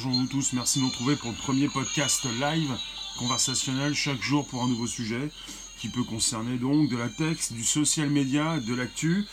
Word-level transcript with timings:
Bonjour 0.00 0.12
vous 0.12 0.28
tous, 0.28 0.52
merci 0.52 0.78
de 0.78 0.84
nous 0.84 0.90
retrouver 0.90 1.16
pour 1.16 1.32
le 1.32 1.36
premier 1.36 1.66
podcast 1.66 2.24
live 2.40 2.70
conversationnel 3.18 3.94
chaque 3.96 4.22
jour 4.22 4.46
pour 4.46 4.62
un 4.62 4.68
nouveau 4.68 4.86
sujet 4.86 5.28
qui 5.76 5.88
peut 5.88 6.04
concerner 6.04 6.56
donc 6.56 6.88
de 6.88 6.96
la 6.96 7.08
texte, 7.08 7.52
du 7.52 7.64
social 7.64 8.08
media, 8.08 8.60
de 8.60 8.76
l'actu 8.76 9.24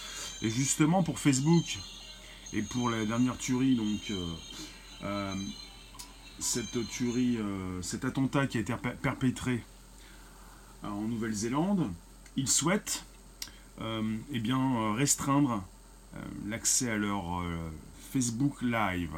et 0.41 0.49
justement 0.49 1.03
pour 1.03 1.19
Facebook 1.19 1.77
et 2.51 2.63
pour 2.63 2.89
la 2.89 3.05
dernière 3.05 3.37
tuerie 3.37 3.75
donc 3.75 4.09
euh, 4.09 4.25
euh, 5.03 5.35
cette 6.39 6.89
tuerie, 6.89 7.37
euh, 7.37 7.79
cet 7.83 8.03
attentat 8.03 8.47
qui 8.47 8.57
a 8.57 8.61
été 8.61 8.73
perpétré 9.03 9.63
en 10.81 11.01
Nouvelle-Zélande, 11.01 11.91
ils 12.37 12.49
souhaitent 12.49 13.05
eh 13.79 14.39
bien 14.39 14.95
restreindre 14.95 15.63
l'accès 16.47 16.89
à 16.89 16.97
leur 16.97 17.43
Facebook 18.11 18.63
Live. 18.63 19.15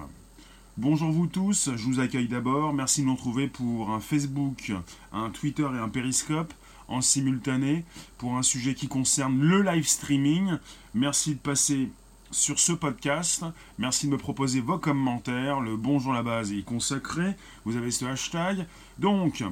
Bonjour 0.79 1.09
vous 1.09 1.25
tous, 1.25 1.71
je 1.75 1.83
vous 1.85 1.99
accueille 1.99 2.27
d'abord. 2.27 2.71
Merci 2.71 3.01
de 3.01 3.07
nous 3.07 3.15
retrouver 3.15 3.47
pour 3.47 3.89
un 3.89 3.99
Facebook, 3.99 4.71
un 5.11 5.31
Twitter 5.31 5.67
et 5.73 5.79
un 5.79 5.89
Periscope 5.89 6.53
en 6.87 7.01
simultané 7.01 7.83
pour 8.19 8.37
un 8.37 8.43
sujet 8.43 8.75
qui 8.75 8.87
concerne 8.87 9.41
le 9.41 9.63
live 9.63 9.87
streaming. 9.87 10.59
Merci 10.93 11.33
de 11.33 11.39
passer 11.39 11.89
sur 12.29 12.59
ce 12.59 12.73
podcast. 12.73 13.43
Merci 13.79 14.05
de 14.05 14.11
me 14.11 14.19
proposer 14.19 14.61
vos 14.61 14.77
commentaires. 14.77 15.61
Le 15.61 15.75
bonjour 15.77 16.13
la 16.13 16.21
base 16.21 16.53
est 16.53 16.61
consacré. 16.61 17.35
Vous 17.65 17.75
avez 17.75 17.89
ce 17.89 18.05
hashtag. 18.05 18.67
Donc, 18.99 19.43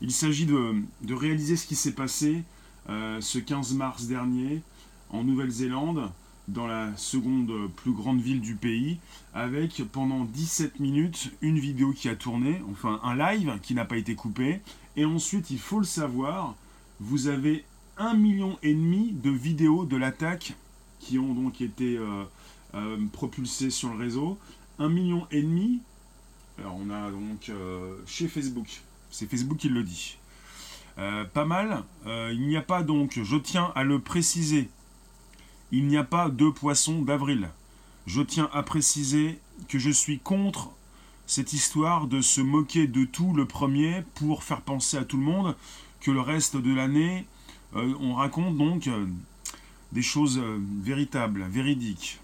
il 0.00 0.12
s'agit 0.12 0.46
de, 0.46 0.82
réaliser 1.14 1.56
ce 1.56 1.66
qui 1.66 1.76
s'est 1.76 1.92
passé 1.92 2.42
euh, 2.88 3.20
ce 3.20 3.38
15 3.38 3.74
mars 3.74 4.06
dernier 4.06 4.62
en 5.10 5.24
Nouvelle-Zélande 5.24 6.10
dans 6.48 6.66
la 6.66 6.94
seconde 6.96 7.70
plus 7.76 7.92
grande 7.92 8.20
ville 8.20 8.40
du 8.40 8.54
pays, 8.54 8.98
avec 9.32 9.82
pendant 9.92 10.24
17 10.24 10.78
minutes 10.80 11.32
une 11.40 11.58
vidéo 11.58 11.92
qui 11.92 12.08
a 12.08 12.16
tourné, 12.16 12.62
enfin 12.70 13.00
un 13.02 13.16
live 13.16 13.58
qui 13.62 13.74
n'a 13.74 13.84
pas 13.84 13.96
été 13.96 14.14
coupé, 14.14 14.60
et 14.96 15.04
ensuite 15.04 15.50
il 15.50 15.58
faut 15.58 15.78
le 15.78 15.84
savoir, 15.84 16.54
vous 17.00 17.28
avez 17.28 17.64
un 17.96 18.14
million 18.14 18.58
et 18.62 18.74
demi 18.74 19.12
de 19.12 19.30
vidéos 19.30 19.84
de 19.84 19.96
l'attaque 19.96 20.54
qui 20.98 21.18
ont 21.18 21.34
donc 21.34 21.60
été 21.60 21.96
euh, 21.96 22.24
euh, 22.74 22.96
propulsées 23.12 23.70
sur 23.70 23.92
le 23.92 23.98
réseau, 23.98 24.38
un 24.78 24.88
million 24.88 25.26
et 25.30 25.42
demi, 25.42 25.80
alors 26.58 26.76
on 26.76 26.90
a 26.90 27.10
donc 27.10 27.48
euh, 27.48 27.96
chez 28.06 28.28
Facebook, 28.28 28.66
c'est 29.10 29.28
Facebook 29.30 29.58
qui 29.58 29.68
le 29.68 29.82
dit. 29.82 30.18
pas 30.96 31.44
mal. 31.44 31.82
il 32.06 32.46
n'y 32.46 32.56
a 32.56 32.62
pas 32.62 32.82
donc, 32.82 33.20
je 33.22 33.36
tiens 33.36 33.72
à 33.74 33.84
le 33.84 33.98
préciser, 33.98 34.68
il 35.72 35.86
n'y 35.86 35.96
a 35.96 36.04
pas 36.04 36.28
de 36.28 36.48
poisson 36.48 37.02
d'avril. 37.02 37.48
Je 38.06 38.22
tiens 38.22 38.50
à 38.52 38.62
préciser 38.62 39.38
que 39.68 39.78
je 39.78 39.90
suis 39.90 40.18
contre 40.18 40.70
cette 41.26 41.52
histoire 41.52 42.06
de 42.06 42.20
se 42.20 42.40
moquer 42.40 42.86
de 42.86 43.04
tout 43.04 43.32
le 43.32 43.46
premier 43.46 44.02
pour 44.14 44.42
faire 44.42 44.60
penser 44.60 44.96
à 44.96 45.04
tout 45.04 45.16
le 45.16 45.22
monde 45.22 45.56
que 46.00 46.10
le 46.10 46.20
reste 46.20 46.56
de 46.56 46.74
l'année, 46.74 47.24
euh, 47.76 47.94
on 48.00 48.14
raconte 48.14 48.56
donc 48.56 48.86
euh, 48.86 49.06
des 49.92 50.02
choses 50.02 50.38
euh, 50.38 50.58
véritables, 50.82 51.44
véridiques. 51.48 52.20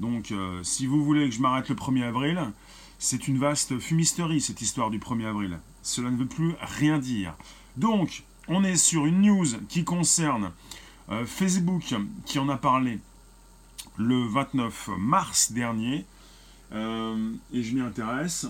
Donc, 0.00 0.32
si 0.62 0.86
vous 0.86 1.04
voulez 1.04 1.28
que 1.28 1.34
je 1.34 1.40
m'arrête 1.40 1.68
le 1.68 1.74
1er 1.74 2.04
avril, 2.04 2.40
c'est 3.00 3.26
une 3.26 3.36
vaste 3.36 3.80
fumisterie, 3.80 4.40
cette 4.40 4.62
histoire 4.62 4.90
du 4.90 5.00
1er 5.00 5.26
avril. 5.26 5.58
Cela 5.82 6.12
ne 6.12 6.16
veut 6.16 6.26
plus 6.26 6.54
rien 6.60 7.00
dire. 7.00 7.34
Donc, 7.76 8.22
on 8.46 8.62
est 8.62 8.76
sur 8.76 9.06
une 9.06 9.22
news 9.22 9.46
qui 9.68 9.82
concerne 9.82 10.52
euh, 11.10 11.24
Facebook 11.24 11.94
qui 12.26 12.38
en 12.38 12.48
a 12.48 12.56
parlé 12.56 12.98
le 13.96 14.26
29 14.26 14.90
mars 14.98 15.52
dernier, 15.52 16.04
euh, 16.72 17.32
et 17.52 17.62
je 17.62 17.74
m'y 17.74 17.80
intéresse, 17.80 18.46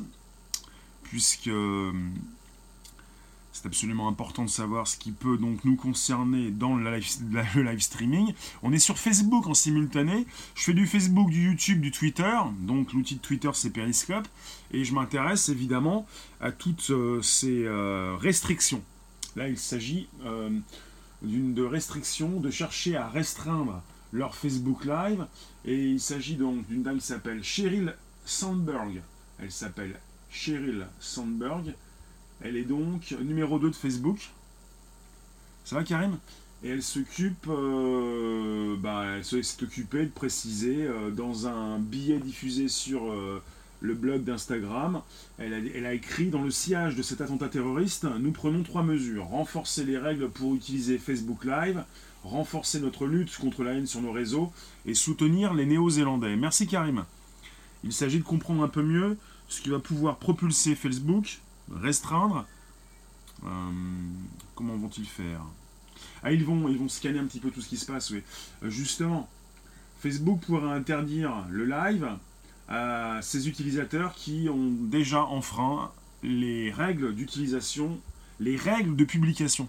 puisque 1.04 1.46
euh, 1.46 1.92
c'est 3.52 3.66
absolument 3.66 4.08
important 4.08 4.44
de 4.44 4.50
savoir 4.50 4.88
ce 4.88 4.96
qui 4.96 5.12
peut 5.12 5.38
donc 5.38 5.64
nous 5.64 5.76
concerner 5.76 6.50
dans 6.50 6.74
le 6.76 6.90
live, 6.90 7.80
streaming. 7.80 8.34
On 8.64 8.72
est 8.72 8.80
sur 8.80 8.98
Facebook 8.98 9.46
en 9.46 9.54
simultané. 9.54 10.26
Je 10.56 10.64
fais 10.64 10.74
du 10.74 10.86
Facebook, 10.86 11.30
du 11.30 11.44
YouTube, 11.44 11.80
du 11.80 11.92
Twitter. 11.92 12.36
Donc 12.60 12.92
l'outil 12.92 13.14
de 13.14 13.20
Twitter 13.20 13.50
c'est 13.54 13.70
Periscope. 13.70 14.26
Et 14.72 14.82
je 14.82 14.92
m'intéresse 14.94 15.48
évidemment 15.48 16.06
à 16.40 16.50
toutes 16.50 16.92
ces 17.22 17.68
restrictions. 18.20 18.82
Là 19.36 19.48
il 19.48 19.58
s'agit 19.58 20.08
de 21.22 21.62
restriction, 21.62 22.40
de 22.40 22.50
chercher 22.50 22.96
à 22.96 23.08
restreindre 23.08 23.82
leur 24.12 24.34
Facebook 24.34 24.84
Live. 24.84 25.26
Et 25.64 25.90
il 25.90 26.00
s'agit 26.00 26.36
donc 26.36 26.66
d'une 26.66 26.82
dame 26.82 26.98
qui 26.98 27.06
s'appelle 27.06 27.42
Cheryl 27.42 27.94
Sandberg. 28.24 29.02
Elle 29.40 29.52
s'appelle 29.52 29.98
Cheryl 30.30 30.86
Sandberg. 31.00 31.74
Elle 32.40 32.56
est 32.56 32.64
donc 32.64 33.14
numéro 33.20 33.58
2 33.58 33.70
de 33.70 33.74
Facebook. 33.74 34.30
Ça 35.64 35.76
va 35.76 35.84
Karim? 35.84 36.18
Et 36.64 36.70
elle 36.70 36.82
s'occupe, 36.82 37.46
euh, 37.48 38.76
bah, 38.78 39.04
elle 39.16 39.24
s'est 39.24 39.62
occupée 39.62 40.06
de 40.06 40.10
préciser 40.10 40.86
euh, 40.86 41.10
dans 41.10 41.46
un 41.46 41.78
billet 41.78 42.18
diffusé 42.18 42.68
sur 42.68 43.12
euh, 43.12 43.42
le 43.80 43.94
blog 43.94 44.24
d'Instagram. 44.24 45.02
Elle 45.38 45.86
a, 45.86 45.94
écrit 45.94 46.28
Dans 46.28 46.42
le 46.42 46.50
sillage 46.50 46.96
de 46.96 47.02
cet 47.02 47.20
attentat 47.20 47.48
terroriste, 47.48 48.04
nous 48.04 48.32
prenons 48.32 48.62
trois 48.62 48.82
mesures. 48.82 49.26
Renforcer 49.26 49.84
les 49.84 49.98
règles 49.98 50.28
pour 50.28 50.54
utiliser 50.54 50.98
Facebook 50.98 51.44
Live, 51.44 51.84
renforcer 52.24 52.80
notre 52.80 53.06
lutte 53.06 53.36
contre 53.36 53.62
la 53.62 53.74
haine 53.74 53.86
sur 53.86 54.02
nos 54.02 54.12
réseaux 54.12 54.52
et 54.86 54.94
soutenir 54.94 55.54
les 55.54 55.66
Néo-Zélandais. 55.66 56.36
Merci 56.36 56.66
Karim. 56.66 57.04
Il 57.84 57.92
s'agit 57.92 58.18
de 58.18 58.24
comprendre 58.24 58.62
un 58.62 58.68
peu 58.68 58.82
mieux 58.82 59.16
ce 59.48 59.60
qui 59.60 59.70
va 59.70 59.78
pouvoir 59.78 60.16
propulser 60.16 60.74
Facebook, 60.74 61.38
restreindre. 61.72 62.46
Euh, 63.44 63.48
comment 64.54 64.76
vont-ils 64.76 65.06
faire? 65.06 65.42
Ah, 66.22 66.32
ils 66.32 66.44
vont, 66.44 66.68
ils 66.68 66.78
vont 66.78 66.88
scanner 66.88 67.18
un 67.18 67.26
petit 67.26 67.40
peu 67.40 67.50
tout 67.50 67.60
ce 67.60 67.68
qui 67.68 67.76
se 67.76 67.86
passe, 67.86 68.10
oui. 68.10 68.22
Euh, 68.62 68.70
justement, 68.70 69.28
Facebook 70.00 70.40
pourrait 70.40 70.72
interdire 70.72 71.44
le 71.48 71.64
live 71.64 72.08
à 72.68 73.20
ces 73.22 73.48
utilisateurs 73.48 74.14
qui 74.14 74.48
ont 74.48 74.70
déjà 74.70 75.24
enfreint 75.24 75.90
les 76.22 76.70
règles 76.70 77.14
d'utilisation, 77.14 77.98
les 78.40 78.56
règles 78.56 78.96
de 78.96 79.04
publication. 79.04 79.68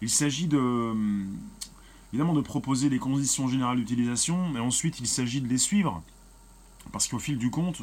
Il 0.00 0.10
s'agit 0.10 0.48
de 0.48 0.92
évidemment 2.12 2.34
de 2.34 2.40
proposer 2.40 2.88
les 2.88 2.98
conditions 2.98 3.48
générales 3.48 3.78
d'utilisation, 3.78 4.48
mais 4.50 4.60
ensuite 4.60 5.00
il 5.00 5.06
s'agit 5.06 5.40
de 5.40 5.48
les 5.48 5.58
suivre, 5.58 6.02
parce 6.92 7.08
qu'au 7.08 7.18
fil 7.18 7.38
du 7.38 7.50
compte, 7.50 7.82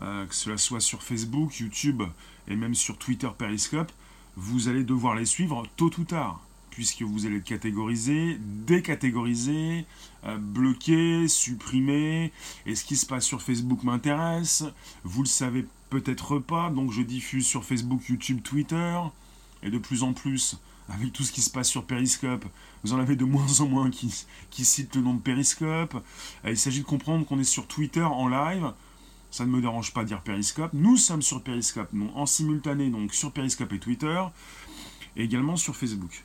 euh, 0.00 0.26
que 0.26 0.34
cela 0.34 0.56
soit 0.56 0.80
sur 0.80 1.02
Facebook, 1.02 1.58
YouTube 1.58 2.02
et 2.48 2.56
même 2.56 2.74
sur 2.74 2.96
Twitter 2.96 3.28
Periscope, 3.36 3.92
vous 4.36 4.68
allez 4.68 4.84
devoir 4.84 5.14
les 5.14 5.26
suivre 5.26 5.64
tôt 5.76 5.90
ou 5.98 6.04
tard 6.04 6.40
puisque 6.72 7.02
vous 7.02 7.26
allez 7.26 7.36
être 7.36 7.44
catégorisé, 7.44 8.38
décatégorisé, 8.40 9.84
euh, 10.24 10.38
bloqué, 10.38 11.28
supprimé. 11.28 12.32
Et 12.66 12.74
ce 12.74 12.84
qui 12.84 12.96
se 12.96 13.06
passe 13.06 13.24
sur 13.24 13.42
Facebook 13.42 13.84
m'intéresse. 13.84 14.64
Vous 15.04 15.22
le 15.22 15.28
savez 15.28 15.66
peut-être 15.90 16.38
pas, 16.38 16.70
donc 16.70 16.90
je 16.90 17.02
diffuse 17.02 17.46
sur 17.46 17.64
Facebook, 17.64 18.08
YouTube, 18.08 18.42
Twitter. 18.42 18.98
Et 19.62 19.70
de 19.70 19.78
plus 19.78 20.02
en 20.02 20.14
plus, 20.14 20.58
avec 20.88 21.12
tout 21.12 21.22
ce 21.22 21.30
qui 21.30 21.42
se 21.42 21.50
passe 21.50 21.68
sur 21.68 21.84
Periscope, 21.84 22.46
vous 22.82 22.94
en 22.94 22.98
avez 22.98 23.16
de 23.16 23.24
moins 23.24 23.60
en 23.60 23.68
moins 23.68 23.90
qui, 23.90 24.64
citent 24.64 24.96
le 24.96 25.02
nom 25.02 25.14
de 25.14 25.20
Periscope. 25.20 26.02
il 26.46 26.56
s'agit 26.56 26.80
de 26.80 26.86
comprendre 26.86 27.26
qu'on 27.26 27.38
est 27.38 27.44
sur 27.44 27.68
Twitter 27.68 28.02
en 28.02 28.28
live. 28.28 28.72
Ça 29.30 29.44
ne 29.44 29.50
me 29.50 29.60
dérange 29.60 29.92
pas 29.92 30.02
de 30.02 30.08
dire 30.08 30.22
Periscope. 30.22 30.72
Nous 30.72 30.96
sommes 30.96 31.22
sur 31.22 31.42
Periscope, 31.42 31.92
non, 31.92 32.10
en 32.16 32.26
simultané, 32.26 32.88
donc 32.88 33.14
sur 33.14 33.30
Periscope 33.30 33.72
et 33.72 33.78
Twitter, 33.78 34.22
et 35.16 35.24
également 35.24 35.56
sur 35.56 35.76
Facebook 35.76 36.24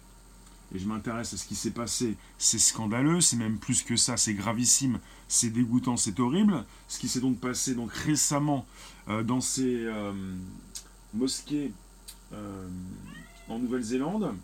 et 0.73 0.79
je 0.79 0.87
m'intéresse 0.87 1.33
à 1.33 1.37
ce 1.37 1.45
qui 1.45 1.55
s'est 1.55 1.71
passé, 1.71 2.17
c'est 2.37 2.59
scandaleux, 2.59 3.21
c'est 3.21 3.37
même 3.37 3.57
plus 3.57 3.83
que 3.83 3.95
ça, 3.95 4.17
c'est 4.17 4.33
gravissime, 4.33 4.99
c'est 5.27 5.49
dégoûtant, 5.49 5.95
c'est 5.95 6.19
horrible. 6.19 6.65
Ce 6.87 6.99
qui 6.99 7.07
s'est 7.07 7.21
donc 7.21 7.39
passé 7.39 7.73
donc 7.73 7.91
récemment 7.93 8.65
euh, 9.07 9.23
dans 9.23 9.39
ces 9.39 9.85
euh, 9.85 10.11
mosquées 11.13 11.71
euh, 12.33 12.67
en 13.47 13.59
Nouvelle-Zélande. 13.59 14.35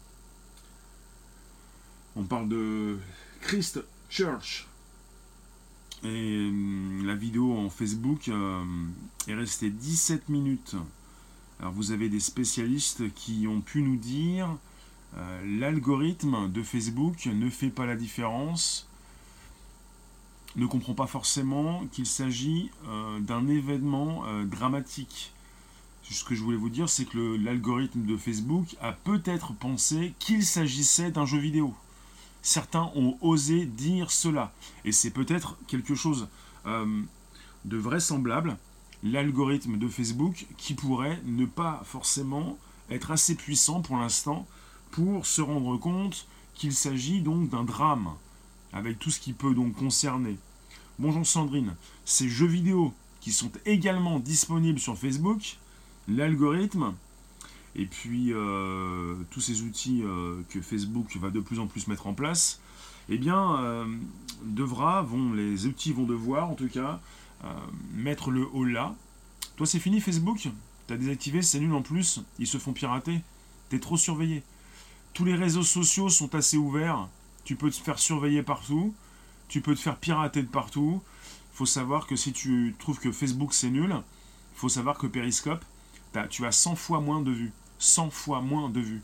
On 2.16 2.24
parle 2.24 2.48
de 2.48 2.98
Christ 3.42 3.84
Church. 4.10 4.68
Et 6.06 6.52
la 7.04 7.16
vidéo 7.16 7.58
en 7.58 7.70
Facebook 7.70 8.30
est 9.28 9.34
restée 9.34 9.70
17 9.70 10.28
minutes. 10.28 10.76
Alors 11.60 11.72
vous 11.72 11.92
avez 11.92 12.10
des 12.10 12.20
spécialistes 12.20 13.14
qui 13.14 13.48
ont 13.48 13.62
pu 13.62 13.82
nous 13.82 13.96
dire 13.96 14.50
l'algorithme 15.46 16.52
de 16.52 16.64
Facebook 16.64 17.26
ne 17.26 17.50
fait 17.50 17.70
pas 17.70 17.86
la 17.86 17.96
différence, 17.96 18.88
ne 20.56 20.66
comprend 20.66 20.94
pas 20.94 21.08
forcément 21.08 21.86
qu'il 21.92 22.06
s'agit 22.06 22.70
euh, 22.88 23.20
d'un 23.20 23.48
événement 23.48 24.24
euh, 24.26 24.46
dramatique. 24.46 25.32
Ce 26.04 26.24
que 26.24 26.36
je 26.36 26.44
voulais 26.44 26.58
vous 26.58 26.70
dire, 26.70 26.90
c'est 26.90 27.06
que 27.06 27.38
l'algorithme 27.38 28.06
de 28.06 28.18
Facebook 28.18 28.76
a 28.82 28.92
peut-être 28.92 29.54
pensé 29.54 30.14
qu'il 30.20 30.46
s'agissait 30.46 31.12
d'un 31.12 31.26
jeu 31.26 31.40
vidéo. 31.40 31.74
Certains 32.42 32.92
ont 32.96 33.18
osé 33.22 33.66
dire 33.66 34.12
cela. 34.12 34.54
Et 34.86 34.92
c'est 34.92 35.12
peut-être 35.12 35.58
quelque 35.68 35.96
chose 35.96 36.28
de 36.66 37.78
vraisemblable 37.78 38.58
l'algorithme 39.04 39.78
de 39.78 39.88
Facebook 39.88 40.46
qui 40.58 40.74
pourrait 40.74 41.20
ne 41.26 41.46
pas 41.46 41.82
forcément 41.86 42.58
être 42.90 43.12
assez 43.12 43.36
puissant 43.36 43.82
pour 43.82 43.98
l'instant 43.98 44.46
pour 44.94 45.26
se 45.26 45.42
rendre 45.42 45.76
compte 45.78 46.28
qu'il 46.54 46.72
s'agit 46.72 47.22
donc 47.22 47.50
d'un 47.50 47.64
drame, 47.64 48.14
avec 48.72 49.00
tout 49.00 49.10
ce 49.10 49.20
qui 49.20 49.34
peut 49.34 49.56
donc 49.56 49.74
concerner. 49.74 50.38
Bonjour 51.00 51.26
Sandrine, 51.26 51.76
ces 52.06 52.30
jeux 52.30 52.46
vidéo 52.46 52.94
qui 53.20 53.32
sont 53.32 53.52
également 53.66 54.20
disponibles 54.20 54.78
sur 54.78 54.96
Facebook, 54.96 55.58
l'algorithme, 56.08 56.94
et 57.76 57.88
puis 57.88 58.34
euh, 58.34 59.16
tous 59.32 59.42
ces 59.42 59.64
outils 59.64 60.04
euh, 60.04 60.44
que 60.50 60.62
Facebook 60.62 61.18
va 61.18 61.32
de 61.32 61.40
plus 61.40 61.58
en 61.58 61.66
plus 61.66 61.88
mettre 61.88 62.06
en 62.06 62.14
place, 62.14 62.62
eh 63.10 63.18
bien, 63.18 63.58
euh, 63.64 63.86
devra, 64.44 65.02
vont, 65.02 65.34
les 65.34 65.66
outils 65.66 65.92
vont 65.92 66.06
devoir 66.06 66.52
en 66.52 66.54
tout 66.54 66.70
cas 66.70 67.02
mettre 67.94 68.32
le 68.32 68.48
haut 68.54 68.64
là. 68.64 68.96
Toi 69.58 69.66
c'est 69.66 69.80
fini 69.80 70.00
Facebook? 70.00 70.48
T'as 70.86 70.98
désactivé, 70.98 71.42
c'est 71.42 71.60
nul 71.60 71.74
en 71.74 71.82
plus, 71.82 72.22
ils 72.38 72.48
se 72.48 72.60
font 72.60 72.74
pirater, 72.74 73.22
t'es 73.70 73.80
trop 73.80 73.98
surveillé. 73.98 74.44
Tous 75.14 75.26
les 75.26 75.36
réseaux 75.36 75.64
sociaux 75.64 76.10
sont 76.10 76.34
assez 76.34 76.58
ouverts, 76.58 77.08
tu 77.44 77.56
peux 77.56 77.70
te 77.70 77.76
faire 77.76 78.00
surveiller 78.00 78.42
partout, 78.42 78.94
tu 79.48 79.62
peux 79.62 79.76
te 79.76 79.80
faire 79.80 79.98
pirater 79.98 80.42
de 80.42 80.48
partout. 80.48 81.02
Il 81.54 81.58
faut 81.58 81.66
savoir 81.68 82.08
que 82.08 82.16
si 82.16 82.34
tu 82.34 82.76
trouves 82.80 83.00
que 83.00 83.12
Facebook 83.12 83.54
c'est 83.54 83.70
nul, 83.70 83.92
il 83.92 84.60
faut 84.60 84.70
savoir 84.70 84.98
que 84.98 85.06
Periscope, 85.06 85.64
tu 86.30 86.46
as 86.46 86.52
100 86.52 86.76
fois 86.76 87.00
moins 87.00 87.22
de 87.22 87.32
vues. 87.32 87.52
100 87.78 88.10
fois 88.10 88.42
moins 88.42 88.70
de 88.70 88.80
vues. 88.80 89.02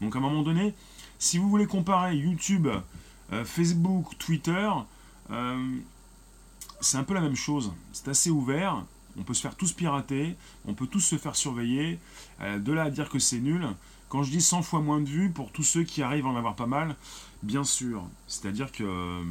Donc 0.00 0.14
à 0.14 0.18
un 0.18 0.22
moment 0.22 0.42
donné, 0.42 0.74
si 1.18 1.38
vous 1.38 1.48
voulez 1.48 1.66
comparer 1.66 2.16
YouTube, 2.16 2.68
euh, 3.32 3.44
Facebook, 3.44 4.16
Twitter, 4.18 4.70
euh, 5.30 5.78
c'est 6.80 6.98
un 6.98 7.04
peu 7.04 7.14
la 7.14 7.20
même 7.20 7.36
chose. 7.36 7.72
C'est 7.92 8.08
assez 8.08 8.30
ouvert. 8.30 8.84
On 9.18 9.24
peut 9.24 9.34
se 9.34 9.42
faire 9.42 9.56
tous 9.56 9.72
pirater, 9.72 10.36
on 10.64 10.74
peut 10.74 10.86
tous 10.86 11.00
se 11.00 11.16
faire 11.16 11.34
surveiller. 11.34 11.98
Euh, 12.40 12.60
de 12.60 12.72
là 12.72 12.84
à 12.84 12.90
dire 12.90 13.08
que 13.08 13.18
c'est 13.18 13.40
nul, 13.40 13.66
quand 14.08 14.22
je 14.22 14.30
dis 14.30 14.40
100 14.40 14.62
fois 14.62 14.80
moins 14.80 15.00
de 15.00 15.08
vues, 15.08 15.30
pour 15.30 15.52
tous 15.52 15.62
ceux 15.62 15.84
qui 15.84 16.02
arrivent 16.02 16.26
à 16.26 16.30
en 16.30 16.36
avoir 16.36 16.54
pas 16.54 16.66
mal, 16.66 16.96
bien 17.42 17.64
sûr. 17.64 18.04
C'est-à-dire 18.26 18.72
que 18.72 19.22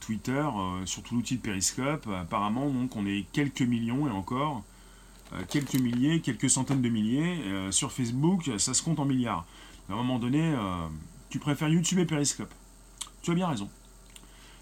Twitter, 0.00 0.44
surtout 0.84 1.16
l'outil 1.16 1.36
de 1.36 1.42
Periscope, 1.42 2.06
apparemment, 2.08 2.68
donc 2.70 2.94
on 2.96 3.06
est 3.06 3.26
quelques 3.32 3.62
millions 3.62 4.06
et 4.06 4.10
encore. 4.10 4.62
Euh, 5.32 5.42
quelques 5.48 5.74
milliers, 5.74 6.20
quelques 6.20 6.48
centaines 6.48 6.82
de 6.82 6.88
milliers. 6.88 7.42
Euh, 7.46 7.72
sur 7.72 7.92
Facebook, 7.92 8.50
ça 8.58 8.74
se 8.74 8.82
compte 8.82 9.00
en 9.00 9.04
milliards. 9.04 9.44
À 9.88 9.94
un 9.94 9.96
moment 9.96 10.18
donné, 10.18 10.54
euh, 10.54 10.86
tu 11.30 11.38
préfères 11.38 11.68
YouTube 11.68 11.98
et 11.98 12.06
Periscope. 12.06 12.52
Tu 13.22 13.32
as 13.32 13.34
bien 13.34 13.48
raison. 13.48 13.68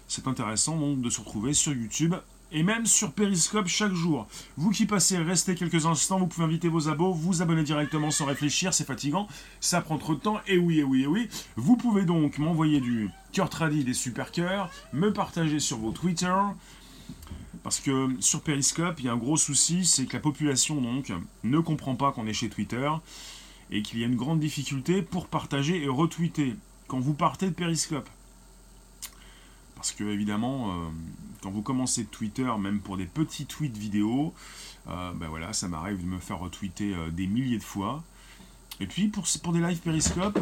C'est 0.07 0.27
intéressant 0.27 0.77
donc 0.77 1.01
de 1.01 1.09
se 1.09 1.19
retrouver 1.19 1.53
sur 1.53 1.73
YouTube 1.73 2.15
et 2.51 2.63
même 2.63 2.85
sur 2.85 3.11
Periscope 3.11 3.67
chaque 3.67 3.93
jour. 3.93 4.27
Vous 4.57 4.71
qui 4.71 4.85
passez, 4.85 5.17
restez 5.17 5.55
quelques 5.55 5.85
instants, 5.85 6.19
vous 6.19 6.27
pouvez 6.27 6.45
inviter 6.45 6.67
vos 6.67 6.89
abos, 6.89 7.13
vous 7.13 7.41
abonner 7.41 7.63
directement 7.63 8.11
sans 8.11 8.25
réfléchir, 8.25 8.73
c'est 8.73 8.85
fatigant, 8.85 9.27
ça 9.59 9.81
prend 9.81 9.97
trop 9.97 10.15
de 10.15 10.19
temps, 10.19 10.39
et 10.47 10.57
oui, 10.57 10.79
et 10.79 10.83
oui, 10.83 11.03
et 11.03 11.07
oui. 11.07 11.27
Vous 11.55 11.77
pouvez 11.77 12.05
donc 12.05 12.37
m'envoyer 12.37 12.79
du 12.79 13.09
cœur 13.31 13.49
tradit 13.49 13.83
des 13.83 13.93
super 13.93 14.31
cœurs, 14.31 14.69
me 14.93 15.11
partager 15.11 15.59
sur 15.59 15.77
vos 15.77 15.91
Twitter, 15.91 16.33
parce 17.63 17.79
que 17.79 18.09
sur 18.19 18.41
Periscope, 18.41 18.99
il 18.99 19.05
y 19.05 19.09
a 19.09 19.13
un 19.13 19.17
gros 19.17 19.37
souci, 19.37 19.85
c'est 19.85 20.05
que 20.05 20.13
la 20.13 20.19
population 20.19 20.79
donc 20.81 21.11
ne 21.43 21.59
comprend 21.59 21.95
pas 21.95 22.11
qu'on 22.11 22.27
est 22.27 22.33
chez 22.33 22.49
Twitter 22.49 22.89
et 23.71 23.81
qu'il 23.81 23.99
y 23.99 24.03
a 24.03 24.05
une 24.05 24.15
grande 24.15 24.39
difficulté 24.39 25.01
pour 25.01 25.27
partager 25.27 25.83
et 25.83 25.87
retweeter 25.87 26.55
quand 26.87 26.99
vous 26.99 27.15
partez 27.15 27.47
de 27.47 27.53
Periscope. 27.53 28.07
Parce 29.85 29.93
que 29.93 30.03
évidemment, 30.05 30.71
euh, 30.71 30.89
quand 31.43 31.51
vous 31.51 31.61
commencez 31.61 32.05
Twitter, 32.05 32.51
même 32.59 32.79
pour 32.79 32.97
des 32.97 33.05
petits 33.05 33.45
tweets 33.45 33.77
vidéo, 33.77 34.33
euh, 34.87 35.11
ben 35.13 35.27
voilà, 35.27 35.53
ça 35.53 35.67
m'arrive 35.67 36.01
de 36.01 36.07
me 36.07 36.17
faire 36.17 36.39
retweeter 36.39 36.95
euh, 36.95 37.11
des 37.11 37.27
milliers 37.27 37.59
de 37.59 37.63
fois. 37.63 38.03
Et 38.79 38.87
puis 38.87 39.09
pour, 39.09 39.25
pour 39.43 39.53
des 39.53 39.59
lives 39.59 39.77
Periscope, 39.81 40.39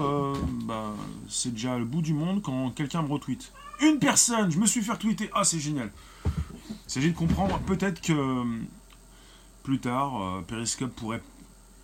ben, 0.65 0.93
c'est 1.27 1.51
déjà 1.51 1.77
le 1.77 1.83
bout 1.83 2.01
du 2.01 2.13
monde 2.13 2.41
quand 2.41 2.69
quelqu'un 2.69 3.01
me 3.01 3.09
retweet. 3.09 3.51
Une 3.81 3.99
personne, 3.99 4.49
je 4.49 4.57
me 4.57 4.65
suis 4.65 4.81
fait 4.81 4.93
retweeter, 4.93 5.29
ah 5.33 5.43
c'est 5.43 5.59
génial. 5.59 5.91
Il 6.25 6.31
s'agit 6.87 7.11
de 7.11 7.17
comprendre 7.17 7.59
peut-être 7.59 7.99
que 7.99 8.45
plus 9.63 9.79
tard, 9.79 10.41
Periscope 10.47 10.95
pourrait 10.95 11.21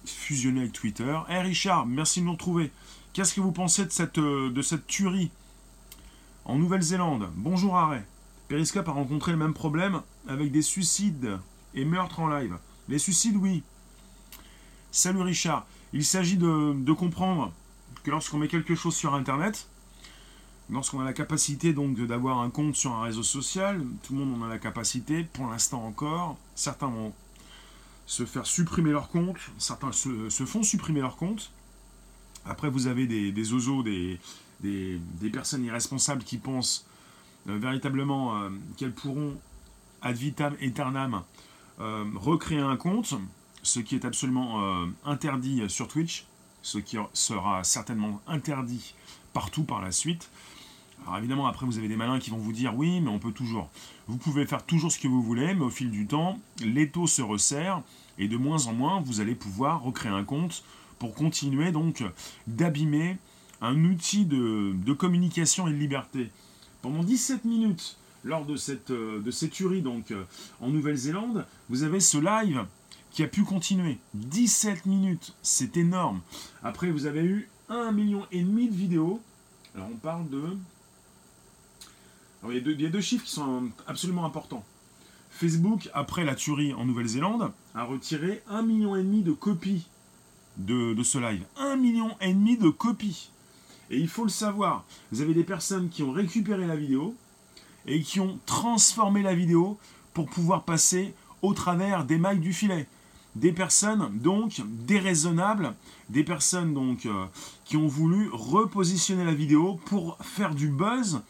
fusionner 0.06 0.62
avec 0.62 0.72
Twitter. 0.72 1.14
Eh 1.28 1.40
Richard, 1.40 1.86
merci 1.88 2.22
de 2.22 2.26
nous 2.28 2.32
retrouver. 2.32 2.72
Qu'est-ce 3.12 3.34
que 3.34 3.42
vous 3.42 3.52
pensez 3.52 3.84
de 3.84 3.92
cette, 3.92 4.18
de 4.18 4.62
cette 4.62 4.88
tuerie? 4.88 5.30
En 6.50 6.58
Nouvelle-Zélande 6.58 7.30
Bonjour 7.36 7.78
Arrêt. 7.78 8.04
Periscope 8.48 8.88
a 8.88 8.92
rencontré 8.92 9.32
le 9.32 9.38
même 9.38 9.54
problème 9.54 10.02
avec 10.28 10.52
des 10.52 10.64
suicides 10.64 11.38
et 11.76 11.86
meurtres 11.86 12.20
en 12.20 12.28
live. 12.28 12.58
Les 12.88 12.98
suicides, 12.98 13.36
oui. 13.36 13.62
Salut 14.90 15.22
Richard. 15.22 15.68
Il 15.94 16.04
s'agit 16.04 16.38
de, 16.38 16.92
comprendre 16.94 17.54
que 18.04 18.10
lorsqu'on 18.10 18.40
met 18.40 18.48
quelque 18.48 18.76
chose 18.76 18.96
sur 18.96 19.14
Internet, 19.14 19.68
Lorsqu'on 20.72 21.00
a 21.00 21.04
la 21.04 21.14
capacité 21.14 21.74
donc 21.74 22.00
d'avoir 22.00 22.42
un 22.42 22.52
compte 22.52 22.76
sur 22.76 22.94
un 22.94 23.02
réseau 23.02 23.24
social, 23.24 23.84
tout 24.04 24.14
le 24.14 24.24
monde 24.24 24.40
en 24.40 24.46
a 24.46 24.50
la 24.50 24.60
capacité, 24.60 25.24
pour 25.24 25.48
l'instant 25.48 25.84
encore. 25.84 26.38
Certains 26.54 26.90
vont 26.90 27.12
se 28.06 28.24
faire 28.24 28.46
supprimer 28.46 28.92
leur 28.92 29.10
compte, 29.10 29.38
certains 29.58 29.92
se, 29.92 30.30
font 30.30 30.62
supprimer 30.62 31.02
leur 31.02 31.16
compte. 31.16 31.52
Après, 32.46 32.70
vous 32.70 32.86
avez 32.86 33.08
des, 33.08 33.32
des 33.32 33.44
des, 33.84 34.20
des, 34.62 35.00
personnes 35.32 35.64
irresponsables 35.66 36.24
qui 36.24 36.38
pensent 36.38 36.86
euh, 37.48 37.58
véritablement 37.58 38.36
euh, 38.36 38.50
qu'elles 38.78 38.94
pourront 38.94 39.36
ad 40.02 40.16
vitam 40.16 40.56
aeternam 40.62 41.24
euh, 41.80 42.06
recréer 42.16 42.60
un 42.60 42.76
compte, 42.76 43.16
ce 43.64 43.80
qui 43.80 43.96
est 43.96 44.06
absolument 44.06 44.62
interdit 45.06 45.64
sur 45.68 45.90
Twitch, 45.90 46.26
ce 46.62 46.78
qui 46.78 46.98
sera 47.14 47.64
certainement 47.66 48.22
interdit 48.26 48.94
partout 49.34 49.64
par 49.64 49.82
la 49.82 49.92
suite. 49.92 50.30
Alors 51.04 51.18
évidemment, 51.18 51.48
après, 51.48 51.66
vous 51.66 51.78
avez 51.78 51.90
des 51.90 51.98
malins 51.98 52.20
qui 52.20 52.30
vont 52.30 52.38
vous 52.38 52.54
dire 52.54 52.74
oui, 52.76 53.02
mais 53.02 53.10
on 53.10 53.20
peut 53.20 53.34
toujours. 53.34 53.70
Vous 54.08 54.18
pouvez 54.18 54.46
faire 54.46 54.66
toujours 54.66 54.92
ce 54.92 55.00
que 55.00 55.10
vous 55.10 55.22
voulez, 55.22 55.54
mais 55.54 55.64
au 55.64 55.70
fil 55.70 55.92
du 55.92 56.08
temps, 56.08 56.40
l'étau 56.62 57.06
se 57.06 57.22
resserre 57.22 57.82
et 58.18 58.28
de 58.28 58.38
moins 58.38 58.68
en 58.68 58.74
moins, 58.74 59.02
vous 59.02 59.20
allez 59.20 59.36
pouvoir 59.36 59.82
recréer 59.82 60.12
un 60.12 60.24
compte 60.24 60.64
pour 61.00 61.14
continuer 61.14 61.72
donc 61.72 62.04
d'abîmer 62.48 63.18
un 63.62 63.84
outil 63.86 64.26
de, 64.26 64.94
communication 64.94 65.68
et 65.68 65.72
de 65.72 65.78
liberté. 65.78 66.30
Pendant 66.82 67.04
17 67.04 67.46
minutes, 67.46 67.98
lors 68.24 68.46
de 68.46 68.56
cette, 68.56 68.92
euh, 68.92 69.22
de 69.22 69.32
cette 69.32 69.52
tuerie 69.52 69.82
donc, 69.82 70.12
euh, 70.12 70.24
en 70.62 70.70
Nouvelle-Zélande, 70.70 71.46
vous 71.70 71.84
avez 71.84 72.00
ce 72.00 72.18
live 72.18 72.66
qui 73.12 73.24
a 73.24 73.28
pu 73.28 73.44
continuer. 73.44 73.98
17 74.14 74.86
minutes, 74.86 75.34
c'est 75.42 75.78
énorme. 75.78 76.22
Après, 76.64 76.92
vous 76.92 77.06
avez 77.06 77.24
eu 77.24 77.50
1,5 77.70 77.94
million 77.94 78.26
et 78.32 78.42
demi 78.42 78.68
de 78.68 78.76
vidéos. 78.76 79.22
Alors 79.76 79.88
on 79.92 79.98
parle 79.98 80.30
de 80.30 80.42
il, 82.48 82.82
y 82.82 82.86
a 82.86 82.90
deux, 82.90 83.02
chiffres 83.02 83.26
qui 83.26 83.32
sont 83.32 83.70
absolument 83.86 84.26
importants. 84.26 84.64
Facebook, 85.30 85.90
après 85.94 86.24
la 86.24 86.36
tuerie 86.36 86.74
en 86.74 86.86
Nouvelle-Zélande, 86.86 87.52
a 87.76 87.84
retiré 87.84 88.42
1,5 88.50 88.66
million 88.66 88.96
et 88.96 89.04
demi 89.04 89.22
de 89.22 89.34
copies 89.34 89.88
de, 90.58 90.96
ce 91.04 91.18
live. 91.18 91.44
1,5 91.58 91.80
million 91.80 92.16
et 92.22 92.34
demi 92.34 92.58
de 92.58 92.70
copies. 92.70 93.30
Et 93.90 93.98
il 93.98 94.08
faut 94.08 94.24
le 94.24 94.30
savoir, 94.30 94.86
vous 95.12 95.22
avez 95.22 95.34
des 95.34 95.44
personnes 95.44 95.90
qui 95.90 96.04
ont 96.04 96.12
récupéré 96.12 96.68
la 96.68 96.76
vidéo 96.76 97.16
et 97.88 98.02
qui 98.02 98.20
ont 98.20 98.38
transformé 98.46 99.24
la 99.24 99.34
vidéo 99.34 99.78
pour 100.14 100.30
pouvoir 100.30 100.64
passer 100.64 101.14
au 101.42 101.54
travers 101.54 102.06
des 102.06 102.18
mailles 102.18 102.40
du 102.40 102.54
filet. 102.54 102.88
Des 103.36 103.52
personnes 103.52 104.10
donc 104.20 104.62
déraisonnables, 104.86 105.74
des 106.10 106.24
personnes 106.24 106.74
donc 106.74 107.06
euh, 107.06 107.26
qui 107.66 107.78
ont 107.78 107.88
voulu 107.88 108.30
repositionner 108.32 109.24
la 109.24 109.34
vidéo 109.34 109.80
pour 109.86 110.18
faire 110.22 110.56
du 110.56 110.68
buzz 110.68 111.22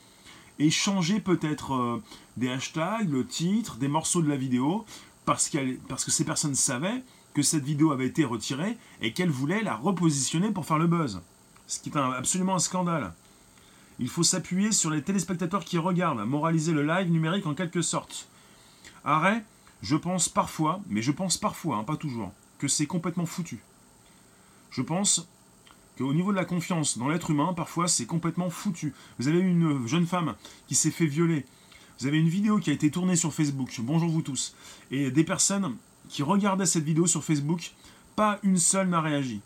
et 0.57 0.69
changer 0.69 1.19
peut-être 1.19 1.73
euh, 1.73 2.03
des 2.37 2.49
hashtags, 2.49 3.09
le 3.09 3.25
titre, 3.25 3.77
des 3.77 3.87
morceaux 3.87 4.21
de 4.21 4.29
la 4.29 4.37
vidéo, 4.37 4.85
parce, 5.25 5.51
parce 5.87 6.03
que 6.03 6.11
ces 6.11 6.25
personnes 6.25 6.55
savaient 6.55 7.03
que 7.33 7.41
cette 7.41 7.63
vidéo 7.63 7.91
avait 7.91 8.07
été 8.07 8.25
retirée 8.25 8.77
et 9.01 9.13
qu'elles 9.13 9.29
voulaient 9.29 9.61
la 9.61 9.75
repositionner 9.75 10.51
pour 10.51 10.65
faire 10.65 10.79
le 10.79 10.87
buzz. 10.87 11.21
Ce 11.69 11.79
qui 11.79 11.89
est 11.89 11.97
absolument 11.97 12.55
un 12.55 12.59
scandale. 12.59 13.13
Il 13.99 14.09
faut 14.09 14.23
s'appuyer 14.23 14.71
sur 14.71 14.89
les 14.89 15.03
téléspectateurs 15.03 15.63
qui 15.63 15.77
regardent, 15.77 16.25
moraliser 16.25 16.71
le 16.71 16.83
live 16.83 17.11
numérique 17.11 17.45
en 17.45 17.53
quelque 17.53 17.83
sorte. 17.83 18.27
Arrêt, 19.05 19.45
je 19.83 19.95
pense 19.95 20.29
parfois, 20.29 20.81
mais 20.89 21.03
je 21.03 21.11
pense 21.11 21.37
parfois, 21.37 21.77
hein, 21.77 21.83
pas 21.83 21.95
toujours, 21.95 22.33
que 22.57 22.67
c'est 22.67 22.87
complètement 22.87 23.27
foutu. 23.27 23.59
Je 24.71 24.81
pense 24.81 25.27
au 25.99 26.13
niveau 26.13 26.31
de 26.31 26.37
la 26.37 26.45
confiance 26.45 26.97
dans 26.97 27.07
l'être 27.07 27.29
humain, 27.29 27.53
parfois 27.53 27.87
c'est 27.87 28.07
complètement 28.07 28.49
foutu. 28.49 28.93
Vous 29.19 29.27
avez 29.27 29.39
une 29.39 29.85
jeune 29.85 30.07
femme 30.07 30.33
qui 30.67 30.73
s'est 30.73 30.91
fait 30.91 31.05
violer. 31.05 31.45
Vous 31.99 32.07
avez 32.07 32.17
une 32.17 32.29
vidéo 32.29 32.57
qui 32.57 32.71
a 32.71 32.73
été 32.73 32.89
tournée 32.89 33.15
sur 33.15 33.31
Facebook. 33.31 33.75
Bonjour 33.79 34.09
vous 34.09 34.23
tous. 34.23 34.55
Et 34.89 35.11
des 35.11 35.23
personnes 35.23 35.75
qui 36.07 36.23
regardaient 36.23 36.65
cette 36.65 36.85
vidéo 36.85 37.05
sur 37.05 37.23
Facebook, 37.23 37.73
pas 38.15 38.39
une 38.41 38.57
seule 38.57 38.89
n'a 38.89 39.01
réagi. 39.01 39.41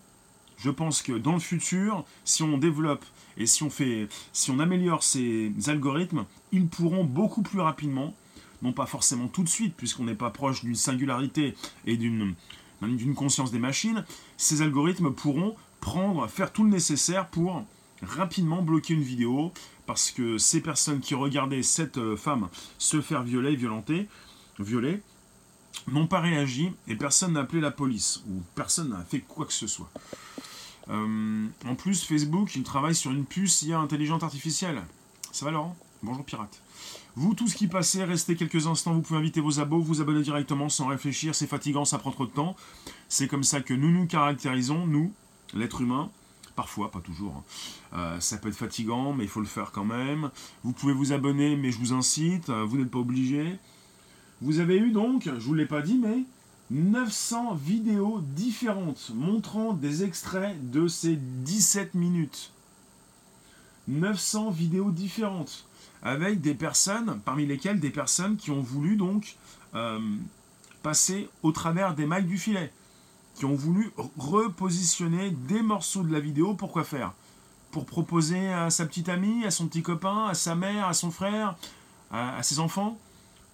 Je 0.64 0.70
pense 0.70 1.02
que 1.02 1.12
dans 1.12 1.34
le 1.34 1.40
futur, 1.40 2.06
si 2.24 2.42
on 2.42 2.58
développe 2.58 3.04
et 3.36 3.46
si 3.46 3.64
on 3.64 3.70
fait, 3.70 4.08
si 4.32 4.50
on 4.50 4.60
améliore 4.60 5.04
ces 5.04 5.52
algorithmes, 5.68 6.26
ils 6.54 6.68
pourront 6.68 7.04
beaucoup 7.04 7.42
plus 7.42 7.60
rapidement 7.60 8.14
non 8.62 8.72
pas 8.72 8.86
forcément 8.86 9.28
tout 9.28 9.44
de 9.44 9.50
suite, 9.50 9.76
puisqu'on 9.76 10.06
n'est 10.06 10.16
pas 10.16 10.30
proche 10.30 10.64
d'une 10.64 10.76
singularité 10.76 11.54
et 11.86 11.98
d'une 11.98 12.34
d'une 12.82 13.16
conscience 13.16 13.52
des 13.52 13.60
machines, 13.60 14.04
ces 14.36 14.62
algorithmes 14.62 15.14
pourront 15.14 15.56
prendre, 15.80 16.28
faire 16.28 16.52
tout 16.52 16.66
le 16.66 16.70
nécessaire 16.70 17.30
pour 17.30 17.64
rapidement 18.02 18.62
bloquer 18.62 18.94
une 18.94 19.02
vidéo, 19.02 19.54
parce 19.86 20.12
que 20.12 20.38
ces 20.38 20.60
personnes 20.60 21.00
qui 21.00 21.16
regardaient 21.16 21.64
cette 21.64 21.98
euh, 21.98 22.18
femme 22.18 22.50
se 22.78 23.00
faire 23.00 23.24
violer, 23.24 23.56
violenter, 23.56 24.10
violer, 24.60 25.02
n'ont 25.88 26.08
pas 26.08 26.20
réagi 26.20 26.72
et 26.90 26.98
personne 26.98 27.34
n'a 27.34 27.42
appelé 27.42 27.62
la 27.62 27.72
police 27.72 28.22
ou 28.30 28.42
personne 28.54 28.90
n'a 28.90 29.04
fait 29.04 29.20
quoi 29.20 29.46
que 29.46 29.54
ce 29.54 29.68
soit. 29.68 29.90
Euh, 30.90 31.48
en 31.66 31.76
plus, 31.76 32.04
Facebook, 32.04 32.56
il 32.56 32.64
travaille 32.64 32.96
sur 32.96 33.12
une 33.12 33.26
puce 33.26 33.62
IA 33.64 33.80
intelligente 33.80 34.24
artificielle. 34.24 34.82
Ça 35.32 35.46
va 35.46 35.52
Laurent? 35.52 35.76
Bonjour 36.02 36.26
pirate. 36.26 36.62
Vous, 37.16 37.34
tout 37.34 37.48
ce 37.48 37.56
qui 37.56 37.68
passait, 37.68 38.04
restez 38.04 38.36
quelques 38.36 38.68
instants, 38.68 38.94
vous 38.94 39.02
pouvez 39.02 39.20
inviter 39.20 39.40
vos 39.40 39.60
abos, 39.60 39.80
vous 39.80 40.02
abonner 40.02 40.22
directement 40.22 40.68
sans 40.68 40.88
réfléchir, 40.88 41.36
c'est 41.36 41.48
fatigant, 41.48 41.86
ça 41.86 42.00
prend 42.00 42.12
trop 42.12 42.26
de 42.26 42.32
temps. 42.32 42.56
C'est 43.08 43.28
comme 43.28 43.44
ça 43.44 43.62
que 43.62 43.74
nous 43.74 43.92
nous 43.92 44.08
caractérisons, 44.08 44.88
nous, 44.88 45.14
l'être 45.54 45.82
humain. 45.82 46.10
Parfois, 46.56 46.92
pas 46.92 47.00
toujours. 47.00 47.36
Hein. 47.38 47.44
Euh, 47.98 48.20
ça 48.20 48.38
peut 48.38 48.50
être 48.50 48.56
fatigant, 48.56 49.14
mais 49.14 49.24
il 49.24 49.30
faut 49.30 49.40
le 49.40 49.48
faire 49.48 49.72
quand 49.72 49.86
même. 49.86 50.30
Vous 50.64 50.74
pouvez 50.74 50.94
vous 50.94 51.14
abonner, 51.14 51.56
mais 51.56 51.72
je 51.72 51.80
vous 51.80 51.94
incite, 51.94 52.50
euh, 52.50 52.64
vous 52.64 52.78
n'êtes 52.78 52.92
pas 52.92 53.00
obligé. 53.00 53.58
Vous 54.42 54.60
avez 54.60 54.78
eu 54.78 54.92
donc, 54.92 55.26
je 55.26 55.46
vous 55.46 55.54
l'ai 55.54 55.66
pas 55.66 55.82
dit, 55.82 55.98
mais 55.98 56.24
900 56.74 57.54
vidéos 57.54 58.20
différentes 58.22 59.12
montrant 59.14 59.74
des 59.74 60.04
extraits 60.04 60.72
de 60.72 60.88
ces 60.88 61.18
17 61.18 61.94
minutes. 61.94 62.52
900 63.88 64.50
vidéos 64.50 64.90
différentes 64.90 65.66
avec 66.02 66.42
des 66.42 66.56
personnes, 66.56 67.22
parmi 67.26 67.46
lesquelles 67.46 67.80
des 67.80 67.92
personnes 67.92 68.38
qui 68.38 68.50
ont 68.50 68.62
voulu 68.62 68.96
donc 68.96 69.36
euh, 69.76 70.00
passer 70.82 71.30
au 71.44 71.52
travers 71.52 71.94
des 71.94 72.08
mailles 72.08 72.26
du 72.26 72.40
filet, 72.40 72.74
qui 73.36 73.46
ont 73.46 73.54
voulu 73.54 73.92
repositionner 74.18 75.30
des 75.30 75.62
morceaux 75.62 76.02
de 76.02 76.12
la 76.12 76.20
vidéo. 76.20 76.56
Pourquoi 76.56 76.84
faire? 76.84 77.14
Pour 77.70 77.86
proposer 77.86 78.52
à 78.52 78.72
sa 78.72 78.88
petite 78.88 79.10
amie, 79.10 79.46
à 79.46 79.52
son 79.52 79.68
petit 79.68 79.84
copain, 79.84 80.26
à 80.26 80.34
sa 80.34 80.56
mère, 80.56 80.88
à 80.88 80.94
son 80.94 81.12
frère, 81.12 81.56
à 82.10 82.42
ses 82.42 82.60
enfants, 82.60 82.98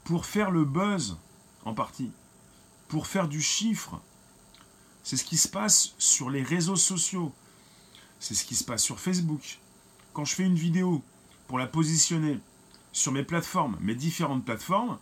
pour 0.05 0.25
faire 0.25 0.51
le 0.51 0.63
buzz 0.63 1.17
en 1.65 1.73
partie 1.73 2.11
pour 2.89 3.07
faire 3.07 3.29
du 3.29 3.41
chiffre. 3.41 4.01
C'est 5.03 5.15
ce 5.15 5.23
qui 5.23 5.37
se 5.37 5.47
passe 5.47 5.93
sur 5.97 6.29
les 6.29 6.43
réseaux 6.43 6.75
sociaux. 6.75 7.33
C'est 8.19 8.35
ce 8.35 8.43
qui 8.43 8.55
se 8.55 8.65
passe 8.65 8.83
sur 8.83 8.99
Facebook. 8.99 9.59
Quand 10.11 10.25
je 10.25 10.35
fais 10.35 10.43
une 10.43 10.55
vidéo 10.55 11.01
pour 11.47 11.57
la 11.57 11.67
positionner 11.67 12.39
sur 12.91 13.13
mes 13.13 13.23
plateformes, 13.23 13.77
mes 13.79 13.95
différentes 13.95 14.43
plateformes, 14.43 14.97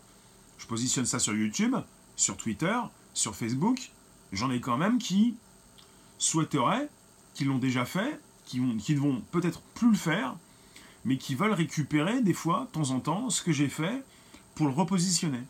je 0.60 0.68
positionne 0.68 1.06
ça 1.06 1.18
sur 1.18 1.34
YouTube, 1.34 1.76
sur 2.16 2.38
Twitter, 2.38 2.78
sur 3.14 3.36
Facebook, 3.36 3.92
j'en 4.32 4.52
ai 4.52 4.60
quand 4.60 4.78
même 4.78 5.00
qui 5.00 5.36
souhaiteraient, 6.20 6.90
qui 7.34 7.46
l'ont 7.46 7.58
déjà 7.58 7.86
fait, 7.86 8.20
qui, 8.46 8.62
qui 8.78 8.96
ne 8.96 9.00
vont 9.00 9.22
peut-être 9.32 9.62
plus 9.74 9.92
le 9.92 9.98
faire, 9.98 10.36
mais 11.06 11.18
qui 11.18 11.36
veulent 11.36 11.54
récupérer 11.54 12.22
des 12.22 12.34
fois, 12.34 12.68
de 12.68 12.72
temps 12.72 12.92
en 12.92 13.00
temps, 13.00 13.30
ce 13.30 13.42
que 13.42 13.52
j'ai 13.52 13.70
fait 13.70 14.04
pour 14.56 14.68
le 14.68 14.74
repositionner. 14.74 15.44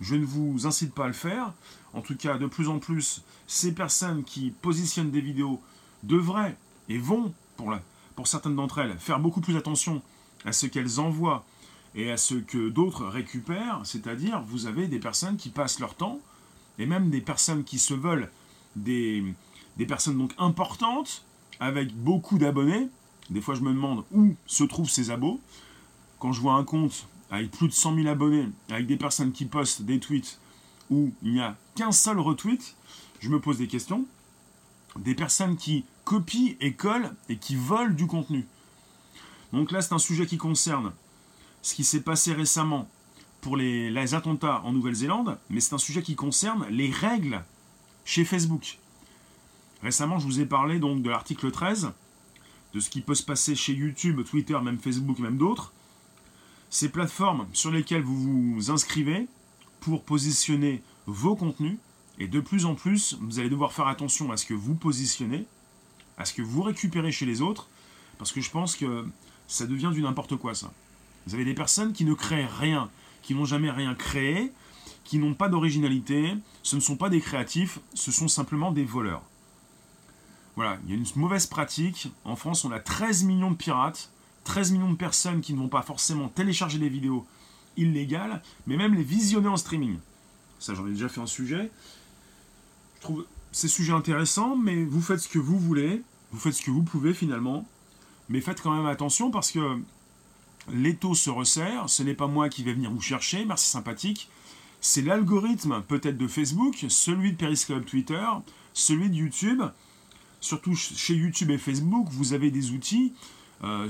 Je 0.00 0.14
ne 0.14 0.24
vous 0.24 0.66
incite 0.66 0.94
pas 0.94 1.04
à 1.04 1.08
le 1.08 1.12
faire. 1.12 1.52
En 1.92 2.00
tout 2.00 2.16
cas, 2.16 2.38
de 2.38 2.46
plus 2.46 2.68
en 2.68 2.78
plus, 2.78 3.22
ces 3.46 3.72
personnes 3.72 4.24
qui 4.24 4.50
positionnent 4.50 5.10
des 5.10 5.20
vidéos 5.20 5.60
devraient 6.02 6.56
et 6.88 6.98
vont, 6.98 7.32
pour, 7.56 8.26
certaines 8.26 8.56
d'entre 8.56 8.78
elles, 8.78 8.98
faire 8.98 9.20
beaucoup 9.20 9.40
plus 9.40 9.56
attention 9.56 10.02
à 10.44 10.52
ce 10.52 10.66
qu'elles 10.66 11.00
envoient 11.00 11.44
et 11.94 12.10
à 12.10 12.16
ce 12.16 12.34
que 12.34 12.68
d'autres 12.68 13.06
récupèrent. 13.06 13.80
C'est-à-dire, 13.84 14.42
vous 14.42 14.66
avez 14.66 14.88
des 14.88 14.98
personnes 14.98 15.36
qui 15.36 15.50
passent 15.50 15.80
leur 15.80 15.94
temps, 15.94 16.20
et 16.78 16.86
même 16.86 17.10
des 17.10 17.20
personnes 17.20 17.64
qui 17.64 17.78
se 17.78 17.92
veulent 17.94 18.30
des, 18.76 19.24
des 19.76 19.86
personnes 19.86 20.16
donc 20.16 20.32
importantes, 20.38 21.24
avec 21.58 21.94
beaucoup 21.94 22.38
d'abonnés. 22.38 22.88
Des 23.28 23.40
fois, 23.40 23.54
je 23.54 23.60
me 23.60 23.72
demande 23.72 24.04
où 24.12 24.34
se 24.46 24.64
trouvent 24.64 24.88
ces 24.88 25.10
abos. 25.10 25.40
Quand 26.18 26.32
je 26.32 26.40
vois 26.40 26.54
un 26.54 26.64
compte 26.64 27.06
avec 27.30 27.50
plus 27.50 27.68
de 27.68 27.72
100 27.72 27.94
000 27.94 28.08
abonnés, 28.08 28.48
avec 28.70 28.86
des 28.86 28.96
personnes 28.96 29.32
qui 29.32 29.44
postent 29.44 29.82
des 29.82 30.00
tweets 30.00 30.38
où 30.90 31.12
il 31.22 31.32
n'y 31.32 31.40
a 31.40 31.56
qu'un 31.76 31.92
seul 31.92 32.18
retweet, 32.18 32.74
je 33.20 33.28
me 33.28 33.40
pose 33.40 33.58
des 33.58 33.68
questions. 33.68 34.04
Des 34.98 35.14
personnes 35.14 35.56
qui 35.56 35.84
copient 36.04 36.54
et 36.60 36.72
collent 36.72 37.14
et 37.28 37.36
qui 37.36 37.54
volent 37.54 37.94
du 37.94 38.06
contenu. 38.06 38.46
Donc 39.52 39.70
là, 39.70 39.82
c'est 39.82 39.94
un 39.94 39.98
sujet 39.98 40.26
qui 40.26 40.36
concerne 40.36 40.92
ce 41.62 41.74
qui 41.74 41.84
s'est 41.84 42.02
passé 42.02 42.32
récemment 42.32 42.88
pour 43.40 43.56
les, 43.56 44.14
attentats 44.14 44.60
en 44.64 44.72
Nouvelle-Zélande, 44.72 45.38
mais 45.48 45.60
c'est 45.60 45.74
un 45.74 45.78
sujet 45.78 46.02
qui 46.02 46.14
concerne 46.14 46.66
les 46.68 46.90
règles 46.90 47.42
chez 48.04 48.24
Facebook. 48.24 48.78
Récemment, 49.82 50.18
je 50.18 50.26
vous 50.26 50.40
ai 50.40 50.46
parlé 50.46 50.78
donc 50.78 51.02
de 51.02 51.10
l'article 51.10 51.50
13, 51.50 51.92
de 52.74 52.80
ce 52.80 52.90
qui 52.90 53.00
peut 53.00 53.14
se 53.14 53.22
passer 53.22 53.54
chez 53.54 53.72
YouTube, 53.72 54.22
Twitter, 54.24 54.58
même 54.60 54.78
Facebook, 54.78 55.18
même 55.20 55.38
d'autres, 55.38 55.72
ces 56.70 56.88
plateformes 56.88 57.46
sur 57.52 57.70
lesquelles 57.70 58.02
vous 58.02 58.54
vous 58.54 58.70
inscrivez 58.70 59.26
pour 59.80 60.04
positionner 60.04 60.82
vos 61.06 61.36
contenus. 61.36 61.78
Et 62.18 62.28
de 62.28 62.40
plus 62.40 62.64
en 62.66 62.74
plus, 62.74 63.16
vous 63.20 63.38
allez 63.38 63.50
devoir 63.50 63.72
faire 63.72 63.86
attention 63.86 64.30
à 64.30 64.36
ce 64.36 64.46
que 64.46 64.54
vous 64.54 64.74
positionnez, 64.74 65.46
à 66.16 66.24
ce 66.24 66.34
que 66.34 66.42
vous 66.42 66.62
récupérez 66.62 67.12
chez 67.12 67.26
les 67.26 67.40
autres, 67.42 67.68
parce 68.18 68.32
que 68.32 68.40
je 68.40 68.50
pense 68.50 68.76
que 68.76 69.06
ça 69.48 69.66
devient 69.66 69.90
du 69.92 70.02
n'importe 70.02 70.36
quoi 70.36 70.54
ça. 70.54 70.70
Vous 71.26 71.34
avez 71.34 71.44
des 71.44 71.54
personnes 71.54 71.92
qui 71.92 72.04
ne 72.04 72.14
créent 72.14 72.46
rien, 72.46 72.90
qui 73.22 73.34
n'ont 73.34 73.46
jamais 73.46 73.70
rien 73.70 73.94
créé, 73.94 74.52
qui 75.04 75.18
n'ont 75.18 75.34
pas 75.34 75.48
d'originalité, 75.48 76.34
ce 76.62 76.76
ne 76.76 76.80
sont 76.80 76.96
pas 76.96 77.08
des 77.08 77.20
créatifs, 77.20 77.80
ce 77.94 78.12
sont 78.12 78.28
simplement 78.28 78.70
des 78.70 78.84
voleurs. 78.84 79.22
Voilà, 80.56 80.78
il 80.84 80.90
y 80.90 80.92
a 80.92 80.96
une 80.96 81.06
mauvaise 81.16 81.46
pratique. 81.46 82.08
En 82.24 82.36
France, 82.36 82.64
on 82.64 82.70
a 82.70 82.80
13 82.80 83.24
millions 83.24 83.50
de 83.50 83.56
pirates. 83.56 84.10
13 84.44 84.72
millions 84.72 84.90
de 84.90 84.96
personnes 84.96 85.40
qui 85.40 85.54
ne 85.54 85.58
vont 85.58 85.68
pas 85.68 85.82
forcément 85.82 86.28
télécharger 86.28 86.78
des 86.78 86.88
vidéos 86.88 87.26
illégales, 87.76 88.42
mais 88.66 88.76
même 88.76 88.94
les 88.94 89.02
visionner 89.02 89.48
en 89.48 89.56
streaming. 89.56 89.98
Ça, 90.58 90.74
j'en 90.74 90.86
ai 90.86 90.90
déjà 90.90 91.08
fait 91.08 91.20
un 91.20 91.26
sujet. 91.26 91.70
Je 92.96 93.02
trouve 93.02 93.26
ces 93.52 93.68
sujets 93.68 93.92
intéressants, 93.92 94.56
mais 94.56 94.84
vous 94.84 95.00
faites 95.00 95.20
ce 95.20 95.28
que 95.28 95.38
vous 95.38 95.58
voulez, 95.58 96.02
vous 96.32 96.38
faites 96.38 96.54
ce 96.54 96.62
que 96.62 96.70
vous 96.70 96.82
pouvez 96.82 97.14
finalement, 97.14 97.66
mais 98.28 98.40
faites 98.40 98.60
quand 98.60 98.74
même 98.74 98.86
attention 98.86 99.30
parce 99.30 99.50
que 99.50 99.78
l'étau 100.72 101.14
se 101.14 101.30
resserre, 101.30 101.88
ce 101.88 102.02
n'est 102.02 102.14
pas 102.14 102.26
moi 102.26 102.48
qui 102.48 102.62
vais 102.62 102.74
venir 102.74 102.90
vous 102.90 103.00
chercher, 103.00 103.44
merci 103.44 103.70
sympathique, 103.70 104.28
c'est 104.80 105.02
l'algorithme 105.02 105.82
peut-être 105.86 106.16
de 106.16 106.28
Facebook, 106.28 106.84
celui 106.88 107.32
de 107.32 107.36
Periscope 107.36 107.84
Twitter, 107.84 108.26
celui 108.72 109.10
de 109.10 109.14
YouTube. 109.14 109.62
Surtout 110.40 110.74
chez 110.74 111.14
YouTube 111.14 111.50
et 111.50 111.58
Facebook, 111.58 112.08
vous 112.10 112.32
avez 112.32 112.50
des 112.50 112.70
outils 112.70 113.12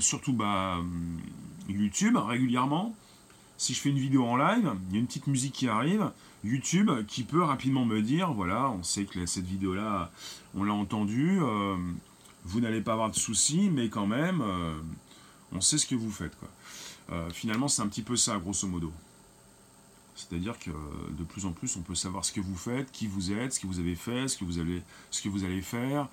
surtout 0.00 0.32
bah, 0.32 0.76
hum, 0.78 1.18
YouTube 1.68 2.16
régulièrement. 2.16 2.94
Si 3.56 3.74
je 3.74 3.80
fais 3.80 3.90
une 3.90 3.98
vidéo 3.98 4.24
en 4.24 4.36
live, 4.36 4.72
il 4.88 4.94
y 4.94 4.96
a 4.96 5.00
une 5.00 5.06
petite 5.06 5.26
musique 5.26 5.52
qui 5.52 5.68
arrive. 5.68 6.10
YouTube 6.44 6.90
qui 7.06 7.24
peut 7.24 7.42
rapidement 7.42 7.84
me 7.84 8.00
dire 8.00 8.32
voilà, 8.32 8.70
on 8.70 8.82
sait 8.82 9.04
que 9.04 9.26
cette 9.26 9.44
vidéo-là, 9.44 10.10
on 10.54 10.64
l'a 10.64 10.72
entendue, 10.72 11.38
euh, 11.42 11.76
vous 12.44 12.60
n'allez 12.60 12.80
pas 12.80 12.94
avoir 12.94 13.10
de 13.10 13.16
soucis, 13.16 13.68
mais 13.70 13.90
quand 13.90 14.06
même, 14.06 14.40
euh, 14.40 14.80
on 15.52 15.60
sait 15.60 15.76
ce 15.76 15.86
que 15.86 15.94
vous 15.94 16.10
faites. 16.10 16.36
Finalement, 17.32 17.66
c'est 17.66 17.82
un 17.82 17.88
petit 17.88 18.02
peu 18.02 18.14
ça, 18.14 18.38
grosso 18.38 18.68
modo. 18.68 18.92
C'est-à-dire 20.14 20.56
que 20.60 20.70
de 20.70 21.24
plus 21.24 21.44
en 21.44 21.50
plus, 21.50 21.76
on 21.76 21.80
peut 21.80 21.96
savoir 21.96 22.24
ce 22.24 22.30
que 22.30 22.40
vous 22.40 22.54
faites, 22.56 22.92
qui 22.92 23.08
vous 23.08 23.32
êtes, 23.32 23.54
ce 23.54 23.58
que 23.58 23.66
vous 23.66 23.80
avez 23.80 23.96
fait, 23.96 24.28
ce 24.28 24.38
que 24.38 24.44
vous 24.44 24.60
allez, 24.60 24.80
ce 25.10 25.20
que 25.20 25.28
vous 25.28 25.42
allez 25.42 25.60
faire. 25.60 26.08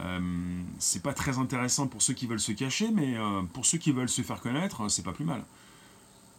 Euh, 0.00 0.62
c'est 0.78 1.02
pas 1.02 1.12
très 1.12 1.38
intéressant 1.38 1.86
pour 1.86 2.02
ceux 2.02 2.14
qui 2.14 2.26
veulent 2.26 2.40
se 2.40 2.52
cacher, 2.52 2.90
mais 2.90 3.16
euh, 3.16 3.42
pour 3.52 3.66
ceux 3.66 3.78
qui 3.78 3.92
veulent 3.92 4.08
se 4.08 4.22
faire 4.22 4.40
connaître, 4.40 4.88
c'est 4.88 5.02
pas 5.02 5.12
plus 5.12 5.24
mal. 5.24 5.44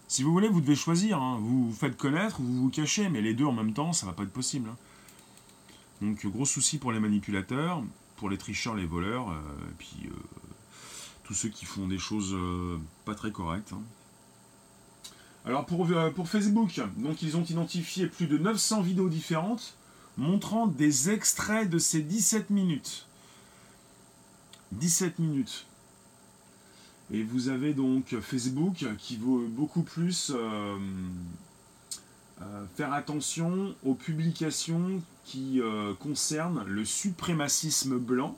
Si 0.08 0.24
vous 0.24 0.32
voulez, 0.32 0.50
vous 0.50 0.62
devez 0.62 0.76
choisir. 0.76 1.22
Hein. 1.22 1.38
Vous 1.40 1.70
vous 1.70 1.74
faites 1.74 1.98
connaître 1.98 2.40
ou 2.40 2.44
vous 2.44 2.62
vous 2.64 2.70
cachez, 2.70 3.10
mais 3.10 3.22
les 3.22 3.34
deux 3.34 3.46
en 3.46 3.54
même 3.54 3.74
temps, 3.74 3.94
ça 3.94 4.06
va 4.06 4.14
pas 4.14 4.24
être 4.24 4.34
possible. 4.34 4.70
Hein. 4.70 4.78
Donc 6.02 6.26
gros 6.26 6.46
souci 6.46 6.78
pour 6.78 6.92
les 6.92 7.00
manipulateurs, 7.00 7.84
pour 8.18 8.30
les 8.30 8.38
tricheurs, 8.38 8.76
les 8.76 8.86
voleurs, 8.86 9.30
euh, 9.30 9.70
et 9.70 9.74
puis 9.78 10.10
tous 11.24 11.34
ceux 11.34 11.50
qui 11.50 11.66
font 11.66 11.88
des 11.88 12.00
choses 12.00 12.36
pas 13.06 13.16
très 13.16 13.32
correctes. 13.32 13.72
Hein. 13.72 13.82
Alors 15.46 15.66
pour, 15.66 15.88
pour, 16.16 16.28
Facebook, 16.28 16.82
donc 16.98 17.22
ils 17.22 17.38
ont 17.38 17.44
identifié 17.44 18.08
plus 18.08 18.28
de 18.28 18.38
900 18.38 18.82
vidéos 18.82 19.10
différentes 19.10 19.78
montrant 20.18 20.68
des 20.68 21.10
extraits 21.10 21.70
de 21.70 21.78
ces 21.78 22.02
17 22.02 22.50
minutes. 22.50 23.08
17 24.80 25.20
minutes. 25.20 25.66
Et 27.12 27.24
vous 27.24 27.50
avez 27.50 27.74
donc 27.74 28.16
Facebook 28.22 28.86
qui 28.98 29.18
veut 29.18 29.48
beaucoup 29.48 29.84
plus 29.84 30.32
euh, 30.34 30.78
euh, 32.42 32.66
faire 32.76 32.94
attention 32.94 33.76
aux 33.84 33.94
publications 33.94 35.02
qui 35.26 35.62
euh, 35.62 35.94
concernent 35.94 36.64
le 36.66 36.86
suprémacisme 36.86 37.98
blanc. 37.98 38.38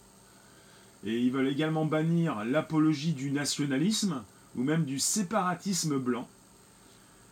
Et 1.06 1.20
ils 1.20 1.32
veulent 1.32 1.48
également 1.48 1.86
bannir 1.86 2.44
l'apologie 2.46 3.14
du 3.14 3.32
nationalisme 3.32 4.24
ou 4.56 4.64
même 4.64 4.86
du 4.86 5.00
séparatisme 5.00 5.98
blanc. 5.98 6.28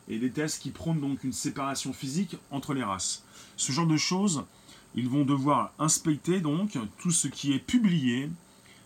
et 0.09 0.19
des 0.19 0.31
thèses 0.31 0.57
qui 0.57 0.69
prônent 0.69 0.99
donc 0.99 1.23
une 1.23 1.33
séparation 1.33 1.93
physique 1.93 2.37
entre 2.51 2.73
les 2.73 2.83
races. 2.83 3.23
Ce 3.55 3.71
genre 3.71 3.87
de 3.87 3.97
choses, 3.97 4.43
ils 4.95 5.09
vont 5.09 5.23
devoir 5.25 5.73
inspecter 5.79 6.41
donc 6.41 6.77
tout 6.99 7.11
ce 7.11 7.27
qui 7.27 7.53
est 7.53 7.59
publié. 7.59 8.29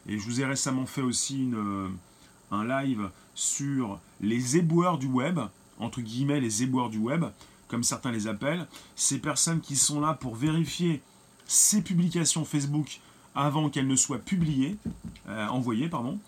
Et 0.07 0.17
je 0.17 0.23
vous 0.25 0.41
ai 0.41 0.45
récemment 0.45 0.85
fait 0.85 1.01
aussi 1.01 1.43
une, 1.43 1.91
un 2.51 2.65
live 2.65 3.09
sur 3.35 3.99
les 4.21 4.57
éboueurs 4.57 4.97
du 4.97 5.07
web, 5.07 5.39
entre 5.79 6.01
guillemets 6.01 6.39
les 6.39 6.63
éboueurs 6.63 6.89
du 6.89 6.97
web, 6.97 7.25
comme 7.67 7.83
certains 7.83 8.11
les 8.11 8.27
appellent. 8.27 8.67
Ces 8.95 9.19
personnes 9.19 9.61
qui 9.61 9.75
sont 9.75 9.99
là 9.99 10.13
pour 10.13 10.35
vérifier 10.35 11.01
ces 11.45 11.81
publications 11.81 12.45
Facebook 12.45 12.99
avant 13.35 13.69
qu'elles 13.69 13.87
ne 13.87 13.95
soient 13.95 14.19
publiées, 14.19 14.77
euh, 15.27 15.47
envoyées, 15.47 15.89
pardon, 15.89 16.19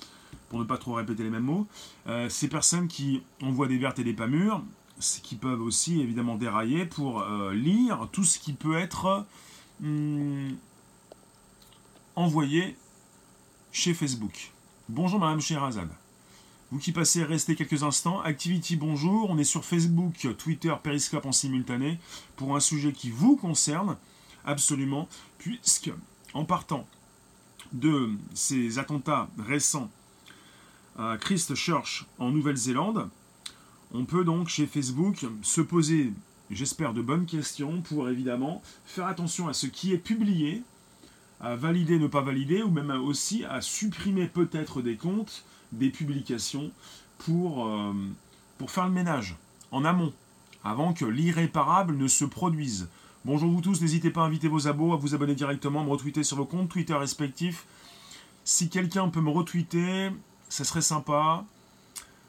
pour 0.50 0.60
ne 0.60 0.64
pas 0.64 0.78
trop 0.78 0.94
répéter 0.94 1.24
les 1.24 1.30
mêmes 1.30 1.44
mots. 1.44 1.68
Euh, 2.08 2.30
ces 2.30 2.48
personnes 2.48 2.88
qui 2.88 3.24
envoient 3.42 3.68
des 3.68 3.78
vertes 3.78 4.00
et 4.00 4.04
des 4.04 4.14
pas 4.14 4.28
mûres, 4.28 4.64
qui 5.24 5.36
peuvent 5.36 5.62
aussi 5.62 6.02
évidemment 6.02 6.36
dérailler 6.36 6.86
pour 6.86 7.22
euh, 7.22 7.54
lire 7.54 8.08
tout 8.12 8.24
ce 8.24 8.38
qui 8.38 8.54
peut 8.54 8.78
être 8.78 9.26
hmm, 9.80 10.50
envoyé 12.16 12.76
chez 13.72 13.94
Facebook. 13.94 14.52
Bonjour 14.88 15.20
Madame 15.20 15.42
Sherazade. 15.42 15.92
Vous 16.72 16.80
qui 16.80 16.92
passez, 16.92 17.24
restez 17.24 17.56
quelques 17.56 17.84
instants. 17.84 18.22
Activity, 18.22 18.76
bonjour. 18.76 19.30
On 19.30 19.38
est 19.38 19.44
sur 19.44 19.66
Facebook, 19.66 20.28
Twitter, 20.38 20.74
Periscope 20.82 21.26
en 21.26 21.32
simultané 21.32 22.00
pour 22.36 22.56
un 22.56 22.60
sujet 22.60 22.92
qui 22.92 23.10
vous 23.10 23.36
concerne 23.36 23.98
absolument, 24.46 25.08
puisque 25.38 25.92
en 26.34 26.46
partant 26.46 26.88
de 27.72 28.12
ces 28.34 28.80
attentats 28.80 29.30
récents 29.38 29.90
à 30.98 31.18
Christchurch 31.20 32.06
en 32.18 32.32
Nouvelle-Zélande, 32.32 33.10
on 33.94 34.06
peut 34.06 34.24
donc 34.24 34.48
chez 34.48 34.68
Facebook 34.68 35.26
se 35.42 35.62
poser, 35.62 36.14
j'espère, 36.52 36.94
de 36.94 37.02
bonnes 37.02 37.26
questions 37.26 37.82
pour 37.82 38.10
évidemment 38.10 38.62
faire 38.86 39.08
attention 39.08 39.48
à 39.48 39.54
ce 39.54 39.68
qui 39.68 39.94
est 39.94 39.98
publié, 39.98 40.64
à 41.40 41.56
valider, 41.56 42.00
ne 42.00 42.08
pas 42.08 42.22
valider, 42.22 42.64
ou 42.64 42.70
même 42.70 42.92
aussi 42.92 43.46
à 43.46 43.62
supprimer 43.62 44.28
peut-être 44.28 44.82
des 44.82 44.96
comptes 44.96 45.46
des 45.72 45.90
publications 45.90 46.72
pour, 47.20 47.68
euh, 47.68 47.94
pour 48.58 48.72
faire 48.72 48.86
le 48.86 48.92
ménage 48.92 49.36
en 49.72 49.86
amont, 49.86 50.14
avant 50.64 50.94
que 50.94 51.06
l'irréparable 51.06 51.96
ne 51.96 52.08
se 52.08 52.26
produise. 52.26 52.90
Bonjour 53.26 53.52
vous 53.52 53.62
tous, 53.62 53.82
n'hésitez 53.82 54.10
pas 54.10 54.24
à 54.24 54.26
inviter 54.26 54.48
vos 54.48 54.68
abos, 54.68 54.94
à 54.94 54.98
vous 54.98 55.14
abonner 55.14 55.36
directement, 55.36 55.82
à 55.82 55.84
me 55.84 55.90
retweeter 55.90 56.24
sur 56.24 56.38
vos 56.38 56.46
comptes 56.46 56.70
Twitter 56.70 56.94
respectifs. 56.94 57.66
Si 58.44 58.70
quelqu'un 58.70 59.10
peut 59.10 59.22
me 59.22 59.30
retweeter, 59.30 60.10
ça 60.48 60.64
serait 60.64 60.82
sympa. 60.82 61.46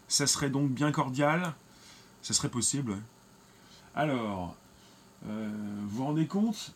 Ça 0.08 0.26
serait 0.26 0.50
donc 0.50 0.70
bien 0.70 0.92
cordial. 0.92 1.54
Ça 2.22 2.34
serait 2.34 2.48
possible. 2.48 2.98
Alors, 3.94 4.56
euh, 5.26 5.50
vous 5.84 5.96
vous 5.96 6.04
rendez 6.04 6.26
compte 6.26 6.74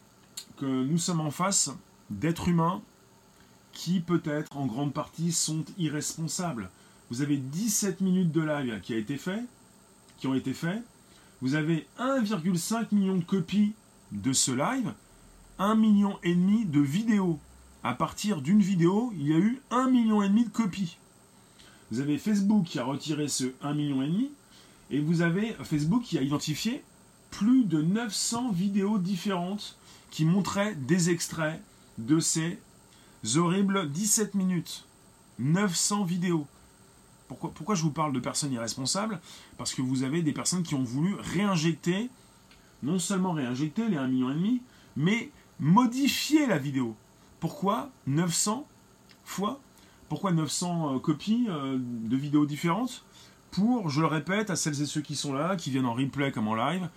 que 0.57 0.85
nous 0.85 0.99
sommes 0.99 1.21
en 1.21 1.31
face 1.31 1.71
d'êtres 2.11 2.49
humains 2.49 2.83
qui 3.73 4.01
peut-être 4.01 4.57
en 4.57 4.67
grande 4.67 4.93
partie 4.93 5.33
sont 5.33 5.65
irresponsables. 5.79 6.71
Vous 7.11 7.23
avez 7.23 7.37
17 7.37 8.01
minutes 8.01 8.33
de 8.33 8.41
live 8.41 8.81
qui 8.81 8.95
a 8.95 8.99
été 8.99 9.17
fait, 9.17 9.43
qui 10.19 10.27
ont 10.27 10.35
été 10.35 10.55
faits. 10.55 10.83
Vous 11.43 11.55
avez 11.55 11.87
1,5 11.99 12.87
million 12.93 13.17
de 13.17 13.25
copies 13.25 13.75
de 14.13 14.33
ce 14.33 14.53
live, 14.53 14.95
1 15.59 15.75
million 15.75 16.19
et 16.23 16.35
demi 16.35 16.64
de 16.64 16.81
vidéos. 16.81 17.38
À 17.83 17.95
partir 17.95 18.40
d'une 18.40 18.61
vidéo, 18.61 19.12
il 19.17 19.29
y 19.29 19.35
a 19.35 19.38
eu 19.38 19.61
1 19.71 19.90
million 19.90 20.23
et 20.23 20.29
demi 20.29 20.45
de 20.45 20.51
copies. 20.51 20.97
Vous 21.90 22.01
avez 22.01 22.17
Facebook 22.17 22.64
qui 22.64 22.79
a 22.79 22.85
retiré 22.85 23.29
ce 23.29 23.45
1 23.62 23.75
million 23.75 24.03
et 24.03 24.09
demi 24.09 24.31
et 24.90 25.01
vous 25.01 25.23
avez 25.23 25.55
Facebook 25.64 26.03
qui 26.03 26.19
a 26.19 26.23
identifié 26.23 26.83
plus 27.31 27.64
de 27.64 27.83
900 27.83 28.53
vidéos 28.53 28.99
différentes 28.99 29.77
qui 30.11 30.25
montraient 30.25 30.75
des 30.75 31.11
extraits 31.11 31.61
de 31.98 32.20
ces 32.20 32.59
horribles 33.37 33.90
17 33.90 34.35
minutes. 34.35 34.85
900 35.38 36.04
vidéos. 36.04 36.46
Pourquoi, 37.28 37.74
je 37.74 37.83
vous 37.83 37.90
parle 37.90 38.12
de 38.12 38.20
personnes 38.20 38.52
irresponsables? 38.52 39.20
Parce 39.57 39.74
que 39.74 39.83
vous 39.83 40.02
avez 40.02 40.22
des 40.22 40.33
personnes 40.33 40.62
qui 40.62 40.74
ont 40.74 40.85
voulu 40.85 41.14
réinjecter, 41.14 42.11
non 42.83 42.98
seulement 42.98 43.33
réinjecter 43.33 43.88
les 43.88 43.96
1,5 43.96 44.09
million, 44.09 44.61
mais 44.96 45.30
modifier 45.59 46.46
la 46.46 46.59
vidéo. 46.59 46.94
Pourquoi 47.40 47.90
900 48.07 48.66
fois? 49.24 49.61
Pourquoi 50.09 50.33
900 50.33 50.94
euh, 50.94 50.98
copies 50.98 51.46
euh, 51.48 51.78
de 51.80 52.16
vidéos 52.16 52.46
différentes? 52.46 53.04
Pour, 53.50 53.88
je 53.88 54.00
le 54.00 54.07
répète, 54.07 54.50
à 54.50 54.57
celles 54.57 54.80
et 54.83 54.87
ceux 54.87 55.00
qui 55.00 55.16
sont 55.16 55.33
là, 55.33 55.57
qui 55.57 55.70
viennent 55.70 55.87
en 55.87 55.94
replay 55.94 56.30
comme 56.30 56.48
en 56.48 56.54
live, 56.54 56.88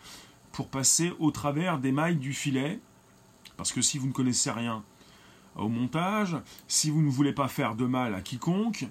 pour 0.52 0.68
passer 0.68 1.14
au 1.20 1.32
travers 1.32 1.80
des 1.80 1.92
mailles 1.92 2.18
du 2.18 2.34
filet. 2.34 2.80
Parce 3.58 3.74
que 3.74 3.82
si 3.82 3.98
vous 3.98 4.08
ne 4.08 4.14
connaissez 4.14 4.52
rien 4.52 4.84
au 5.56 5.68
montage, 5.68 6.38
si 6.68 6.90
vous 6.90 7.02
ne 7.02 7.10
voulez 7.10 7.34
pas 7.34 7.48
faire 7.48 7.76
de 7.76 7.86
mal 7.86 8.14
à 8.14 8.22
quiconque, 8.22 8.88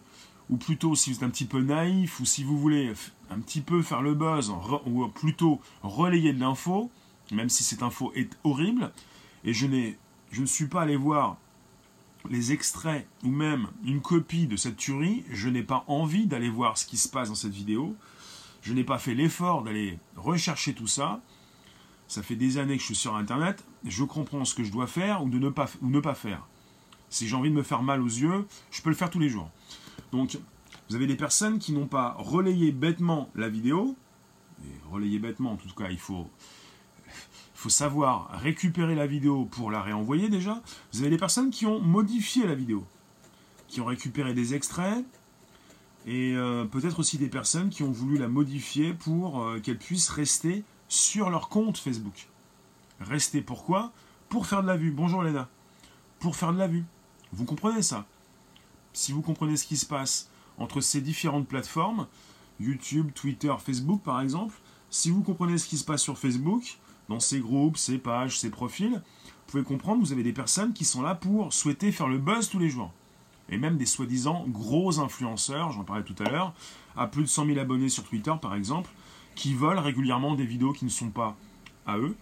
ou 0.51 0.57
plutôt 0.57 0.95
si 0.95 1.11
vous 1.11 1.17
êtes 1.17 1.23
un 1.23 1.31
petit 1.31 1.45
peu 1.45 1.61
naïf, 1.61 2.21
ou 2.21 2.25
si 2.25 2.45
vous 2.45 2.59
voulez 2.59 2.93
un 3.31 3.41
petit 3.41 3.61
peu 3.61 3.83
faire 3.83 4.03
le 4.03 4.15
buzz, 4.15 4.53
ou 4.85 5.09
plutôt 5.09 5.61
relayer 5.83 6.33
de 6.33 6.41
l'info, 6.41 6.91
même 7.33 7.49
si 7.49 7.65
cette 7.65 7.83
info 7.83 8.13
est 8.15 8.37
horrible, 8.45 8.93
et 9.45 9.53
je, 9.53 9.67
ne 9.67 10.47
suis 10.47 10.67
pas 10.67 10.83
allé 10.83 10.97
voir 10.97 11.37
les 12.29 12.53
extraits 12.53 13.07
ou 13.23 13.31
même 13.31 13.69
une 13.85 14.01
copie 14.01 14.47
de 14.47 14.57
cette 14.57 14.77
tuerie, 14.77 15.25
je 15.31 15.49
n'ai 15.49 15.63
pas 15.63 15.85
envie 15.87 16.27
d'aller 16.27 16.49
voir 16.49 16.77
ce 16.77 16.87
qui 16.87 16.97
se 16.97 17.09
passe 17.09 17.29
dans 17.29 17.37
cette 17.37 17.55
vidéo, 17.55 17.95
je 18.63 18.73
n'ai 18.73 18.85
pas 18.85 18.99
fait 18.99 19.15
l'effort 19.15 19.63
d'aller 19.63 19.99
rechercher 20.17 20.75
tout 20.75 20.89
ça, 20.89 21.21
ça 22.09 22.23
fait 22.23 22.37
des 22.37 22.59
années 22.59 22.77
que 22.77 22.81
je 22.81 22.87
suis 22.87 22.95
sur 22.95 23.17
Internet, 23.17 23.65
je 23.85 24.05
comprends 24.05 24.45
ce 24.45 24.55
que 24.55 24.65
je 24.65 24.71
dois 24.71 24.87
faire 24.87 25.23
ou, 25.23 25.29
ne, 25.29 25.49
pas, 25.49 26.15
faire. 26.15 26.47
Si 27.11 27.27
j'ai 27.27 27.37
envie 27.37 27.51
de 27.51 27.55
me 27.55 27.63
faire 27.63 27.83
mal 27.83 28.01
aux 28.01 28.07
yeux, 28.07 28.47
je 28.71 28.83
peux 28.83 28.91
le 28.91 28.97
faire 28.97 29.11
tous 29.11 29.19
les 29.19 29.29
jours. 29.29 29.51
Donc, 30.13 30.39
vous 30.89 30.95
avez 30.95 31.07
des 31.07 31.17
personnes 31.17 31.59
qui 31.59 31.73
n'ont 31.73 31.87
pas 31.87 32.15
relayé 32.19 32.73
bêtement 32.73 33.29
la 33.35 33.49
vidéo, 33.49 33.97
et 34.65 34.91
relayer 34.91 35.19
bêtement, 35.19 35.53
en 35.53 35.57
tout 35.57 35.69
cas, 35.75 35.91
il 35.91 35.99
faut, 35.99 36.31
il 37.09 37.13
faut 37.55 37.69
savoir 37.69 38.31
récupérer 38.41 38.95
la 38.95 39.07
vidéo 39.07 39.45
pour 39.47 39.71
la 39.71 39.83
réenvoyer 39.83 40.29
déjà. 40.29 40.63
Vous 40.93 41.01
avez 41.01 41.11
des 41.11 41.19
personnes 41.19 41.51
qui 41.51 41.67
ont 41.67 41.81
modifié 41.81 42.47
la 42.47 42.55
vidéo, 42.55 42.87
qui 43.69 43.81
ont 43.81 43.87
récupéré 43.87 44.33
des 44.33 44.55
extraits, 44.55 45.05
et 46.07 46.37
euh, 46.37 46.65
peut-être 46.65 47.01
aussi 47.01 47.19
des 47.19 47.29
personnes 47.29 47.69
qui 47.69 47.83
ont 47.83 47.91
voulu 47.91 48.17
la 48.17 48.29
modifier 48.29 48.95
pour 48.95 49.43
euh, 49.43 49.59
qu'elle 49.59 49.79
puisse 49.79 50.09
rester 50.09 50.63
sur 50.89 51.31
leur 51.31 51.49
compte 51.49 51.79
Facebook. 51.79 52.29
Rester 53.01 53.43
pourquoi 53.43 53.93
Pour 54.29 54.47
faire 54.47 54.63
de 54.63 54.67
la 54.67 54.77
vue. 54.77 54.91
Bonjour 54.91 55.23
Léna. 55.23 55.49
Pour 56.19 56.37
faire 56.37 56.53
de 56.53 56.59
la 56.59 56.69
vue. 56.69 56.85
Vous 57.33 57.45
comprenez 57.45 57.83
ça? 57.83 58.07
Si 58.93 59.13
vous 59.13 59.23
comprenez 59.23 59.57
ce 59.57 59.67
qui 59.67 59.77
se 59.77 59.87
passe 59.87 60.31
entre 60.59 60.81
ces 60.81 61.01
différentes 61.01 61.49
plateformes, 61.49 62.07
YouTube, 62.61 63.11
Twitter, 63.15 63.55
Facebook 63.59 64.03
par 64.03 64.21
exemple, 64.21 64.55
si 64.89 65.11
vous 65.11 65.23
comprenez 65.23 65.59
ce 65.59 65.67
qui 65.67 65.77
se 65.77 65.85
passe 65.85 66.03
sur 66.03 66.19
Facebook, 66.19 66.79
dans 67.09 67.21
ces 67.21 67.41
groupes, 67.41 67.77
ces 67.77 67.99
pages, 67.99 68.39
ces 68.39 68.51
profils, 68.51 68.95
vous 68.95 69.53
pouvez 69.53 69.63
comprendre 69.63 70.01
vous 70.01 70.13
avez 70.13 70.23
des 70.23 70.33
personnes 70.33 70.73
qui 70.73 70.85
sont 70.85 71.03
là 71.03 71.15
pour 71.15 71.53
souhaiter 71.53 71.93
faire 71.93 72.09
le 72.09 72.19
buzz 72.19 72.49
tous 72.49 72.59
les 72.59 72.71
jours. 72.71 72.93
Et 73.49 73.59
même 73.59 73.77
des 73.77 73.87
soi-disant 73.87 74.45
gros 74.49 74.99
influenceurs, 74.99 75.71
j'en 75.71 75.85
parlais 75.85 76.03
tout 76.03 76.21
à 76.21 76.31
l'heure, 76.31 76.53
à 76.97 77.07
plus 77.07 77.23
de 77.23 77.29
100 77.29 77.47
000 77.47 77.59
abonnés 77.59 77.89
sur 77.89 78.05
Twitter 78.05 78.33
par 78.41 78.55
exemple, 78.55 78.91
qui 79.37 79.55
volent 79.55 79.81
régulièrement 79.81 80.35
des 80.35 80.47
vidéos 80.47 80.73
qui 80.73 80.85
ne 80.85 80.91
sont 80.91 81.11
pas 81.11 81.37
à 81.87 81.99
eux. 81.99 82.17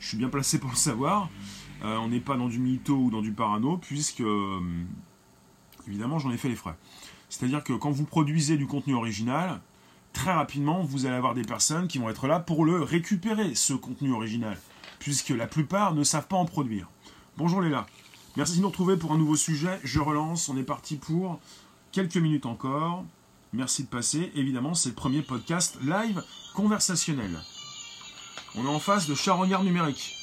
Je 0.00 0.08
suis 0.08 0.16
bien 0.16 0.28
placé 0.28 0.58
pour 0.58 0.70
le 0.70 0.76
savoir. 0.76 1.28
Euh, 1.84 1.96
on 1.98 2.08
n'est 2.08 2.20
pas 2.20 2.36
dans 2.36 2.48
du 2.48 2.58
mytho 2.58 2.96
ou 2.96 3.10
dans 3.10 3.22
du 3.22 3.32
parano, 3.32 3.76
puisque, 3.76 4.20
euh, 4.20 4.60
évidemment, 5.86 6.18
j'en 6.18 6.32
ai 6.32 6.36
fait 6.36 6.48
les 6.48 6.56
frais. 6.56 6.74
C'est-à-dire 7.28 7.62
que 7.62 7.72
quand 7.72 7.90
vous 7.90 8.04
produisez 8.04 8.56
du 8.56 8.66
contenu 8.66 8.94
original, 8.94 9.60
très 10.12 10.32
rapidement, 10.32 10.82
vous 10.82 11.06
allez 11.06 11.14
avoir 11.14 11.34
des 11.34 11.42
personnes 11.42 11.86
qui 11.86 11.98
vont 11.98 12.08
être 12.08 12.26
là 12.26 12.40
pour 12.40 12.64
le 12.64 12.82
récupérer, 12.82 13.54
ce 13.54 13.74
contenu 13.74 14.12
original, 14.12 14.58
puisque 14.98 15.30
la 15.30 15.46
plupart 15.46 15.94
ne 15.94 16.02
savent 16.02 16.26
pas 16.26 16.36
en 16.36 16.44
produire. 16.44 16.88
Bonjour 17.36 17.60
Léla. 17.60 17.86
Merci 18.36 18.56
de 18.56 18.62
nous 18.62 18.68
retrouver 18.68 18.96
pour 18.96 19.12
un 19.12 19.18
nouveau 19.18 19.36
sujet. 19.36 19.78
Je 19.84 20.00
relance, 20.00 20.48
on 20.48 20.56
est 20.56 20.62
parti 20.62 20.96
pour 20.96 21.40
quelques 21.92 22.16
minutes 22.16 22.46
encore. 22.46 23.04
Merci 23.54 23.82
de 23.82 23.88
passer. 23.88 24.32
Évidemment, 24.34 24.72
c'est 24.72 24.88
le 24.88 24.94
premier 24.94 25.20
podcast 25.20 25.76
live 25.82 26.24
conversationnel. 26.54 27.38
On 28.54 28.64
est 28.64 28.68
en 28.68 28.78
face 28.78 29.06
de 29.06 29.14
charognards 29.14 29.64
numériques. 29.64 30.16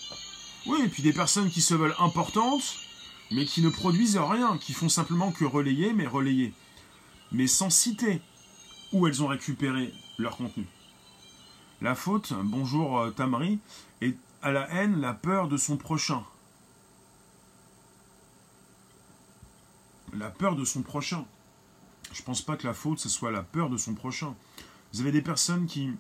Oui, 0.65 0.81
et 0.83 0.87
puis 0.89 1.03
des 1.03 1.13
personnes 1.13 1.51
qui 1.51 1.61
se 1.61 1.75
veulent 1.75 1.95
importantes, 1.99 2.77
mais 3.29 3.45
qui 3.45 3.61
ne 3.61 3.69
produisent 3.69 4.17
rien, 4.17 4.57
qui 4.57 4.73
font 4.73 4.89
simplement 4.89 5.31
que 5.31 5.45
relayer, 5.45 5.93
mais 5.93 6.07
relayer. 6.07 6.53
Mais 7.31 7.45
sans 7.45 7.69
citer 7.69 8.19
où 8.93 9.05
elles 9.05 9.21
ont 9.21 9.27
récupéré 9.27 9.93
leur 10.17 10.35
contenu. 10.35 10.65
La 11.81 11.93
faute, 11.93 12.33
bonjour 12.43 12.99
euh, 12.99 13.11
Tamri, 13.11 13.59
est 14.01 14.17
à 14.41 14.51
la 14.51 14.67
haine 14.73 14.99
la 14.99 15.13
peur 15.13 15.47
de 15.47 15.57
son 15.57 15.77
prochain. 15.77 16.23
La 20.13 20.31
peur 20.31 20.55
de 20.55 20.65
son 20.65 20.81
prochain. 20.81 21.25
Je 22.13 22.23
pense 22.23 22.41
pas 22.41 22.57
que 22.57 22.67
la 22.67 22.73
faute, 22.73 22.99
ce 22.99 23.09
soit 23.09 23.31
la 23.31 23.43
peur 23.43 23.69
de 23.69 23.77
son 23.77 23.93
prochain. 23.93 24.35
Vous 24.93 25.01
avez 25.01 25.11
des 25.11 25.21
personnes 25.21 25.65
qui 25.67 25.91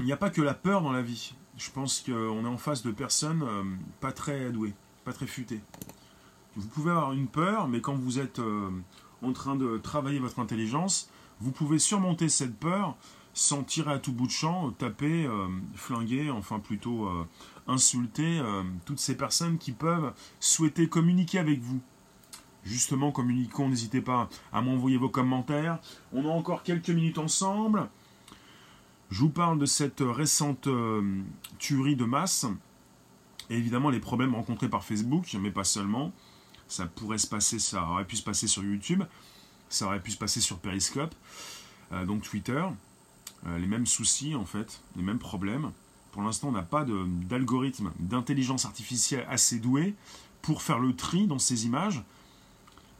il 0.00 0.06
n'y 0.06 0.12
a 0.12 0.16
pas 0.16 0.30
que 0.30 0.40
la 0.40 0.54
peur 0.54 0.80
dans 0.80 0.92
la 0.92 1.02
vie. 1.02 1.34
Je 1.58 1.70
pense 1.70 2.00
qu'on 2.00 2.44
est 2.44 2.48
en 2.48 2.56
face 2.56 2.82
de 2.82 2.90
personnes 2.90 3.42
euh, 3.42 3.64
pas 4.00 4.12
très 4.12 4.50
douées, 4.50 4.72
pas 5.04 5.12
très 5.12 5.26
futées. 5.26 5.60
Vous 6.56 6.66
pouvez 6.68 6.90
avoir 6.90 7.12
une 7.12 7.26
peur, 7.26 7.68
mais 7.68 7.82
quand 7.82 7.94
vous 7.94 8.18
êtes 8.18 8.38
euh, 8.38 8.70
en 9.22 9.32
train 9.32 9.56
de 9.56 9.76
travailler 9.76 10.18
votre 10.18 10.38
intelligence, 10.38 11.10
vous 11.38 11.52
pouvez 11.52 11.78
surmonter 11.78 12.30
cette 12.30 12.58
peur 12.58 12.96
sans 13.34 13.62
tirer 13.62 13.92
à 13.92 13.98
tout 13.98 14.12
bout 14.12 14.26
de 14.26 14.32
champ, 14.32 14.70
taper, 14.70 15.26
euh, 15.26 15.48
flinguer, 15.74 16.30
enfin 16.30 16.60
plutôt 16.60 17.08
insulter 17.66 18.42
toutes 18.84 18.98
ces 18.98 19.16
personnes 19.16 19.58
qui 19.58 19.72
peuvent 19.72 20.12
souhaiter 20.40 20.88
communiquer 20.88 21.38
avec 21.38 21.60
vous. 21.60 21.80
Justement, 22.64 23.10
communiquons, 23.10 23.68
n'hésitez 23.68 24.00
pas 24.00 24.28
à 24.52 24.60
m'envoyer 24.60 24.96
vos 24.96 25.08
commentaires. 25.08 25.78
On 26.12 26.26
a 26.26 26.28
encore 26.28 26.62
quelques 26.62 26.90
minutes 26.90 27.18
ensemble. 27.18 27.88
Je 29.10 29.20
vous 29.20 29.30
parle 29.30 29.58
de 29.58 29.66
cette 29.66 30.02
récente 30.06 30.66
euh, 30.68 31.22
tuerie 31.58 31.96
de 31.96 32.04
masse. 32.04 32.46
Évidemment, 33.48 33.90
les 33.90 33.98
problèmes 33.98 34.34
rencontrés 34.34 34.68
par 34.68 34.84
Facebook, 34.84 35.36
mais 35.40 35.50
pas 35.50 35.64
seulement. 35.64 36.12
Ça 36.68 36.86
pourrait 36.86 37.18
se 37.18 37.26
passer, 37.26 37.58
aurait 37.76 38.04
pu 38.04 38.16
se 38.16 38.22
passer 38.22 38.46
sur 38.46 38.62
YouTube, 38.62 39.02
ça 39.68 39.86
aurait 39.86 40.00
pu 40.00 40.12
se 40.12 40.18
passer 40.18 40.40
sur 40.40 40.58
Periscope, 40.58 41.14
euh, 41.92 42.06
donc 42.06 42.22
Twitter. 42.22 42.64
Euh, 43.46 43.58
les 43.58 43.66
mêmes 43.66 43.86
soucis, 43.86 44.36
en 44.36 44.44
fait, 44.44 44.80
les 44.96 45.02
mêmes 45.02 45.18
problèmes. 45.18 45.72
Pour 46.12 46.22
l'instant, 46.22 46.48
on 46.48 46.52
n'a 46.52 46.62
pas 46.62 46.84
d'algorithme, 46.84 47.92
d'intelligence 47.98 48.64
artificielle 48.66 49.26
assez 49.28 49.58
doué 49.58 49.94
pour 50.42 50.62
faire 50.62 50.78
le 50.78 50.94
tri 50.94 51.26
dans 51.26 51.38
ces 51.38 51.66
images. 51.66 52.02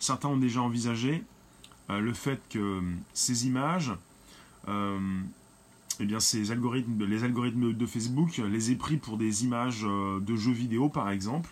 Certains 0.00 0.28
ont 0.28 0.36
déjà 0.36 0.60
envisagé 0.60 1.22
le 1.88 2.12
fait 2.12 2.40
que 2.48 2.80
ces 3.14 3.46
images 3.46 3.92
eh 6.00 6.06
bien, 6.06 6.18
ces 6.18 6.50
algorithmes, 6.50 7.04
les 7.04 7.24
algorithmes 7.24 7.74
de 7.74 7.86
Facebook 7.86 8.38
les 8.38 8.72
aient 8.72 8.76
pris 8.76 8.96
pour 8.96 9.18
des 9.18 9.44
images 9.44 9.82
euh, 9.84 10.18
de 10.18 10.34
jeux 10.34 10.52
vidéo, 10.52 10.88
par 10.88 11.10
exemple. 11.10 11.50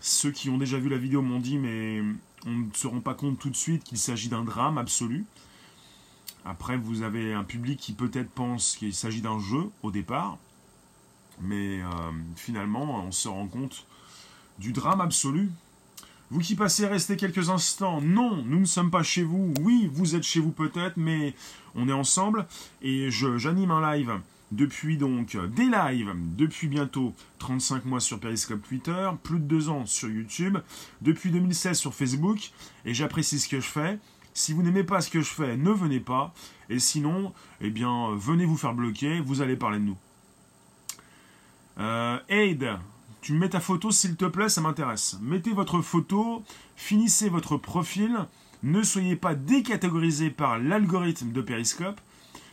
Ceux 0.00 0.30
qui 0.30 0.50
ont 0.50 0.58
déjà 0.58 0.78
vu 0.78 0.90
la 0.90 0.98
vidéo 0.98 1.22
m'ont 1.22 1.40
dit, 1.40 1.56
mais 1.56 2.02
on 2.44 2.50
ne 2.50 2.72
se 2.74 2.86
rend 2.86 3.00
pas 3.00 3.14
compte 3.14 3.38
tout 3.38 3.48
de 3.48 3.56
suite 3.56 3.82
qu'il 3.82 3.96
s'agit 3.96 4.28
d'un 4.28 4.44
drame 4.44 4.76
absolu. 4.76 5.24
Après, 6.44 6.76
vous 6.76 7.00
avez 7.00 7.32
un 7.32 7.44
public 7.44 7.80
qui 7.80 7.94
peut-être 7.94 8.28
pense 8.28 8.76
qu'il 8.76 8.92
s'agit 8.92 9.22
d'un 9.22 9.38
jeu 9.38 9.70
au 9.82 9.90
départ, 9.90 10.36
mais 11.40 11.80
euh, 11.80 11.86
finalement, 12.36 13.06
on 13.06 13.10
se 13.10 13.28
rend 13.28 13.46
compte 13.46 13.86
du 14.58 14.72
drame 14.72 15.00
absolu 15.00 15.50
vous 16.30 16.40
qui 16.40 16.54
passez 16.54 16.86
rester 16.86 17.16
quelques 17.16 17.50
instants, 17.50 18.00
non, 18.00 18.42
nous 18.44 18.60
ne 18.60 18.64
sommes 18.64 18.90
pas 18.90 19.02
chez 19.02 19.22
vous. 19.22 19.52
Oui, 19.60 19.90
vous 19.92 20.16
êtes 20.16 20.22
chez 20.22 20.40
vous 20.40 20.52
peut-être, 20.52 20.96
mais 20.96 21.34
on 21.74 21.88
est 21.88 21.92
ensemble 21.92 22.46
et 22.82 23.10
j'anime 23.10 23.70
un 23.70 23.94
live 23.94 24.12
depuis 24.52 24.96
donc 24.96 25.36
des 25.54 25.66
lives 25.66 26.12
depuis 26.36 26.68
bientôt 26.68 27.14
35 27.38 27.84
mois 27.84 28.00
sur 28.00 28.20
Periscope 28.20 28.62
Twitter, 28.62 29.10
plus 29.22 29.38
de 29.38 29.44
2 29.44 29.68
ans 29.68 29.86
sur 29.86 30.08
YouTube, 30.08 30.58
depuis 31.02 31.30
2016 31.30 31.78
sur 31.78 31.94
Facebook 31.94 32.50
et 32.84 32.94
j'apprécie 32.94 33.40
ce 33.40 33.48
que 33.48 33.60
je 33.60 33.66
fais. 33.66 33.98
Si 34.32 34.52
vous 34.52 34.62
n'aimez 34.62 34.84
pas 34.84 35.00
ce 35.00 35.10
que 35.10 35.20
je 35.20 35.30
fais, 35.30 35.56
ne 35.56 35.70
venez 35.70 36.00
pas 36.00 36.34
et 36.70 36.78
sinon, 36.78 37.32
eh 37.60 37.70
bien, 37.70 38.14
venez 38.16 38.44
vous 38.44 38.56
faire 38.56 38.74
bloquer, 38.74 39.20
vous 39.20 39.42
allez 39.42 39.56
parler 39.56 39.78
de 39.78 39.84
nous. 39.84 39.98
Euh, 41.78 42.18
Aide, 42.28 42.70
tu 43.24 43.32
mets 43.32 43.48
ta 43.48 43.60
photo, 43.60 43.90
s'il 43.90 44.16
te 44.16 44.26
plaît, 44.26 44.50
ça 44.50 44.60
m'intéresse. 44.60 45.16
Mettez 45.22 45.52
votre 45.52 45.80
photo, 45.80 46.44
finissez 46.76 47.30
votre 47.30 47.56
profil, 47.56 48.18
ne 48.62 48.82
soyez 48.82 49.16
pas 49.16 49.34
décatégorisé 49.34 50.28
par 50.28 50.58
l'algorithme 50.58 51.32
de 51.32 51.40
Periscope. 51.40 51.98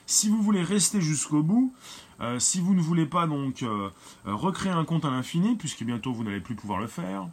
Si 0.05 0.29
vous 0.29 0.41
voulez 0.41 0.63
rester 0.63 1.01
jusqu'au 1.01 1.43
bout, 1.43 1.73
euh, 2.21 2.39
si 2.39 2.61
vous 2.61 2.73
ne 2.73 2.79
voulez 2.79 3.05
pas 3.05 3.27
donc 3.27 3.63
euh, 3.63 3.89
euh, 4.27 4.33
recréer 4.33 4.71
un 4.71 4.85
compte 4.85 5.03
à 5.03 5.09
l'infini, 5.09 5.57
puisque 5.57 5.83
bientôt 5.83 6.13
vous 6.13 6.23
n'allez 6.23 6.39
plus 6.39 6.55
pouvoir 6.55 6.79
le 6.79 6.87
faire. 6.87 7.27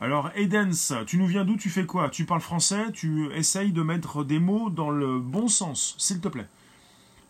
Alors, 0.00 0.30
Edens, 0.34 1.04
tu 1.06 1.18
nous 1.18 1.28
viens 1.28 1.44
d'où? 1.44 1.56
Tu 1.56 1.70
fais 1.70 1.86
quoi? 1.86 2.08
Tu 2.08 2.24
parles 2.24 2.40
français? 2.40 2.90
Tu 2.92 3.32
essayes 3.34 3.70
de 3.70 3.82
mettre 3.82 4.24
des 4.24 4.40
mots 4.40 4.68
dans 4.68 4.90
le 4.90 5.20
bon 5.20 5.46
sens, 5.46 5.94
s'il 5.96 6.20
te 6.20 6.26
plaît. 6.26 6.48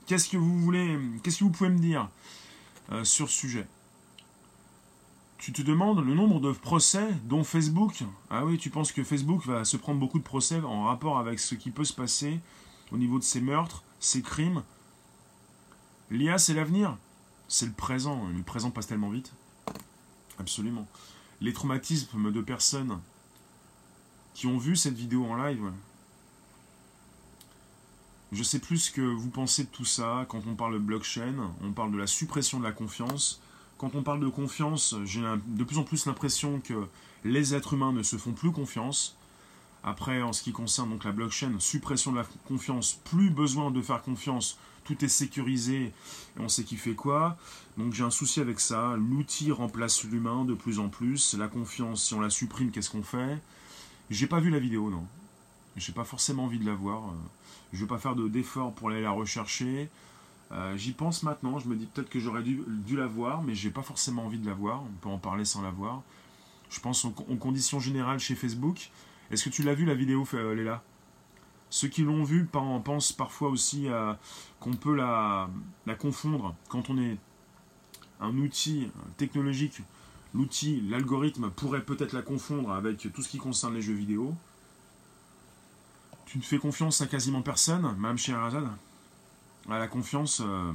Qu'est-ce 0.06 0.30
que 0.30 0.38
vous 0.38 0.59
voulez 0.59 0.98
Qu'est-ce 1.22 1.40
que 1.40 1.44
vous 1.44 1.50
pouvez 1.50 1.68
me 1.68 1.78
dire 1.78 2.09
sur 3.02 3.28
ce 3.28 3.37
sujet? 3.37 3.66
Tu 5.38 5.53
te 5.53 5.62
demandes 5.62 6.05
le 6.05 6.14
nombre 6.14 6.40
de 6.40 6.53
procès 6.53 7.09
dont 7.25 7.44
Facebook. 7.44 8.03
Ah 8.31 8.44
oui, 8.44 8.59
tu 8.59 8.70
penses 8.70 8.92
que 8.92 9.05
Facebook 9.05 9.44
va 9.46 9.64
se 9.64 9.77
prendre 9.77 10.01
beaucoup 10.01 10.18
de 10.18 10.25
procès 10.25 10.61
en 10.61 10.85
rapport 10.85 11.18
avec 11.18 11.38
ce 11.38 11.55
qui 11.55 11.70
peut 11.70 11.85
se 11.85 11.92
passer 11.92 12.40
au 12.90 12.96
niveau 12.96 13.18
de 13.18 13.25
ces 13.25 13.40
meurtres, 13.40 13.83
ces 14.01 14.22
crimes? 14.22 14.62
L'IA, 16.11 16.38
c'est 16.38 16.55
l'avenir. 16.55 16.96
C'est 17.49 17.66
le 17.66 17.72
présent. 17.72 18.29
Le 18.29 18.42
présent 18.42 18.70
passe 18.70 18.87
tellement 18.87 19.11
vite. 19.11 19.33
Absolument. 20.38 20.87
Les 21.40 21.53
traumatismes 21.53 22.33
de 22.33 22.40
personnes 22.40 23.01
qui 24.35 24.46
ont 24.46 24.59
vu 24.59 24.77
cette 24.77 24.96
vidéo 24.96 25.25
en 25.25 25.37
live. 25.37 25.70
Je 28.33 28.42
sais 28.42 28.59
plus 28.59 28.79
ce 28.79 28.90
que 28.90 29.01
vous 29.01 29.31
pensez 29.31 29.64
de 29.64 29.68
tout 29.68 29.85
ça. 29.85 30.27
Quand 30.29 30.42
on 30.46 30.55
parle 30.55 30.75
de 30.75 30.79
blockchain, 30.79 31.53
on 31.62 31.72
parle 31.72 31.92
de 31.92 31.99
la 31.99 32.07
suppression 32.07 32.59
de 32.59 32.64
la 32.64 32.72
confiance 32.72 33.40
quand 33.79 33.95
on 33.95 34.03
parle 34.03 34.21
de 34.21 34.29
confiance, 34.29 34.95
j'ai 35.05 35.23
de 35.47 35.65
plus 35.65 35.79
en 35.79 35.85
plus 35.85 36.07
l'impression 36.07 36.61
que 36.61 36.87
les 37.25 37.55
êtres 37.55 37.75
humains 37.75 37.93
ne 37.93 38.03
se 38.03 38.17
font 38.17 38.33
plus 38.33 38.53
confiance. 38.53 39.17
Après, 39.85 40.23
en 40.23 40.33
ce 40.33 40.43
qui 40.43 40.53
concerne 40.53 40.91
donc 40.91 41.05
la 41.05 41.12
blockchain, 41.12 41.53
suppression 41.59 42.12
de 42.12 42.17
la 42.19 42.27
confiance, 42.49 42.99
plus 43.05 43.31
besoin 43.31 43.71
de 43.71 43.81
faire 43.81 44.03
confiance, 44.03 44.59
tout 44.85 45.05
est 45.05 45.09
sécurisé 45.09 45.93
et 46.37 46.41
on 46.41 46.49
sait 46.49 46.65
qui 46.65 46.77
fait 46.77 46.95
quoi. 46.95 47.37
Donc 47.77 47.93
j'ai 47.93 48.05
un 48.05 48.11
souci 48.11 48.41
avec 48.41 48.61
ça. 48.61 48.97
L'outil 48.97 49.53
remplace 49.53 50.05
l'humain 50.05 50.45
de 50.45 50.55
plus 50.55 50.79
en 50.79 50.89
plus. 50.89 51.35
La 51.35 51.49
confiance, 51.49 52.05
si 52.05 52.15
on 52.15 52.21
la 52.21 52.31
supprime, 52.31 52.71
qu'est-ce 52.71 52.91
qu'on 52.91 53.03
fait? 53.03 53.39
J'ai 54.11 54.27
pas 54.27 54.41
vu 54.41 54.51
la 54.51 54.59
vidéo, 54.59 54.91
non. 54.91 55.05
J'ai 55.77 55.93
pas 55.93 56.05
forcément 56.05 56.45
envie 56.45 56.59
de 56.59 56.67
la 56.67 56.75
voir. 56.75 57.03
Je 57.73 57.81
veux 57.81 57.87
pas 57.87 57.99
faire 57.99 58.17
d'efforts 58.17 58.73
pour 58.73 58.91
aller 58.91 59.03
la 59.03 59.11
rechercher. 59.11 59.89
Euh, 60.52 60.76
j'y 60.76 60.92
pense 60.92 61.22
maintenant, 61.22 61.59
je 61.59 61.68
me 61.68 61.74
dis 61.74 61.87
peut-être 61.87 62.09
que 62.09 62.20
j'aurais 62.20 62.42
dû, 62.42 62.96
la 62.96 63.06
voir, 63.06 63.42
mais 63.42 63.54
j'ai 63.54 63.70
pas 63.70 63.82
forcément 63.82 64.26
envie 64.26 64.38
de 64.38 64.46
la 64.46 64.54
voir. 64.54 64.82
On 64.82 64.92
peut 65.00 65.09
en 65.09 65.18
parler 65.18 65.44
sans 65.44 65.62
la 65.62 65.70
voir. 65.70 66.02
Je 66.70 66.80
pense 66.80 67.04
en, 67.04 67.11
conditions 67.11 67.80
générales 67.80 68.18
chez 68.18 68.35
Facebook. 68.35 68.90
Est-ce 69.30 69.44
que 69.44 69.50
tu 69.50 69.62
l'as 69.62 69.74
vu 69.74 69.85
la 69.85 69.94
vidéo, 69.94 70.26
euh, 70.35 70.54
Léla? 70.54 70.82
Ceux 71.68 71.88
qui 71.88 72.02
l'ont 72.02 72.22
vu 72.22 72.44
pensent 72.46 73.12
parfois 73.12 73.48
aussi 73.48 73.88
qu'on 74.61 74.74
peut 74.74 74.94
la, 74.94 75.50
confondre 75.98 76.54
quand 76.68 76.90
on 76.90 76.96
est 76.96 77.18
un 78.20 78.38
outil 78.38 78.88
technologique. 79.16 79.80
L'outil, 80.32 80.80
l'algorithme 80.88 81.50
pourrait 81.50 81.82
peut-être 81.82 82.12
la 82.12 82.22
confondre 82.22 82.70
avec 82.70 83.12
tout 83.12 83.20
ce 83.20 83.28
qui 83.28 83.38
concerne 83.38 83.74
les 83.74 83.82
jeux 83.82 83.94
vidéo. 83.94 84.32
Tu 86.26 86.38
ne 86.38 86.42
fais 86.44 86.59
confiance 86.59 87.00
à 87.00 87.06
quasiment 87.06 87.42
personne, 87.42 87.96
Mme 87.98 88.16
Scheherazade? 88.16 88.68
La 89.68 89.88
confiance, 89.88 90.42
euh, 90.44 90.72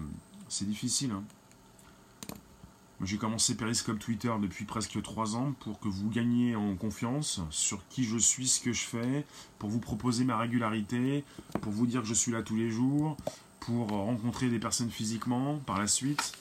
c'est 0.50 0.68
difficile. 0.68 1.12
Hein. 1.12 1.24
J'ai 3.04 3.18
commencé 3.18 3.56
Periscope 3.56 3.98
Twitter 3.98 4.32
depuis 4.40 4.66
presque 4.66 5.02
3 5.02 5.36
ans 5.36 5.54
pour 5.60 5.80
que 5.80 5.88
vous 5.88 6.10
gagniez 6.10 6.56
en 6.56 6.76
confiance 6.76 7.42
sur 7.50 7.82
qui 7.90 8.04
je 8.04 8.18
suis, 8.18 8.48
ce 8.48 8.60
que 8.60 8.74
je 8.74 8.84
fais, 8.84 9.26
pour 9.58 9.70
vous 9.70 9.80
proposer 9.80 10.24
ma 10.24 10.38
régularité, 10.38 11.24
pour 11.62 11.72
vous 11.72 11.88
dire 11.88 12.02
que 12.02 12.08
je 12.08 12.14
suis 12.14 12.32
là 12.32 12.44
tous 12.44 12.56
les 12.56 12.70
jours, 12.70 13.18
pour 13.60 13.88
rencontrer 13.88 14.50
des 14.50 14.60
personnes 14.60 14.92
physiquement 14.92 15.58
par 15.66 15.80
la 15.80 15.88
suite. 15.88 16.34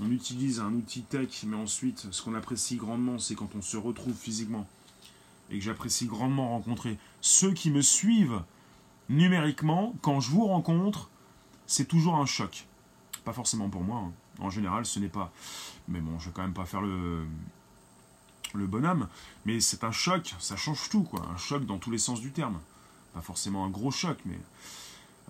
On 0.00 0.10
utilise 0.10 0.58
un 0.58 0.72
outil 0.72 1.02
tech, 1.02 1.44
mais 1.46 1.56
ensuite, 1.56 2.08
ce 2.10 2.22
qu'on 2.22 2.34
apprécie 2.34 2.76
grandement, 2.76 3.18
c'est 3.18 3.36
quand 3.36 3.54
on 3.54 3.62
se 3.62 3.76
retrouve 3.76 4.14
physiquement. 4.14 4.66
Et 5.50 5.58
que 5.58 5.64
j'apprécie 5.64 6.06
grandement 6.06 6.50
rencontrer 6.50 6.98
ceux 7.20 7.52
qui 7.52 7.70
me 7.70 7.80
suivent 7.80 8.42
numériquement. 9.08 9.94
Quand 10.02 10.20
je 10.20 10.30
vous 10.30 10.46
rencontre, 10.46 11.10
c'est 11.68 11.86
toujours 11.86 12.16
un 12.16 12.26
choc. 12.26 12.66
Pas 13.24 13.32
forcément 13.32 13.68
pour 13.68 13.82
moi. 13.82 13.98
Hein. 13.98 14.12
En 14.40 14.50
général, 14.50 14.84
ce 14.84 14.98
n'est 14.98 15.08
pas. 15.08 15.30
Mais 15.86 16.00
bon, 16.00 16.18
je 16.18 16.26
vais 16.26 16.32
quand 16.32 16.42
même 16.42 16.54
pas 16.54 16.64
faire 16.64 16.80
le, 16.80 17.26
bonhomme. 18.54 19.06
Mais 19.44 19.60
c'est 19.60 19.84
un 19.84 19.92
choc, 19.92 20.34
ça 20.40 20.56
change 20.56 20.88
tout, 20.88 21.04
quoi. 21.04 21.24
Un 21.32 21.36
choc 21.36 21.64
dans 21.66 21.78
tous 21.78 21.92
les 21.92 21.98
sens 21.98 22.20
du 22.20 22.32
terme. 22.32 22.58
Pas 23.12 23.20
forcément 23.20 23.64
un 23.64 23.70
gros 23.70 23.92
choc, 23.92 24.18
mais. 24.24 24.38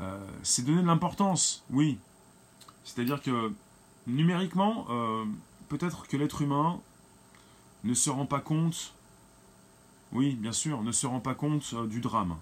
Euh, 0.01 0.24
c'est 0.44 0.64
donner 0.64 0.83
de 0.83 0.87
l'importance, 0.87 1.64
oui. 1.70 1.98
C'est-à-dire 2.85 3.20
que 3.20 3.53
numériquement, 4.07 4.87
euh, 4.90 5.24
peut-être 5.68 6.07
que 6.07 6.16
l'être 6.16 6.40
humain 6.40 6.81
ne 7.83 7.94
se 7.94 8.09
rend 8.11 8.27
pas 8.27 8.40
compte, 8.40 8.94
oui, 10.12 10.35
bien 10.35 10.53
sûr, 10.53 10.83
ne 10.83 10.92
se 10.92 11.07
rend 11.07 11.18
pas 11.18 11.35
compte 11.35 11.68
euh, 11.74 11.87
du 11.88 12.01
drame. 12.01 12.37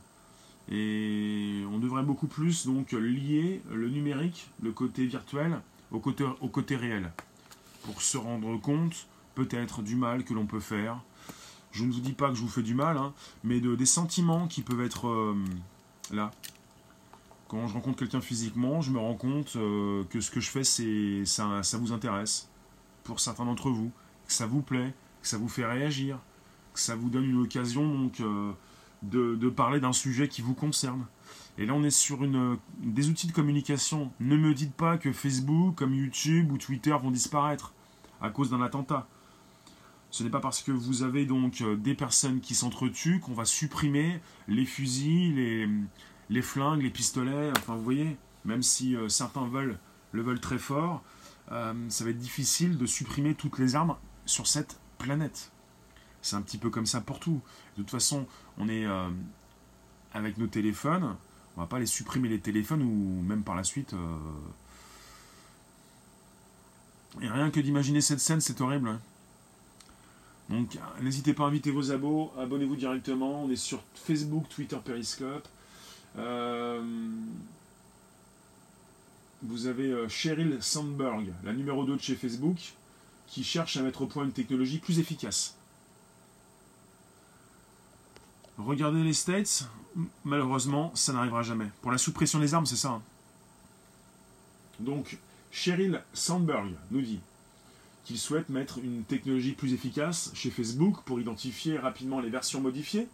Et 0.70 1.62
on 1.72 1.78
devrait 1.78 2.02
beaucoup 2.02 2.26
plus 2.26 2.66
donc 2.66 2.92
lier 2.92 3.62
le 3.70 3.88
numérique, 3.88 4.48
le 4.62 4.72
côté 4.72 5.06
virtuel, 5.06 5.60
au 5.92 6.00
côté, 6.00 6.76
réel. 6.76 7.12
Pour 7.82 8.02
se 8.02 8.18
rendre 8.18 8.56
compte 8.60 9.06
peut-être 9.34 9.82
du 9.82 9.96
mal 9.96 10.24
que 10.24 10.34
l'on 10.34 10.46
peut 10.46 10.60
faire. 10.60 11.00
Je 11.70 11.84
ne 11.84 11.92
vous 11.92 12.00
dis 12.00 12.12
pas 12.12 12.30
que 12.30 12.34
je 12.34 12.40
vous 12.40 12.48
fais 12.48 12.62
du 12.62 12.74
mal, 12.74 12.96
hein, 12.96 13.12
mais 13.44 13.60
de, 13.60 13.74
des 13.76 13.86
sentiments 13.86 14.48
qui 14.48 14.62
peuvent 14.62 14.80
être 14.80 15.08
euh, 15.08 15.36
là. 16.10 16.30
Quand 17.48 17.68
je 17.68 17.74
rencontre 17.74 17.98
quelqu'un 17.98 18.20
physiquement, 18.20 18.80
je 18.80 18.90
me 18.90 18.98
rends 18.98 19.14
compte 19.14 19.54
euh, 19.56 20.02
que 20.10 20.20
ce 20.20 20.30
que 20.30 20.40
je 20.40 20.50
fais, 20.50 20.64
ça 20.64 21.78
vous 21.78 21.92
intéresse, 21.92 22.48
pour 23.04 23.20
certains 23.20 23.44
d'entre 23.44 23.70
vous, 23.70 23.92
que 24.26 24.32
ça 24.32 24.46
vous 24.46 24.62
plaît, 24.62 24.94
que 25.22 25.28
ça 25.28 25.38
vous 25.38 25.48
fait 25.48 25.64
réagir, 25.64 26.18
que 26.74 26.80
ça 26.80 26.96
vous 26.96 27.08
donne 27.08 27.24
une 27.24 27.40
occasion 27.40 27.86
donc 27.86 28.20
euh, 28.20 28.52
de, 29.02 29.48
parler 29.48 29.80
d'un 29.80 29.92
sujet 29.92 30.28
qui 30.28 30.42
vous 30.42 30.54
concerne. 30.54 31.06
Et 31.58 31.66
là, 31.66 31.74
on 31.74 31.82
est 31.84 31.90
sur 31.90 32.22
une, 32.22 32.58
des 32.80 33.08
outils 33.08 33.26
de 33.26 33.32
communication. 33.32 34.12
Ne 34.20 34.36
me 34.36 34.52
dites 34.52 34.74
pas 34.74 34.98
que 34.98 35.12
Facebook, 35.12 35.76
comme 35.76 35.94
YouTube 35.94 36.52
ou 36.52 36.58
Twitter 36.58 36.94
vont 37.00 37.10
disparaître 37.10 37.72
à 38.20 38.30
cause 38.30 38.50
d'un 38.50 38.60
attentat. 38.60 39.06
Ce 40.10 40.22
n'est 40.22 40.30
pas 40.30 40.40
parce 40.40 40.62
que 40.62 40.72
vous 40.72 41.02
avez 41.02 41.26
donc 41.26 41.60
euh, 41.60 41.76
des 41.76 41.94
personnes 41.94 42.40
qui 42.40 42.54
s'entretuent 42.54 43.20
qu'on 43.20 43.34
va 43.34 43.44
supprimer 43.44 44.20
les 44.48 44.64
fusils, 44.64 45.34
les, 45.34 45.68
les 46.30 46.42
flingues, 46.42 46.82
les 46.82 46.90
pistolets. 46.90 47.50
Enfin, 47.56 47.74
vous 47.74 47.82
voyez, 47.82 48.16
même 48.44 48.62
si 48.62 48.96
euh, 48.96 49.08
certains 49.08 49.46
veulent, 49.46 49.78
le 50.12 50.22
veulent 50.22 50.40
très 50.40 50.58
fort, 50.58 51.02
euh, 51.52 51.74
ça 51.88 52.04
va 52.04 52.10
être 52.10 52.18
difficile 52.18 52.78
de 52.78 52.86
supprimer 52.86 53.34
toutes 53.34 53.58
les 53.58 53.76
armes 53.76 53.96
sur 54.24 54.46
cette 54.46 54.78
planète. 54.98 55.52
C'est 56.26 56.36
un 56.36 56.42
petit 56.42 56.58
peu 56.58 56.70
comme 56.70 56.86
ça 56.86 57.00
pour 57.00 57.20
tout. 57.20 57.40
De 57.76 57.82
toute 57.82 57.90
façon, 57.90 58.26
on 58.58 58.68
est 58.68 58.84
avec 60.12 60.38
nos 60.38 60.46
téléphones, 60.46 61.16
on 61.56 61.60
va 61.60 61.66
pas 61.66 61.78
les 61.78 61.86
supprimer 61.86 62.28
les 62.28 62.40
téléphones 62.40 62.82
ou 62.82 63.22
même 63.22 63.42
par 63.42 63.54
la 63.54 63.64
suite. 63.64 63.94
Et 67.22 67.28
rien 67.28 67.50
que 67.50 67.60
d'imaginer 67.60 68.00
cette 68.00 68.20
scène, 68.20 68.40
c'est 68.40 68.60
horrible. 68.60 68.88
Hein. 68.88 69.00
Donc 70.48 70.78
n'hésitez 71.00 71.32
pas 71.34 71.44
à 71.44 71.46
inviter 71.48 71.70
vos 71.70 71.90
abos, 71.90 72.32
abonnez-vous 72.38 72.76
directement. 72.76 73.44
On 73.44 73.50
est 73.50 73.56
sur 73.56 73.82
Facebook, 73.94 74.48
Twitter, 74.48 74.76
Periscope. 74.84 75.48
Euh, 76.18 76.80
vous 79.42 79.66
avez 79.66 79.90
euh, 79.90 80.08
Cheryl 80.08 80.58
Sandberg, 80.60 81.32
la 81.44 81.52
numéro 81.52 81.84
2 81.84 81.96
de 81.96 82.00
chez 82.00 82.14
Facebook, 82.14 82.74
qui 83.26 83.44
cherche 83.44 83.76
à 83.76 83.82
mettre 83.82 84.02
au 84.02 84.06
point 84.06 84.24
une 84.24 84.32
technologie 84.32 84.78
plus 84.78 84.98
efficace. 84.98 85.55
Regardez 88.58 89.02
les 89.02 89.12
States, 89.12 89.68
malheureusement, 90.24 90.90
ça 90.94 91.12
n'arrivera 91.12 91.42
jamais. 91.42 91.66
Pour 91.82 91.92
la 91.92 91.98
suppression 91.98 92.38
des 92.38 92.54
armes, 92.54 92.66
c'est 92.66 92.76
ça. 92.76 92.90
Hein. 92.90 93.02
Donc, 94.80 95.18
Cheryl 95.50 96.02
Sandberg 96.14 96.74
nous 96.90 97.02
dit 97.02 97.20
qu'il 98.04 98.18
souhaite 98.18 98.48
mettre 98.48 98.78
une 98.78 99.02
technologie 99.04 99.52
plus 99.52 99.74
efficace 99.74 100.30
chez 100.34 100.50
Facebook 100.50 101.02
pour 101.04 101.20
identifier 101.20 101.76
rapidement 101.76 102.20
les 102.20 102.30
versions 102.30 102.60
modifiées. 102.60 103.08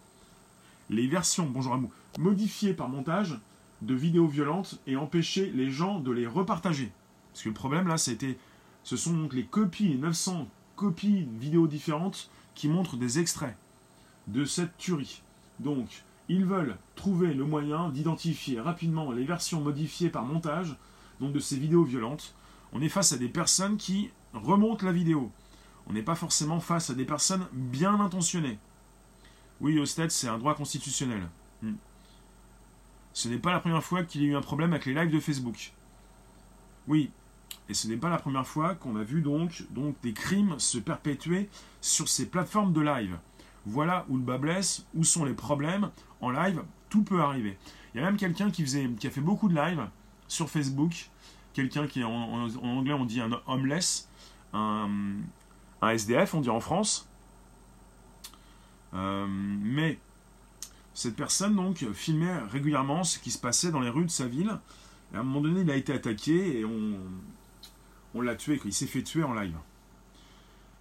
Les 0.91 1.07
versions, 1.07 1.47
bonjour 1.47 1.75
à 1.75 1.77
vous, 1.77 1.91
modifiées 2.19 2.75
par 2.75 2.89
montage 2.89 3.39
de 3.81 3.95
vidéos 3.95 4.27
violentes 4.27 4.79
et 4.87 4.97
empêcher 4.97 5.51
les 5.51 5.71
gens 5.71 5.99
de 5.99 6.13
les 6.13 6.27
repartager. 6.27 6.93
Parce 7.33 7.43
que 7.43 7.49
le 7.49 7.55
problème 7.55 7.89
là, 7.89 7.97
c'était, 7.97 8.39
ce 8.85 8.97
sont 8.97 9.15
donc 9.15 9.33
les 9.33 9.45
copies, 9.45 9.97
900 9.97 10.47
copies 10.77 11.25
de 11.25 11.39
vidéos 11.39 11.67
différentes 11.67 12.31
qui 12.55 12.69
montrent 12.69 12.97
des 12.97 13.19
extraits 13.19 13.57
de 14.29 14.45
cette 14.45 14.77
tuerie. 14.77 15.22
Donc, 15.61 16.03
ils 16.29 16.45
veulent 16.45 16.77
trouver 16.95 17.35
le 17.35 17.45
moyen 17.45 17.91
d'identifier 17.91 18.61
rapidement 18.61 19.13
les 19.13 19.25
versions 19.25 19.61
modifiées 19.61 20.11
par 20.11 20.25
montage, 20.25 20.77
donc 21.21 21.33
de 21.33 21.41
ces 21.41 21.57
vidéos 21.57 21.85
violentes. 21.85 22.35
On 22.73 22.81
est 22.81 22.89
face 22.89 23.13
à 23.13 23.19
des 23.19 23.29
personnes 23.29 23.77
qui 23.77 24.11
remonte 24.33 24.83
la 24.83 24.93
vidéo. 24.93 25.31
On 25.87 25.93
n'est 25.93 26.03
pas 26.03 26.15
forcément 26.15 26.61
face 26.61 26.91
à 26.91 26.95
des 26.95 27.05
personnes 27.05 27.47
bien 27.53 28.01
intentionnées. 28.01 28.59
Oui, 29.61 29.79
au 29.79 29.87
stade, 29.87 30.11
c'est 30.11 30.29
un 30.29 30.39
droit 30.39 30.55
constitutionnel. 30.55 31.29
Hmm. 31.63 31.75
Ce 33.13 33.29
n'est 33.29 33.39
pas 33.39 33.53
la 33.53 33.61
première 33.61 33.85
fois 33.85 34.03
qu'il 34.05 34.23
y 34.23 34.25
a 34.25 34.29
eu 34.29 34.37
un 34.37 34.41
problème 34.41 34.73
avec 34.73 34.87
les 34.87 34.95
lives 34.95 35.13
de 35.13 35.21
Facebook. 35.21 35.73
Oui, 36.89 37.11
et 37.69 37.75
ce 37.75 37.89
n'est 37.89 37.97
pas 37.97 38.11
la 38.11 38.19
première 38.19 38.47
fois 38.47 38.75
qu'on 38.75 38.97
a 38.97 39.03
vu 39.03 39.23
donc 39.23 39.65
des 40.03 40.13
crimes 40.13 40.59
se 40.59 40.79
perpétuer 40.79 41.49
sur 41.81 42.09
ces 42.09 42.27
plateformes 42.27 42.73
de 42.73 42.81
live. 42.81 43.19
Voilà 43.67 44.05
où 44.09 44.17
le 44.17 44.23
bas 44.23 44.39
blesse, 44.39 44.85
où 44.95 45.05
sont 45.05 45.25
les 45.25 45.35
problèmes. 45.35 45.91
En 46.21 46.31
live, 46.31 46.63
tout 46.89 47.03
peut 47.03 47.21
arriver. 47.21 47.59
Il 47.95 48.01
y 48.01 48.03
a 48.03 48.07
même 48.07 48.17
quelqu'un 48.17 48.51
qui, 48.51 48.65
qui 48.65 49.07
a 49.07 49.11
fait 49.11 49.21
beaucoup 49.21 49.49
de 49.49 49.55
live 49.55 49.87
sur 50.29 50.49
Facebook, 50.49 51.11
quelqu'un 51.53 51.87
qui 51.87 52.03
en, 52.05 52.11
anglais 52.63 52.95
on 52.95 53.05
dit 53.05 53.21
un 53.21 53.41
homeless, 53.47 54.09
un, 54.53 54.89
SDF, 55.83 56.35
on 56.35 56.41
dit 56.41 56.51
en 56.51 56.61
France. 56.61 57.09
Euh, 58.95 59.27
mais 59.29 59.99
cette 60.95 61.17
personne 61.17 61.57
donc 61.57 61.85
filmait 61.93 62.39
régulièrement 62.51 63.05
ce 63.05 63.19
qui 63.19 63.31
se 63.31 63.39
passait 63.39 63.71
dans 63.71 63.81
les 63.81 63.91
rues 63.91 64.05
de 64.05 64.11
sa 64.11 64.27
ville. 64.27 64.59
À 65.15 65.19
un 65.19 65.23
moment 65.23 65.41
donné, 65.41 65.61
il 65.61 65.71
a 65.71 65.77
été 65.77 65.93
attaqué 65.93 66.61
et 66.61 66.65
on, 66.65 66.99
on 68.15 68.21
l'a 68.21 68.35
tué. 68.35 68.61
Il 68.65 68.73
s'est 68.73 68.87
fait 68.87 69.03
tuer 69.03 69.23
en 69.23 69.35
live. 69.35 69.55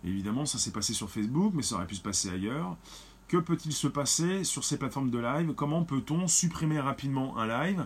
Évidemment, 0.03 0.45
ça 0.45 0.57
s'est 0.57 0.71
passé 0.71 0.93
sur 0.93 1.09
Facebook, 1.09 1.53
mais 1.55 1.61
ça 1.61 1.75
aurait 1.75 1.87
pu 1.87 1.95
se 1.95 2.01
passer 2.01 2.29
ailleurs. 2.29 2.75
Que 3.27 3.37
peut-il 3.37 3.71
se 3.71 3.87
passer 3.87 4.43
sur 4.43 4.63
ces 4.63 4.77
plateformes 4.77 5.09
de 5.09 5.19
live? 5.19 5.53
Comment 5.53 5.83
peut-on 5.83 6.27
supprimer 6.27 6.79
rapidement 6.79 7.37
un 7.37 7.47
live? 7.47 7.85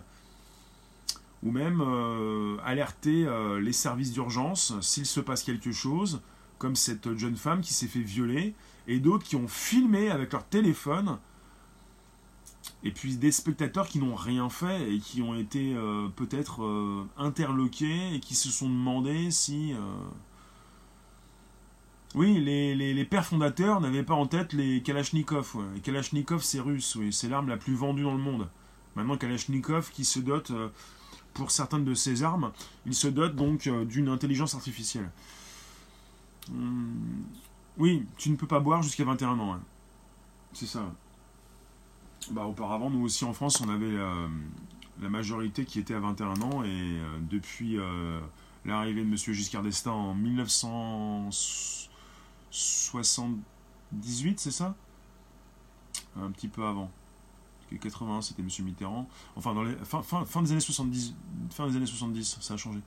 Ou 1.43 1.51
même 1.51 1.81
euh, 1.81 2.57
alerter 2.63 3.27
euh, 3.27 3.59
les 3.59 3.73
services 3.73 4.11
d'urgence 4.11 4.73
s'il 4.81 5.05
se 5.05 5.19
passe 5.19 5.43
quelque 5.43 5.71
chose, 5.71 6.21
comme 6.57 6.75
cette 6.75 7.15
jeune 7.17 7.35
femme 7.35 7.61
qui 7.61 7.73
s'est 7.73 7.87
fait 7.87 7.99
violer, 7.99 8.55
et 8.87 8.99
d'autres 8.99 9.23
qui 9.23 9.35
ont 9.35 9.47
filmé 9.47 10.09
avec 10.09 10.33
leur 10.33 10.45
téléphone, 10.45 11.19
et 12.83 12.91
puis 12.91 13.15
des 13.17 13.31
spectateurs 13.31 13.87
qui 13.87 13.99
n'ont 13.99 14.15
rien 14.15 14.49
fait 14.49 14.91
et 14.91 14.99
qui 14.99 15.21
ont 15.21 15.35
été 15.35 15.75
euh, 15.75 16.07
peut-être 16.15 17.07
interloqués 17.17 18.15
et 18.15 18.19
qui 18.19 18.35
se 18.35 18.49
sont 18.49 18.69
demandé 18.69 19.29
si... 19.29 19.75
Oui, 22.15 22.39
les, 22.39 23.05
pères 23.05 23.25
fondateurs 23.25 23.81
n'avaient 23.81 24.03
pas 24.03 24.13
en 24.13 24.25
tête 24.25 24.53
les 24.53 24.81
Kalachnikov. 24.81 25.57
Kalachnikov, 25.83 26.41
c'est 26.41 26.59
russe, 26.59 26.95
oui, 26.95 27.13
c'est 27.13 27.29
l'arme 27.29 27.49
la 27.49 27.57
plus 27.57 27.75
vendue 27.75 28.03
dans 28.03 28.13
le 28.13 28.21
monde. 28.21 28.47
Maintenant, 28.95 29.17
Kalachnikov 29.17 29.91
qui 29.91 30.05
se 30.05 30.19
dote 30.19 30.51
pour 31.35 31.51
certaines 31.51 31.85
de 31.85 31.93
ces 31.93 32.23
armes, 32.23 32.51
il 32.87 32.95
se 32.95 33.07
dote 33.07 33.35
donc 33.35 33.67
euh, 33.67 33.85
d'une 33.85 34.09
intelligence 34.09 34.55
artificielle. 34.55 35.11
Hmm. 36.49 37.23
oui, 37.77 38.05
tu 38.17 38.29
ne 38.29 38.35
peux 38.35 38.47
pas 38.47 38.59
boire 38.59 38.81
jusqu'à 38.81 39.03
21 39.03 39.37
ans. 39.39 39.59
C'est 40.53 40.65
ça. 40.65 40.91
Bah, 42.31 42.45
auparavant, 42.45 42.89
nous 42.89 43.03
aussi 43.03 43.25
en 43.25 43.33
France, 43.33 43.61
on 43.61 43.69
avait 43.69 43.85
euh, 43.85 44.27
la 45.01 45.09
majorité 45.09 45.65
qui 45.65 45.79
était 45.79 45.93
à 45.93 45.99
21 45.99 46.41
ans 46.41 46.63
et 46.63 46.67
euh, 46.69 47.17
depuis 47.29 47.77
l'arrivée 48.63 49.03
de 49.03 49.07
M. 49.07 49.17
Giscard 49.17 49.61
d'Estaing 49.61 49.91
en 49.91 51.29
1978, 52.55 54.39
c'est 54.39 54.51
ça? 54.51 54.75
Un 56.17 56.31
petit 56.31 56.47
peu 56.47 56.63
avant. 56.63 56.89
81, 57.77 58.21
c'était 58.21 58.41
M. 58.41 58.47
Mitterrand. 58.63 59.09
Enfin, 59.35 59.53
dans 59.53 59.63
les, 59.63 59.75
fin, 59.83 60.41
des 60.41 60.51
années 60.51 60.61
70, 60.61 61.13
fin 61.49 61.67
des 61.67 61.75
années 61.75 61.85
70, 61.85 62.37
ça 62.39 62.53
a 62.53 62.57
changé. 62.57 62.79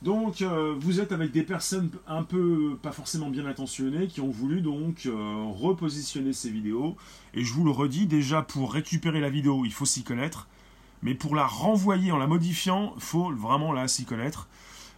Donc, 0.00 0.40
euh, 0.40 0.74
vous 0.80 1.00
êtes 1.00 1.12
avec 1.12 1.30
des 1.32 1.42
personnes 1.42 1.90
un 2.08 2.22
peu, 2.22 2.78
pas 2.82 2.92
forcément 2.92 3.28
bien 3.28 3.46
intentionnées, 3.46 4.08
qui 4.08 4.20
ont 4.20 4.30
voulu 4.30 4.62
donc 4.62 5.06
euh, 5.06 5.44
repositionner 5.50 6.32
ces 6.32 6.50
vidéos. 6.50 6.96
Et 7.34 7.44
je 7.44 7.52
vous 7.52 7.64
le 7.64 7.70
redis, 7.70 8.06
déjà 8.06 8.42
pour 8.42 8.72
récupérer 8.72 9.20
la 9.20 9.30
vidéo, 9.30 9.64
il 9.64 9.72
faut 9.72 9.84
s'y 9.84 10.02
connaître. 10.02 10.48
Mais 11.02 11.14
pour 11.14 11.36
la 11.36 11.46
renvoyer 11.46 12.10
en 12.12 12.18
la 12.18 12.26
modifiant, 12.26 12.94
faut 12.98 13.30
vraiment 13.32 13.72
là 13.72 13.86
s'y 13.86 14.04
connaître 14.04 14.48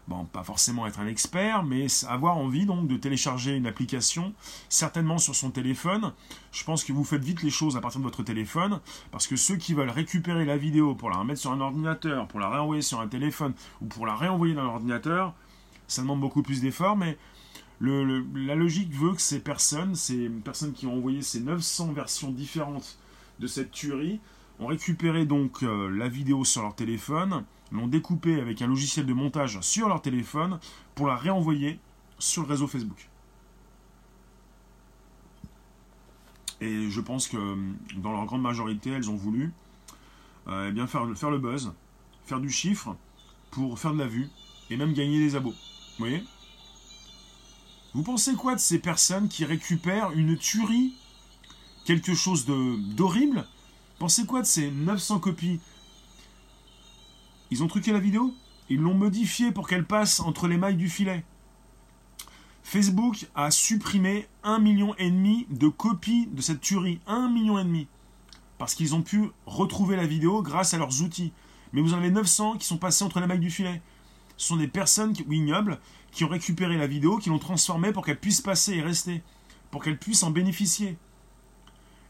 bon, 0.09 0.25
pas 0.25 0.43
forcément 0.43 0.87
être 0.87 1.01
un 1.01 1.07
expert, 1.07 1.63
mais 1.63 1.87
avoir 2.09 2.37
envie 2.37 2.67
donc 2.67 2.89
de 2.89 2.97
télécharger 2.97 3.53
une 3.55 3.67
application, 3.67 4.35
certainement 4.69 5.19
sur 5.19 5.35
son 5.35 5.51
téléphone. 5.51 6.13
Je 6.53 6.65
pense 6.65 6.85
que 6.85 6.93
vous 6.93 7.05
faites 7.05 7.25
vite 7.25 7.43
les 7.43 7.51
choses 7.51 7.77
à 7.77 7.81
partir 7.81 8.01
de 8.01 8.05
votre 8.05 8.23
téléphone, 8.23 8.81
parce 9.11 9.27
que 9.27 9.37
ceux 9.37 9.57
qui 9.57 9.75
veulent 9.75 9.91
récupérer 9.91 10.45
la 10.45 10.57
vidéo 10.57 10.95
pour 10.95 11.11
la 11.11 11.17
remettre 11.17 11.41
sur 11.41 11.53
un 11.53 11.61
ordinateur, 11.61 12.29
pour 12.29 12.41
la 12.41 12.51
réenvoyer 12.51 12.83
sur 12.83 13.01
un 13.01 13.09
téléphone, 13.09 13.55
ou 13.81 13.87
pour 13.87 14.07
la 14.07 14.15
réenvoyer 14.15 14.55
dans 14.55 14.65
l'ordinateur, 14.65 15.35
ça 15.87 16.03
demande 16.03 16.21
beaucoup 16.21 16.43
plus 16.43 16.61
d'efforts, 16.61 16.97
mais 16.97 17.19
la 17.81 18.55
logique 18.55 18.93
veut 18.93 19.15
que 19.15 19.23
ces 19.23 19.41
personnes, 19.41 19.95
ces 19.95 20.29
personnes 20.29 20.73
qui 20.73 20.87
ont 20.87 20.95
envoyé 20.95 21.23
ces 21.23 21.41
900 21.41 21.93
versions 21.93 22.31
différentes 22.31 22.99
de 23.41 23.47
cette 23.47 23.73
tuerie, 23.73 24.21
ont 24.61 24.67
récupéré 24.67 25.27
donc 25.27 25.63
euh, 25.63 25.89
la 25.89 26.09
vidéo 26.09 26.45
sur 26.45 26.63
leur 26.63 26.75
téléphone, 26.75 27.45
l'ont 27.75 27.89
découpé 27.89 28.41
avec 28.41 28.63
un 28.63 28.67
logiciel 28.67 29.05
de 29.05 29.13
montage 29.13 29.61
sur 29.61 29.89
leur 29.89 30.01
téléphone 30.01 30.59
pour 30.95 31.09
la 31.09 31.17
réenvoyer 31.17 31.79
sur 32.19 32.43
le 32.43 32.49
réseau 32.49 32.67
Facebook. 32.67 33.09
Et 36.61 36.89
je 36.89 37.01
pense 37.01 37.27
que 37.29 37.37
dans 37.97 38.13
leur 38.13 38.25
grande 38.27 38.43
majorité, 38.43 38.91
elles 38.91 39.11
ont 39.11 39.17
voulu 39.17 39.53
euh, 40.47 40.69
eh 40.69 40.73
bien 40.73 40.87
faire, 40.87 41.07
faire 41.17 41.31
le 41.31 41.39
buzz, 41.39 41.73
faire 42.25 42.41
du 42.41 42.49
chiffre 42.49 42.97
pour 43.51 43.79
faire 43.79 43.93
de 43.93 43.99
la 43.99 44.07
vue 44.07 44.29
et 44.71 44.77
même 44.77 44.93
gagner 44.93 45.19
des 45.19 45.35
abos. 45.35 45.51
Vous 45.51 45.99
voyez? 45.99 46.23
Vous 47.93 48.03
pensez 48.03 48.35
quoi 48.35 48.55
de 48.55 48.61
ces 48.61 48.79
personnes 48.79 49.29
qui 49.29 49.45
récupèrent 49.45 50.13
une 50.13 50.37
tuerie, 50.37 50.95
quelque 51.85 52.15
chose 52.15 52.47
d'horrible? 52.47 53.47
Pensez 53.99 54.27
quoi 54.27 54.43
de 54.43 54.47
ces 54.47 54.71
900 54.71 55.19
copies 55.19 55.61
Ils 57.51 57.63
ont 57.63 57.69
truqué 57.69 57.93
la 57.93 57.99
vidéo 57.99 58.35
Ils 58.69 58.81
l'ont 58.81 58.95
modifiée 58.95 59.53
pour 59.53 59.69
qu'elle 59.69 59.85
passe 59.85 60.21
entre 60.21 60.49
les 60.49 60.57
mailles 60.57 60.77
du 60.77 60.89
filet. 60.89 61.25
Facebook 62.63 63.27
a 63.35 63.51
supprimé 63.51 64.27
1,5 64.43 64.63
million 64.63 64.95
et 64.97 65.11
demi 65.11 65.47
de 65.51 65.69
copies 65.69 66.29
de 66.33 66.41
cette 66.41 66.61
tuerie. 66.61 67.01
1,5 67.07 67.33
million 67.33 67.59
et 67.59 67.65
demi. 67.65 67.87
Parce 68.59 68.75
qu'ils 68.75 68.95
ont 68.95 69.03
pu 69.03 69.31
retrouver 69.47 69.97
la 69.97 70.07
vidéo 70.07 70.43
grâce 70.43 70.73
à 70.75 70.79
leurs 70.79 71.03
outils. 71.03 71.33
Mais 71.73 71.83
vous 71.83 71.93
en 71.93 71.99
avez 71.99 72.11
900 72.11 72.57
qui 72.57 72.67
sont 72.67 72.79
passés 72.79 73.05
entre 73.05 73.21
les 73.21 73.27
mailles 73.27 73.39
du 73.39 73.51
filet. 73.51 73.83
Ce 74.37 74.49
sont 74.49 74.57
des 74.57 74.69
personnes 74.69 75.15
ignobles 75.31 75.79
qui 76.11 76.25
ont 76.25 76.29
récupéré 76.29 76.77
la 76.77 76.87
vidéo, 76.87 77.19
qui 77.19 77.29
l'ont 77.29 77.39
transformée 77.39 77.93
pour 77.93 78.05
qu'elle 78.05 78.19
puisse 78.19 78.41
passer 78.41 78.75
et 78.75 78.83
rester, 78.83 79.23
pour 79.71 79.83
qu'elle 79.83 79.99
puisse 79.99 80.23
en 80.23 80.31
bénéficier. 80.31 80.97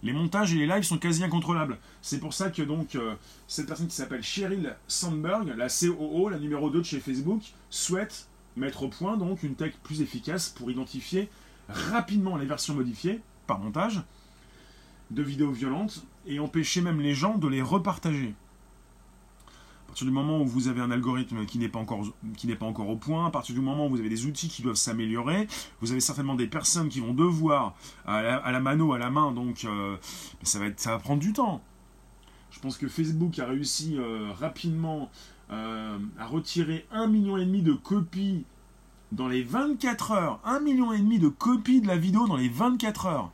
Les 0.05 0.12
montages 0.12 0.53
et 0.53 0.59
les 0.59 0.67
lives 0.67 0.83
sont 0.83 0.99
quasi 0.99 1.25
incontrôlables. 1.25 1.79
C'est 2.03 2.21
pour 2.21 2.35
ça 2.35 2.51
que 2.51 2.61
donc 2.61 2.95
euh, 2.95 3.14
cette 3.49 3.67
personne 3.67 3.88
qui 3.88 3.97
s'appelle 3.97 4.23
Cheryl 4.23 4.77
Sandberg, 4.87 5.55
la 5.57 5.69
COO, 5.69 6.29
la 6.29 6.38
numéro 6.38 6.69
2 6.69 6.81
de 6.81 6.85
chez 6.85 7.01
Facebook, 7.01 7.43
souhaite 7.71 8.29
mettre 8.57 8.83
au 8.83 8.88
point 8.88 9.17
donc 9.17 9.43
une 9.43 9.55
tech 9.55 9.73
plus 9.83 10.03
efficace 10.03 10.51
pour 10.51 10.71
identifier 10.71 11.31
rapidement 11.71 12.37
les 12.37 12.45
versions 12.45 12.75
modifiées 12.75 13.23
par 13.47 13.59
montage 13.59 14.03
de 15.11 15.23
vidéos 15.23 15.53
violentes 15.53 16.05
et 16.27 16.38
empêcher 16.38 16.83
même 16.83 17.01
les 17.01 17.14
gens 17.14 17.38
de 17.38 17.49
les 17.49 17.62
repartager 17.62 18.35
partir 19.94 20.09
du 20.09 20.12
moment 20.12 20.40
où 20.40 20.44
vous 20.44 20.66
avez 20.66 20.80
un 20.80 20.90
algorithme 20.90 21.46
qui 21.46 21.57
n'est 21.57 21.68
pas 21.68 21.78
encore 21.78 22.88
au 22.88 22.96
point, 22.96 23.26
à 23.26 23.30
partir 23.30 23.54
du 23.54 23.61
moment 23.61 23.87
où 23.87 23.90
vous 23.90 24.00
avez 24.00 24.09
des 24.09 24.26
outils 24.26 24.48
qui 24.48 24.61
doivent 24.61 24.74
s'améliorer, 24.74 25.46
vous 25.80 25.92
avez 25.92 26.00
certainement 26.00 26.35
des 26.35 26.48
personnes 26.48 26.88
qui 26.88 26.98
vont 26.98 27.14
devoir 27.14 27.76
à 28.04 28.50
la, 28.50 28.59
mano, 28.59 28.92
à 28.92 28.98
la 28.98 29.11
main, 29.11 29.30
donc 29.30 29.64
euh, 29.64 29.96
ça 30.42 30.59
va 30.59 30.66
être 30.66 30.80
ça 30.80 30.90
va 30.90 30.98
prendre 30.98 31.20
du 31.20 31.33
temps. 31.33 31.62
Je 32.50 32.59
pense 32.59 32.76
que 32.76 32.88
Facebook 32.88 33.38
a 33.38 33.46
réussi 33.46 33.94
euh, 33.96 34.33
rapidement 34.33 35.12
euh, 35.52 35.96
à 36.18 36.26
retirer 36.26 36.87
un 36.90 37.07
million 37.07 37.37
et 37.37 37.44
demi 37.44 37.62
de 37.62 37.74
copies 37.74 38.42
dans 39.12 39.28
les 39.28 39.44
24 39.44 40.11
heures. 40.11 40.40
Un 40.44 40.59
million 40.59 40.92
et 40.92 40.98
demi 40.98 41.20
de 41.20 41.28
copies 41.28 41.80
de 41.80 41.87
la 41.87 41.96
vidéo 41.96 42.26
dans 42.26 42.37
les 42.37 42.48
24 42.48 43.07
heures. 43.07 43.30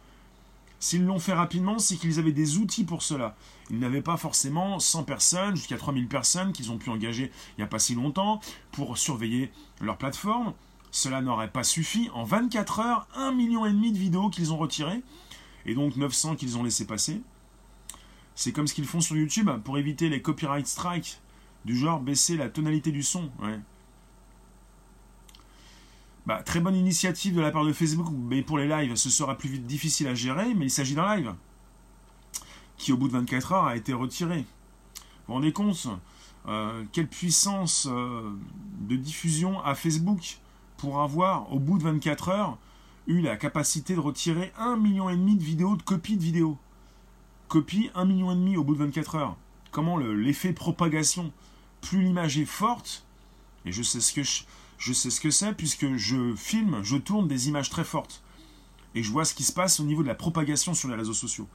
S'ils 0.82 1.04
l'ont 1.04 1.18
fait 1.18 1.34
rapidement, 1.34 1.78
c'est 1.78 1.96
qu'ils 1.96 2.18
avaient 2.18 2.32
des 2.32 2.56
outils 2.56 2.84
pour 2.84 3.02
cela. 3.02 3.36
Ils 3.70 3.78
n'avaient 3.78 4.00
pas 4.00 4.16
forcément 4.16 4.78
100 4.78 5.04
personnes, 5.04 5.54
jusqu'à 5.54 5.76
3000 5.76 6.08
personnes 6.08 6.52
qu'ils 6.52 6.72
ont 6.72 6.78
pu 6.78 6.88
engager 6.88 7.30
il 7.56 7.60
n'y 7.60 7.64
a 7.64 7.66
pas 7.66 7.78
si 7.78 7.94
longtemps 7.94 8.40
pour 8.72 8.96
surveiller 8.96 9.52
leur 9.82 9.98
plateforme. 9.98 10.54
Cela 10.90 11.20
n'aurait 11.20 11.50
pas 11.50 11.64
suffi. 11.64 12.08
En 12.14 12.24
24 12.24 12.80
heures, 12.80 13.08
1,5 13.14 13.36
million 13.36 13.66
et 13.66 13.72
demi 13.72 13.92
de 13.92 13.98
vidéos 13.98 14.30
qu'ils 14.30 14.54
ont 14.54 14.56
retirées, 14.56 15.02
et 15.66 15.74
donc 15.74 15.96
900 15.96 16.36
qu'ils 16.36 16.56
ont 16.56 16.62
laissé 16.62 16.86
passer. 16.86 17.20
C'est 18.34 18.52
comme 18.52 18.66
ce 18.66 18.72
qu'ils 18.72 18.86
font 18.86 19.02
sur 19.02 19.16
YouTube 19.16 19.50
pour 19.64 19.76
éviter 19.76 20.08
les 20.08 20.22
copyright 20.22 20.66
strikes, 20.66 21.20
du 21.66 21.76
genre 21.76 22.00
baisser 22.00 22.38
la 22.38 22.48
tonalité 22.48 22.90
du 22.90 23.02
son. 23.02 23.30
Bah, 26.30 26.44
très 26.44 26.60
bonne 26.60 26.76
initiative 26.76 27.34
de 27.34 27.40
la 27.40 27.50
part 27.50 27.64
de 27.64 27.72
Facebook, 27.72 28.06
mais 28.16 28.40
pour 28.40 28.56
les 28.56 28.68
lives, 28.68 28.94
ce 28.94 29.10
sera 29.10 29.36
plus 29.36 29.48
vite 29.48 29.66
difficile 29.66 30.06
à 30.06 30.14
gérer, 30.14 30.54
mais 30.54 30.66
il 30.66 30.70
s'agit 30.70 30.94
d'un 30.94 31.16
live 31.16 31.34
qui, 32.76 32.92
au 32.92 32.96
bout 32.96 33.08
de 33.08 33.14
24 33.14 33.50
heures, 33.50 33.64
a 33.64 33.74
été 33.74 33.92
retiré. 33.92 34.36
Vous 34.36 34.44
vous 35.26 35.32
rendez 35.32 35.52
compte 35.52 35.88
euh, 36.46 36.84
quelle 36.92 37.08
puissance 37.08 37.88
euh, 37.90 38.30
de 38.82 38.94
diffusion 38.94 39.60
a 39.64 39.74
Facebook 39.74 40.38
pour 40.76 41.02
avoir, 41.02 41.52
au 41.52 41.58
bout 41.58 41.78
de 41.78 41.82
24 41.82 42.28
heures, 42.28 42.58
eu 43.08 43.22
la 43.22 43.36
capacité 43.36 43.96
de 43.96 44.00
retirer 44.00 44.52
1,5 44.56 44.80
million 44.80 45.10
de 45.12 45.42
vidéos, 45.42 45.74
de 45.74 45.82
copies 45.82 46.16
de 46.16 46.22
vidéos. 46.22 46.56
Copie 47.48 47.90
1,5 47.96 48.06
million 48.06 48.60
au 48.60 48.62
bout 48.62 48.74
de 48.74 48.84
24 48.84 49.16
heures. 49.16 49.36
Comment 49.72 49.96
l'effet 49.96 50.52
propagation 50.52 51.32
Plus 51.80 52.04
l'image 52.04 52.38
est 52.38 52.44
forte, 52.44 53.04
et 53.64 53.72
je 53.72 53.82
sais 53.82 53.98
ce 53.98 54.12
que 54.12 54.22
je, 54.22 54.42
je 54.80 54.94
sais 54.94 55.10
ce 55.10 55.20
que 55.20 55.30
c'est 55.30 55.52
puisque 55.52 55.94
je 55.94 56.34
filme, 56.34 56.80
je 56.82 56.96
tourne 56.96 57.28
des 57.28 57.48
images 57.48 57.70
très 57.70 57.84
fortes. 57.84 58.22
Et 58.96 59.04
je 59.04 59.12
vois 59.12 59.24
ce 59.24 59.34
qui 59.34 59.44
se 59.44 59.52
passe 59.52 59.78
au 59.78 59.84
niveau 59.84 60.02
de 60.02 60.08
la 60.08 60.16
propagation 60.16 60.74
sur 60.74 60.88
les 60.88 60.96
réseaux 60.96 61.14
sociaux. 61.14 61.46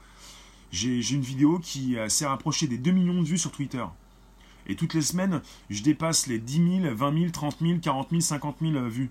J'ai 0.71 0.99
une 1.11 1.21
vidéo 1.21 1.59
qui 1.59 1.97
s'est 2.07 2.25
rapprochée 2.25 2.67
des 2.67 2.77
2 2.77 2.91
millions 2.91 3.21
de 3.21 3.27
vues 3.27 3.38
sur 3.38 3.51
Twitter. 3.51 3.83
Et 4.67 4.75
toutes 4.75 4.93
les 4.93 5.01
semaines, 5.01 5.41
je 5.69 5.83
dépasse 5.83 6.27
les 6.27 6.39
10 6.39 6.81
000, 6.81 6.95
20 6.95 7.17
000, 7.17 7.31
30 7.31 7.57
000, 7.61 7.79
40 7.79 8.09
000, 8.11 8.21
50 8.21 8.57
000 8.61 8.85
vues 8.88 9.09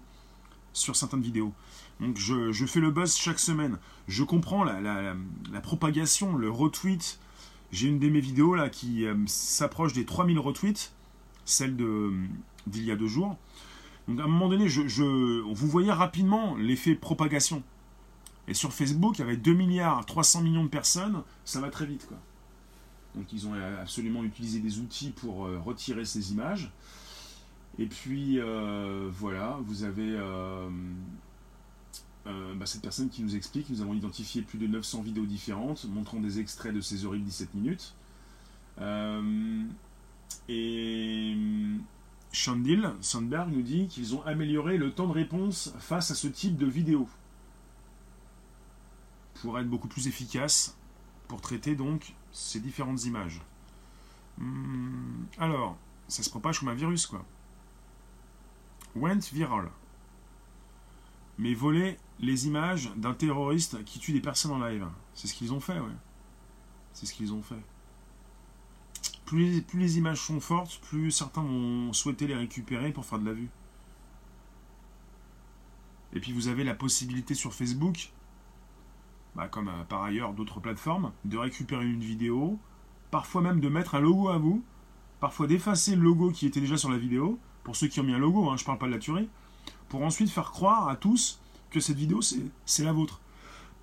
sur 0.72 0.96
certaines 0.96 1.22
vidéos. 1.22 1.52
Donc 2.00 2.18
je, 2.18 2.66
fais 2.66 2.80
le 2.80 2.90
buzz 2.90 3.16
chaque 3.16 3.38
semaine. 3.38 3.78
Je 4.08 4.22
comprends 4.22 4.64
la, 4.64 5.16
propagation, 5.62 6.36
le 6.36 6.50
retweet. 6.50 7.18
J'ai 7.72 7.88
une 7.88 7.98
de 7.98 8.08
mes 8.08 8.20
vidéos 8.20 8.54
là 8.54 8.68
qui 8.68 9.04
euh, 9.04 9.16
s'approche 9.26 9.92
des 9.92 10.04
3000 10.04 10.38
retweets, 10.38 10.92
celle 11.44 11.76
d'il 11.76 12.84
y 12.84 12.92
a 12.92 12.96
deux 12.96 13.08
jours. 13.08 13.36
Donc 14.08 14.20
à 14.20 14.24
un 14.24 14.28
moment 14.28 14.48
donné, 14.48 14.68
je, 14.68 15.40
vous 15.40 15.68
voyez 15.68 15.90
rapidement 15.90 16.56
l'effet 16.56 16.94
propagation. 16.94 17.62
Et 18.46 18.54
sur 18.54 18.72
Facebook, 18.72 19.20
avec 19.20 19.40
2 19.40 19.54
milliards 19.54 20.04
300 20.04 20.42
millions 20.42 20.64
de 20.64 20.68
personnes, 20.68 21.22
ça 21.44 21.60
va 21.60 21.70
très 21.70 21.86
vite. 21.86 22.08
Donc 23.14 23.32
ils 23.32 23.46
ont 23.46 23.54
absolument 23.80 24.24
utilisé 24.24 24.60
des 24.60 24.80
outils 24.80 25.10
pour 25.10 25.46
euh, 25.46 25.58
retirer 25.58 26.04
ces 26.04 26.32
images. 26.32 26.70
Et 27.78 27.86
puis 27.86 28.38
euh, 28.38 29.08
voilà, 29.10 29.58
vous 29.64 29.84
avez 29.84 30.14
euh, 30.16 30.68
bah, 32.24 32.66
cette 32.66 32.82
personne 32.82 33.08
qui 33.08 33.22
nous 33.22 33.36
explique, 33.36 33.70
nous 33.70 33.80
avons 33.80 33.94
identifié 33.94 34.42
plus 34.42 34.58
de 34.58 34.66
900 34.66 35.02
vidéos 35.02 35.26
différentes 35.26 35.86
montrant 35.86 36.20
des 36.20 36.38
extraits 36.40 36.74
de 36.74 36.80
ces 36.80 37.06
horribles 37.06 37.24
17 37.24 37.54
minutes. 37.54 37.94
et 40.48 41.36
Chandil 42.34 42.92
Sandberg 43.00 43.48
nous 43.52 43.62
dit 43.62 43.86
qu'ils 43.86 44.16
ont 44.16 44.22
amélioré 44.26 44.76
le 44.76 44.92
temps 44.92 45.06
de 45.06 45.12
réponse 45.12 45.72
face 45.78 46.10
à 46.10 46.16
ce 46.16 46.26
type 46.26 46.56
de 46.56 46.66
vidéo 46.66 47.08
pour 49.40 49.56
être 49.58 49.68
beaucoup 49.70 49.86
plus 49.86 50.08
efficace 50.08 50.76
pour 51.28 51.40
traiter 51.40 51.76
donc 51.76 52.14
ces 52.32 52.58
différentes 52.58 53.04
images. 53.04 53.40
Hmm, 54.38 55.26
alors, 55.38 55.76
ça 56.08 56.24
se 56.24 56.30
propage 56.30 56.58
comme 56.58 56.70
un 56.70 56.74
virus 56.74 57.06
quoi. 57.06 57.24
Went 58.96 59.20
viral. 59.32 59.70
Mais 61.38 61.54
voler 61.54 61.98
les 62.18 62.48
images 62.48 62.90
d'un 62.96 63.14
terroriste 63.14 63.84
qui 63.84 64.00
tue 64.00 64.12
des 64.12 64.20
personnes 64.20 64.52
en 64.52 64.58
live. 64.58 64.86
C'est 65.14 65.28
ce 65.28 65.34
qu'ils 65.34 65.52
ont 65.52 65.60
fait, 65.60 65.78
ouais. 65.78 65.96
C'est 66.94 67.06
ce 67.06 67.14
qu'ils 67.14 67.32
ont 67.32 67.42
fait 67.42 67.62
plus, 69.34 69.80
les 69.80 69.98
images 69.98 70.20
sont 70.20 70.40
fortes, 70.40 70.80
plus 70.88 71.10
certains 71.10 71.42
vont 71.42 71.92
souhaiter 71.92 72.26
les 72.26 72.34
récupérer 72.34 72.92
pour 72.92 73.04
faire 73.04 73.18
de 73.18 73.26
la 73.26 73.32
vue. 73.32 73.50
Et 76.12 76.20
puis 76.20 76.32
vous 76.32 76.48
avez 76.48 76.62
la 76.62 76.74
possibilité 76.74 77.34
sur 77.34 77.52
Facebook, 77.52 78.12
bah, 79.34 79.48
comme 79.48 79.68
euh, 79.68 79.84
par 79.88 80.04
ailleurs 80.04 80.32
d'autres 80.32 80.60
plateformes, 80.60 81.12
de 81.24 81.36
récupérer 81.36 81.84
une 81.84 82.00
vidéo, 82.00 82.58
parfois 83.10 83.42
même 83.42 83.60
de 83.60 83.68
mettre 83.68 83.96
un 83.96 84.00
logo 84.00 84.28
à 84.28 84.38
vous, 84.38 84.62
parfois 85.18 85.46
d'effacer 85.46 85.96
le 85.96 86.02
logo 86.02 86.30
qui 86.30 86.46
était 86.46 86.60
déjà 86.60 86.76
sur 86.76 86.90
la 86.90 86.98
vidéo, 86.98 87.38
pour 87.64 87.74
ceux 87.74 87.88
qui 87.88 87.98
ont 87.98 88.04
mis 88.04 88.14
un 88.14 88.18
logo, 88.18 88.48
hein, 88.50 88.56
je 88.56 88.64
parle 88.64 88.78
pas 88.78 88.86
de 88.86 88.92
la 88.92 88.98
tuerie, 88.98 89.28
pour 89.88 90.02
ensuite 90.02 90.30
faire 90.30 90.52
croire 90.52 90.88
à 90.88 90.96
tous 90.96 91.40
que 91.70 91.80
cette 91.80 91.96
vidéo 91.96 92.20
c'est 92.22 92.84
la 92.84 92.92
vôtre. 92.92 93.20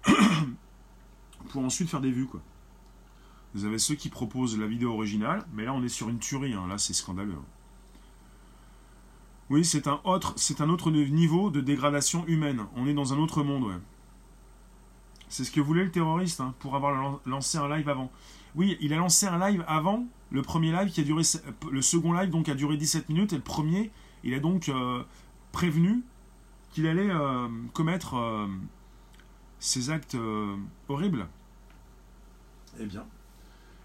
pour 1.50 1.64
ensuite 1.66 1.90
faire 1.90 2.02
des 2.02 2.12
vues 2.12 2.28
quoi. 2.28 2.42
Vous 3.54 3.66
avez 3.66 3.80
ceux 3.80 3.96
qui 3.96 4.10
proposent 4.10 4.58
la 4.58 4.68
vidéo 4.68 4.94
originale, 4.94 5.46
mais 5.54 5.66
là 5.66 5.74
on 5.74 5.84
est 5.84 5.90
sur 5.90 6.10
une 6.10 6.20
tuerie, 6.20 6.54
hein. 6.54 6.68
là 6.68 6.78
c'est 6.78 6.94
scandaleux. 6.94 7.36
Oui, 9.50 9.66
c'est 9.66 9.88
un, 9.88 10.00
autre, 10.06 10.34
c'est 10.38 10.62
un 10.62 10.70
autre 10.70 10.92
niveau 10.92 11.50
de 11.50 11.60
dégradation 11.60 12.26
humaine. 12.28 12.62
On 12.78 12.88
est 12.88 12.94
dans 12.94 13.12
un 13.12 13.18
autre 13.18 13.44
monde. 13.44 13.82
C'est 15.28 15.44
ce 15.44 15.52
que 15.52 15.60
voulait 15.60 15.84
le 15.84 15.92
terroriste, 15.92 16.40
hein, 16.40 16.54
pour 16.60 16.74
avoir 16.74 17.20
lancé 17.26 17.58
un 17.58 17.68
live 17.68 17.90
avant. 17.90 18.10
Oui, 18.56 18.78
il 18.80 18.94
a 18.94 18.96
lancé 18.98 19.28
un 19.28 19.38
live 19.40 19.66
avant, 19.68 20.06
le 20.30 20.42
premier 20.42 20.72
live 20.72 20.90
qui 20.90 21.02
a 21.02 21.04
duré, 21.04 21.24
le 21.70 21.82
second 21.82 22.14
live 22.14 22.30
donc 22.30 22.48
a 22.48 22.56
duré 22.56 22.78
17 22.78 23.10
minutes, 23.10 23.34
et 23.34 23.36
le 23.36 23.42
premier, 23.42 23.92
il 24.24 24.34
a 24.34 24.40
donc 24.40 24.70
euh, 24.70 25.04
prévenu 25.52 26.02
qu'il 26.72 26.88
allait 26.88 27.10
euh, 27.10 27.50
commettre 27.74 28.16
euh, 28.16 28.48
ces 29.60 29.90
actes 29.90 30.18
horribles. 30.88 31.28
Eh 32.80 32.86
bien, 32.86 33.06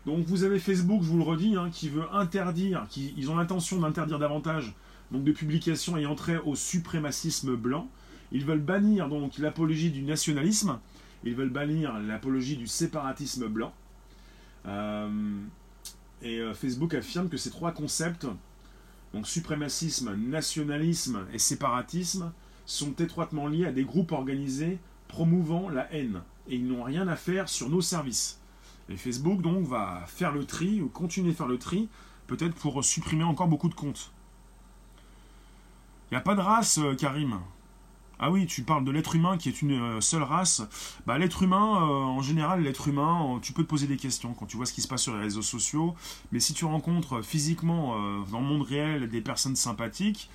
donc 0.06 0.24
vous 0.26 0.44
avez 0.44 0.60
Facebook, 0.60 1.02
je 1.02 1.08
vous 1.08 1.18
le 1.18 1.24
redis, 1.24 1.56
hein, 1.56 1.68
qui 1.72 1.88
veut 1.88 2.04
interdire, 2.12 2.86
qui, 2.88 3.12
ils 3.16 3.28
ont 3.30 3.36
l'intention 3.36 3.80
d'interdire 3.80 4.20
davantage 4.20 4.74
donc 5.10 5.24
de 5.24 5.32
publications 5.32 5.96
ayant 5.96 6.14
trait 6.14 6.38
au 6.38 6.54
suprémacisme 6.54 7.56
blanc. 7.56 7.88
Ils 8.32 8.44
veulent 8.44 8.60
bannir 8.60 9.08
donc 9.08 9.38
l'apologie 9.38 9.90
du 9.90 10.02
nationalisme, 10.02 10.78
ils 11.24 11.34
veulent 11.34 11.50
bannir 11.50 11.98
l'apologie 11.98 12.56
du 12.56 12.66
séparatisme 12.66 13.48
blanc. 13.48 13.72
Euh, 14.66 15.08
et 16.22 16.38
euh, 16.38 16.54
Facebook 16.54 16.94
affirme 16.94 17.28
que 17.28 17.36
ces 17.36 17.50
trois 17.50 17.72
concepts, 17.72 18.26
donc 19.12 19.26
suprémacisme, 19.26 20.14
nationalisme 20.16 21.26
et 21.32 21.38
séparatisme, 21.38 22.32
sont 22.64 22.92
étroitement 22.94 23.46
liés 23.46 23.66
à 23.66 23.72
des 23.72 23.84
groupes 23.84 24.12
organisés 24.12 24.78
promouvant 25.08 25.68
la 25.68 25.92
haine. 25.92 26.20
Et 26.48 26.56
ils 26.56 26.66
n'ont 26.66 26.82
rien 26.82 27.06
à 27.08 27.16
faire 27.16 27.48
sur 27.48 27.68
nos 27.68 27.80
services. 27.80 28.40
Et 28.88 28.96
Facebook, 28.96 29.42
donc, 29.42 29.66
va 29.66 30.04
faire 30.06 30.32
le 30.32 30.44
tri, 30.44 30.80
ou 30.80 30.88
continuer 30.88 31.32
à 31.32 31.34
faire 31.34 31.48
le 31.48 31.58
tri, 31.58 31.88
peut-être 32.26 32.54
pour 32.54 32.84
supprimer 32.84 33.24
encore 33.24 33.48
beaucoup 33.48 33.68
de 33.68 33.74
comptes. 33.74 34.12
Il 36.10 36.14
n'y 36.14 36.18
a 36.18 36.20
pas 36.20 36.36
de 36.36 36.40
race, 36.40 36.78
euh, 36.78 36.94
Karim. 36.94 37.40
Ah 38.18 38.30
oui, 38.30 38.46
tu 38.46 38.62
parles 38.62 38.84
de 38.84 38.92
l'être 38.92 39.16
humain 39.16 39.36
qui 39.36 39.48
est 39.48 39.60
une 39.60 39.72
euh, 39.72 40.00
seule 40.00 40.22
race. 40.22 40.62
Bah, 41.04 41.18
l'être 41.18 41.42
humain, 41.42 41.82
euh, 41.82 41.88
en 41.88 42.22
général, 42.22 42.62
l'être 42.62 42.86
humain, 42.88 43.40
tu 43.42 43.52
peux 43.52 43.64
te 43.64 43.68
poser 43.68 43.88
des 43.88 43.96
questions 43.96 44.32
quand 44.32 44.46
tu 44.46 44.56
vois 44.56 44.66
ce 44.66 44.72
qui 44.72 44.82
se 44.82 44.88
passe 44.88 45.02
sur 45.02 45.14
les 45.14 45.22
réseaux 45.22 45.42
sociaux. 45.42 45.96
Mais 46.30 46.38
si 46.38 46.54
tu 46.54 46.64
rencontres 46.64 47.22
physiquement, 47.22 47.98
dans 48.30 48.40
le 48.40 48.46
monde 48.46 48.62
réel, 48.62 49.08
des 49.08 49.20
personnes 49.20 49.56
sympathiques, 49.56 50.30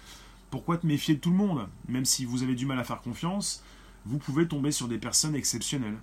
pourquoi 0.51 0.77
te 0.77 0.85
méfier 0.85 1.15
de 1.15 1.19
tout 1.21 1.31
le 1.31 1.37
monde? 1.37 1.67
Même 1.87 2.05
si 2.05 2.25
vous 2.25 2.43
avez 2.43 2.55
du 2.55 2.65
mal 2.65 2.77
à 2.77 2.83
faire 2.83 3.01
confiance, 3.01 3.63
vous 4.05 4.17
pouvez 4.17 4.47
tomber 4.47 4.71
sur 4.71 4.87
des 4.89 4.97
personnes 4.97 5.35
exceptionnelles. 5.35 5.97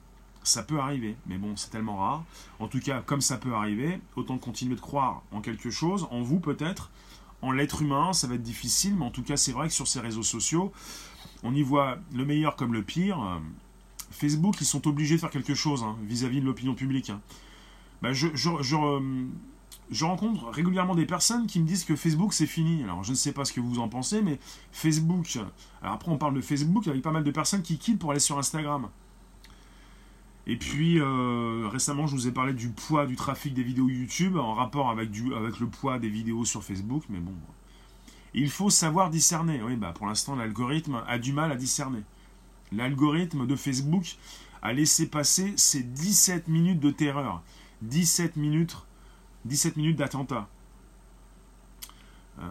Ça 0.48 0.62
peut 0.62 0.80
arriver, 0.80 1.14
mais 1.26 1.36
bon, 1.36 1.56
c'est 1.56 1.68
tellement 1.68 1.98
rare. 1.98 2.24
En 2.58 2.68
tout 2.68 2.80
cas, 2.80 3.02
comme 3.02 3.20
ça 3.20 3.36
peut 3.36 3.52
arriver, 3.52 4.00
autant 4.16 4.38
continuer 4.38 4.76
de 4.76 4.80
croire 4.80 5.20
en 5.30 5.42
quelque 5.42 5.68
chose, 5.68 6.08
en 6.10 6.22
vous 6.22 6.40
peut-être, 6.40 6.90
en 7.42 7.52
l'être 7.52 7.82
humain, 7.82 8.14
ça 8.14 8.26
va 8.28 8.36
être 8.36 8.42
difficile, 8.42 8.96
mais 8.96 9.04
en 9.04 9.10
tout 9.10 9.22
cas, 9.22 9.36
c'est 9.36 9.52
vrai 9.52 9.68
que 9.68 9.74
sur 9.74 9.86
ces 9.86 10.00
réseaux 10.00 10.22
sociaux, 10.22 10.72
on 11.42 11.54
y 11.54 11.62
voit 11.62 11.98
le 12.14 12.24
meilleur 12.24 12.56
comme 12.56 12.72
le 12.72 12.82
pire. 12.82 13.40
Facebook, 14.10 14.56
ils 14.62 14.66
sont 14.66 14.88
obligés 14.88 15.16
de 15.16 15.20
faire 15.20 15.28
quelque 15.28 15.54
chose 15.54 15.82
hein, 15.82 15.98
vis-à-vis 16.04 16.40
de 16.40 16.46
l'opinion 16.46 16.74
publique. 16.74 17.10
Hein. 17.10 17.20
Bah, 18.00 18.14
je, 18.14 18.28
je, 18.34 20.04
rencontre 20.06 20.48
régulièrement 20.48 20.94
des 20.94 21.04
personnes 21.04 21.46
qui 21.46 21.60
me 21.60 21.66
disent 21.66 21.84
que 21.84 21.94
Facebook 21.94 22.32
c'est 22.32 22.46
fini. 22.46 22.84
Alors 22.84 23.04
je 23.04 23.10
ne 23.10 23.16
sais 23.16 23.32
pas 23.32 23.44
ce 23.44 23.52
que 23.52 23.60
vous 23.60 23.80
en 23.80 23.90
pensez, 23.90 24.22
mais 24.22 24.38
Facebook. 24.72 25.38
Alors 25.82 25.96
après 25.96 26.10
on 26.10 26.16
parle 26.16 26.34
de 26.34 26.40
Facebook 26.40 26.88
avec 26.88 27.02
pas 27.02 27.12
mal 27.12 27.22
de 27.22 27.30
personnes 27.30 27.60
qui 27.60 27.76
quittent 27.76 27.98
pour 27.98 28.12
aller 28.12 28.20
sur 28.20 28.38
Instagram. 28.38 28.88
Et 30.48 30.56
puis 30.56 30.98
euh, 30.98 31.68
récemment, 31.70 32.06
je 32.06 32.14
vous 32.14 32.26
ai 32.26 32.32
parlé 32.32 32.54
du 32.54 32.70
poids 32.70 33.04
du 33.04 33.16
trafic 33.16 33.52
des 33.52 33.62
vidéos 33.62 33.90
YouTube 33.90 34.38
en 34.38 34.54
rapport 34.54 34.88
avec, 34.88 35.10
le 35.14 35.66
poids 35.66 35.98
des 35.98 36.08
vidéos 36.08 36.46
sur 36.46 36.64
Facebook. 36.64 37.04
Mais 37.10 37.20
bon, 37.20 37.34
il 38.32 38.48
faut 38.48 38.70
savoir 38.70 39.10
discerner. 39.10 39.62
Oui, 39.62 39.76
bah 39.76 39.92
pour 39.94 40.06
l'instant, 40.06 40.34
l'algorithme 40.34 41.02
a 41.06 41.18
du 41.18 41.34
mal 41.34 41.52
à 41.52 41.56
discerner. 41.56 42.02
L'algorithme 42.72 43.46
de 43.46 43.56
Facebook 43.56 44.16
a 44.62 44.72
laissé 44.72 45.06
passer 45.06 45.52
ces 45.56 45.82
17 45.82 46.48
minutes 46.48 46.80
de 46.80 46.90
terreur. 46.90 47.42
17 47.82 48.36
minutes, 48.36 48.78
17 49.44 49.76
minutes 49.76 49.98
d'attentat. 49.98 50.48
Euh, 52.38 52.42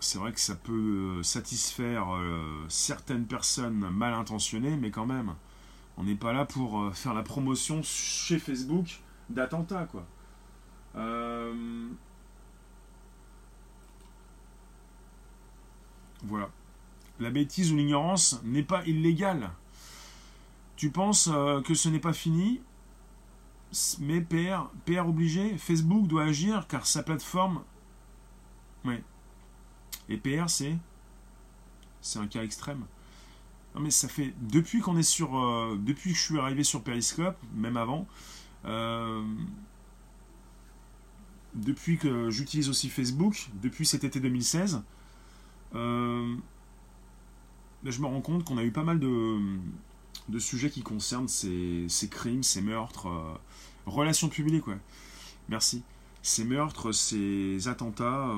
c'est 0.00 0.18
vrai 0.18 0.32
que 0.32 0.40
ça 0.40 0.54
peut 0.54 1.22
satisfaire 1.22 2.14
euh, 2.14 2.64
certaines 2.68 3.26
personnes 3.26 3.90
mal 3.90 4.14
intentionnées, 4.14 4.78
mais 4.78 4.90
quand 4.90 5.06
même. 5.06 5.34
On 6.00 6.04
n'est 6.04 6.14
pas 6.14 6.32
là 6.32 6.46
pour 6.46 6.80
euh, 6.80 6.92
faire 6.92 7.12
la 7.12 7.22
promotion 7.22 7.82
chez 7.82 8.38
Facebook 8.38 9.02
d'attentats, 9.28 9.84
quoi. 9.84 10.06
Euh, 10.96 11.90
voilà. 16.22 16.48
La 17.18 17.28
bêtise 17.28 17.70
ou 17.70 17.76
l'ignorance 17.76 18.40
n'est 18.44 18.62
pas 18.62 18.82
illégale. 18.86 19.50
Tu 20.76 20.90
penses 20.90 21.28
euh, 21.30 21.60
que 21.60 21.74
ce 21.74 21.90
n'est 21.90 22.00
pas 22.00 22.14
fini, 22.14 22.62
mais 23.98 24.22
PR, 24.22 24.70
PR 24.86 25.06
obligé, 25.06 25.58
Facebook 25.58 26.06
doit 26.06 26.24
agir 26.24 26.66
car 26.66 26.86
sa 26.86 27.02
plateforme. 27.02 27.62
Oui. 28.86 28.94
Et 30.08 30.16
PR, 30.16 30.48
c'est. 30.48 30.78
C'est 32.00 32.18
un 32.18 32.26
cas 32.26 32.42
extrême. 32.42 32.86
Non 33.74 33.80
mais 33.80 33.90
ça 33.90 34.08
fait 34.08 34.34
depuis 34.40 34.80
qu'on 34.80 34.96
est 34.96 35.02
sur, 35.04 35.38
euh, 35.38 35.78
depuis 35.80 36.12
que 36.12 36.16
je 36.18 36.22
suis 36.22 36.38
arrivé 36.38 36.64
sur 36.64 36.82
Periscope, 36.82 37.36
même 37.54 37.76
avant, 37.76 38.06
euh, 38.64 39.22
depuis 41.54 41.96
que 41.96 42.30
j'utilise 42.30 42.68
aussi 42.68 42.88
Facebook, 42.88 43.48
depuis 43.62 43.86
cet 43.86 44.02
été 44.04 44.18
2016, 44.18 44.82
euh, 45.76 46.34
je 47.84 48.00
me 48.00 48.06
rends 48.06 48.20
compte 48.20 48.44
qu'on 48.44 48.58
a 48.58 48.64
eu 48.64 48.72
pas 48.72 48.82
mal 48.82 48.98
de, 48.98 49.38
de 50.28 50.38
sujets 50.40 50.70
qui 50.70 50.82
concernent 50.82 51.28
ces, 51.28 51.86
ces 51.88 52.08
crimes, 52.08 52.42
ces 52.42 52.62
meurtres, 52.62 53.08
relations 53.86 54.28
publiques, 54.28 54.66
ouais. 54.66 54.78
Merci. 55.48 55.82
Ces 56.22 56.44
meurtres, 56.44 56.92
ces 56.92 57.68
attentats, 57.68 58.28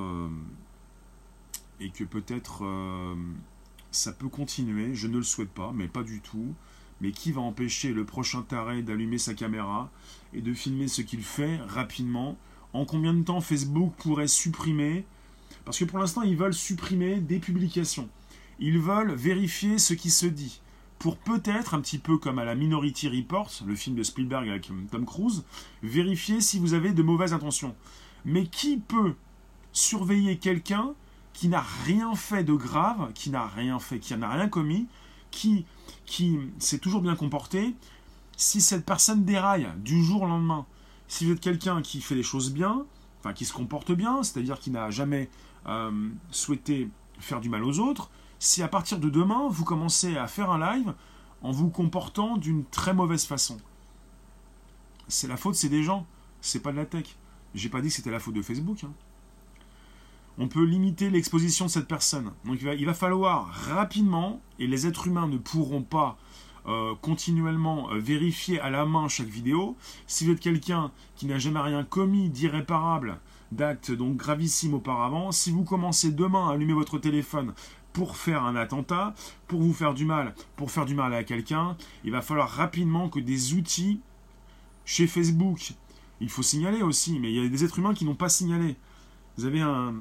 et 1.81 1.91
que 1.91 2.05
peut-être 2.05 2.63
ça 3.93 4.13
peut 4.13 4.29
continuer, 4.29 4.95
je 4.95 5.07
ne 5.07 5.19
le 5.19 5.23
souhaite 5.23 5.51
pas, 5.51 5.73
mais 5.75 5.87
pas 5.87 6.03
du 6.03 6.21
tout. 6.21 6.55
Mais 7.01 7.13
qui 7.13 7.33
va 7.33 7.41
empêcher 7.41 7.93
le 7.93 8.05
prochain 8.05 8.43
taré 8.43 8.83
d'allumer 8.83 9.19
sa 9.19 9.35
caméra 9.35 9.91
et 10.33 10.41
de 10.41 10.55
filmer 10.55 10.89
ce 10.89 11.03
qu'il 11.03 11.23
fait 11.23 11.59
rapidement? 11.69 12.39
En 12.73 12.85
combien 12.85 13.13
de 13.13 13.23
temps 13.23 13.41
Facebook 13.41 13.93
pourrait 13.99 14.29
supprimer? 14.29 15.05
Parce 15.65 15.79
que 15.79 15.85
pour 15.85 15.99
l'instant, 15.99 16.23
ils 16.23 16.37
veulent 16.37 16.55
supprimer 16.55 17.21
des 17.21 17.39
publications. 17.39 18.09
Ils 18.59 18.79
veulent 18.79 19.13
vérifier 19.13 19.79
ce 19.79 19.95
qui 19.95 20.11
se 20.11 20.27
dit. 20.27 20.61
Pour 20.99 21.17
peut-être, 21.17 21.75
un 21.75 21.81
petit 21.81 21.99
peu 21.99 22.17
comme 22.17 22.39
à 22.39 22.45
la 22.45 22.55
Minority 22.55 23.09
Report, 23.09 23.51
le 23.67 23.75
film 23.75 23.97
de 23.97 24.05
Spielberg 24.05 24.49
avec 24.49 24.71
Tom 24.91 25.05
Cruise, 25.05 25.45
vérifier 25.83 26.41
si 26.41 26.61
vous 26.61 26.75
avez 26.75 26.93
de 26.93 27.03
mauvaises 27.03 27.33
intentions. 27.33 27.75
Mais 28.25 28.47
qui 28.47 28.79
peut 28.79 29.15
surveiller 29.73 30.39
quelqu'un 30.39 30.95
qui 31.33 31.49
n'a 31.49 31.65
rien 31.85 32.15
fait 32.15 32.45
de 32.45 32.55
grave, 32.55 33.13
qui 33.15 33.31
n'a 33.31 33.47
rien 33.47 33.79
fait, 33.79 33.99
qui 33.99 34.17
n'a 34.17 34.31
rien 34.31 34.49
commis, 34.49 34.87
qui, 35.31 35.65
qui 36.05 36.39
s'est 36.59 36.79
toujours 36.79 37.01
bien 37.01 37.17
comporté, 37.17 37.75
si 38.37 38.61
cette 38.61 38.85
personne 38.85 39.25
déraille 39.25 39.69
du 39.79 40.03
jour 40.05 40.23
au 40.23 40.27
lendemain, 40.27 40.67
si 41.09 41.27
vous 41.27 41.33
êtes 41.33 41.41
quelqu'un 41.41 41.83
qui 41.83 42.01
fait 42.01 42.15
les 42.15 42.23
choses 42.23 42.53
bien, 42.53 42.85
enfin 43.21 43.33
qui 43.33 43.45
se 43.45 43.53
comporte 43.53 43.93
bien, 43.93 44.23
c'est-à-dire 44.23 44.59
qui 44.59 44.71
n'a 44.71 44.91
jamais 44.91 45.31
euh, 45.67 46.09
souhaité 46.31 46.89
faire 47.19 47.41
du 47.41 47.49
mal 47.49 47.65
aux 47.65 47.79
autres, 47.79 48.11
si 48.39 48.63
à 48.63 48.69
partir 48.69 48.99
de 48.99 49.09
demain 49.09 49.49
vous 49.49 49.65
commencez 49.65 50.17
à 50.17 50.27
faire 50.27 50.51
un 50.51 50.75
live 50.75 50.95
en 51.43 51.53
vous 51.53 51.71
comportant 51.71 52.37
d'une 52.37 52.65
très 52.65 52.95
mauvaise 52.95 53.25
façon, 53.25 53.59
c'est 55.09 55.29
la 55.29 55.37
faute, 55.37 55.55
c'est 55.55 55.69
des 55.69 55.83
gens, 55.83 56.07
c'est 56.41 56.61
pas 56.61 56.73
de 56.73 56.77
la 56.77 56.87
tech. 56.87 57.17
J'ai 57.55 57.69
pas 57.69 57.81
dit 57.81 57.89
que 57.89 57.95
c'était 57.95 58.11
la 58.11 58.19
faute 58.19 58.35
de 58.35 58.43
Facebook. 58.43 58.85
Hein 58.85 58.93
on 60.39 60.49
peut 60.49 60.65
limiter 60.65 61.11
l'exposition 61.11 61.67
de 61.67 61.71
cette 61.71 61.89
personne. 61.89 62.33
Donc 62.45 62.59
il 62.63 62.87
va, 62.87 62.95
falloir 62.95 63.49
rapidement, 63.49 64.41
et 64.59 64.67
les 64.67 64.87
êtres 64.87 65.07
humains 65.07 65.27
ne 65.27 65.39
pourront 65.39 65.83
pas 65.83 66.17
euh, 66.67 66.95
continuellement 67.01 67.91
euh, 67.91 67.99
vérifier 67.99 68.61
à 68.61 68.71
la 68.71 68.87
main 68.87 69.09
chaque 69.09 69.27
vidéo. 69.27 69.77
Si 70.07 70.25
vous 70.25 70.33
êtes 70.33 70.41
quelqu'un 70.41 70.93
qui 71.17 71.27
n'a 71.27 71.39
jamais 71.39 71.61
rien 71.61 71.85
commis 71.85 72.29
d'irréparable, 72.29 73.19
d'acte 73.51 73.93
donc 73.93 74.17
gravissime 74.17 74.75
auparavant, 74.75 75.33
si 75.33 75.51
vous 75.51 75.65
commencez 75.65 76.13
demain 76.13 76.49
à 76.49 76.53
allumer 76.53 76.73
votre 76.73 76.99
téléphone 76.99 77.53
pour 77.93 78.17
faire 78.17 78.45
un 78.45 78.57
attentat, 78.57 79.15
pour 79.49 79.61
vous 79.61 79.75
faire 79.75 79.93
du 79.93 80.07
mal, 80.07 80.35
pour 80.57 80.71
faire 80.71 80.87
du 80.87 80.95
mal 80.95 81.13
à 81.13 81.25
quelqu'un, 81.25 81.77
il 82.05 82.11
va 82.11 82.23
falloir 82.23 82.49
rapidement 82.49 83.09
que 83.11 83.21
des 83.21 83.55
outils 83.55 84.01
chez 84.85 85.07
Facebook, 85.07 85.73
il 86.21 86.29
faut 86.29 86.43
signaler 86.43 86.83
aussi, 86.83 87.19
mais 87.19 87.31
il 87.33 87.43
y 87.43 87.45
a 87.45 87.49
des 87.49 87.65
êtres 87.65 87.79
humains 87.79 87.95
qui 87.95 88.05
n'ont 88.05 88.15
pas 88.15 88.29
signalé. 88.29 88.77
Vous 89.37 89.45
avez 89.45 89.61
un, 89.61 89.95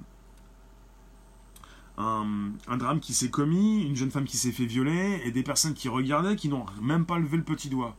un, 1.98 2.78
drame 2.78 3.00
qui 3.00 3.14
s'est 3.14 3.30
commis, 3.30 3.84
une 3.84 3.96
jeune 3.96 4.12
femme 4.12 4.26
qui 4.26 4.38
s'est 4.38 4.52
fait 4.52 4.66
violer, 4.66 5.22
et 5.26 5.32
des 5.32 5.44
personnes 5.44 5.74
qui 5.74 5.90
regardaient 5.90 6.36
qui 6.36 6.50
n'ont 6.50 6.66
même 6.82 7.06
pas 7.06 7.20
levé 7.20 7.38
le 7.38 7.44
petit 7.44 7.70
doigt. 7.70 7.96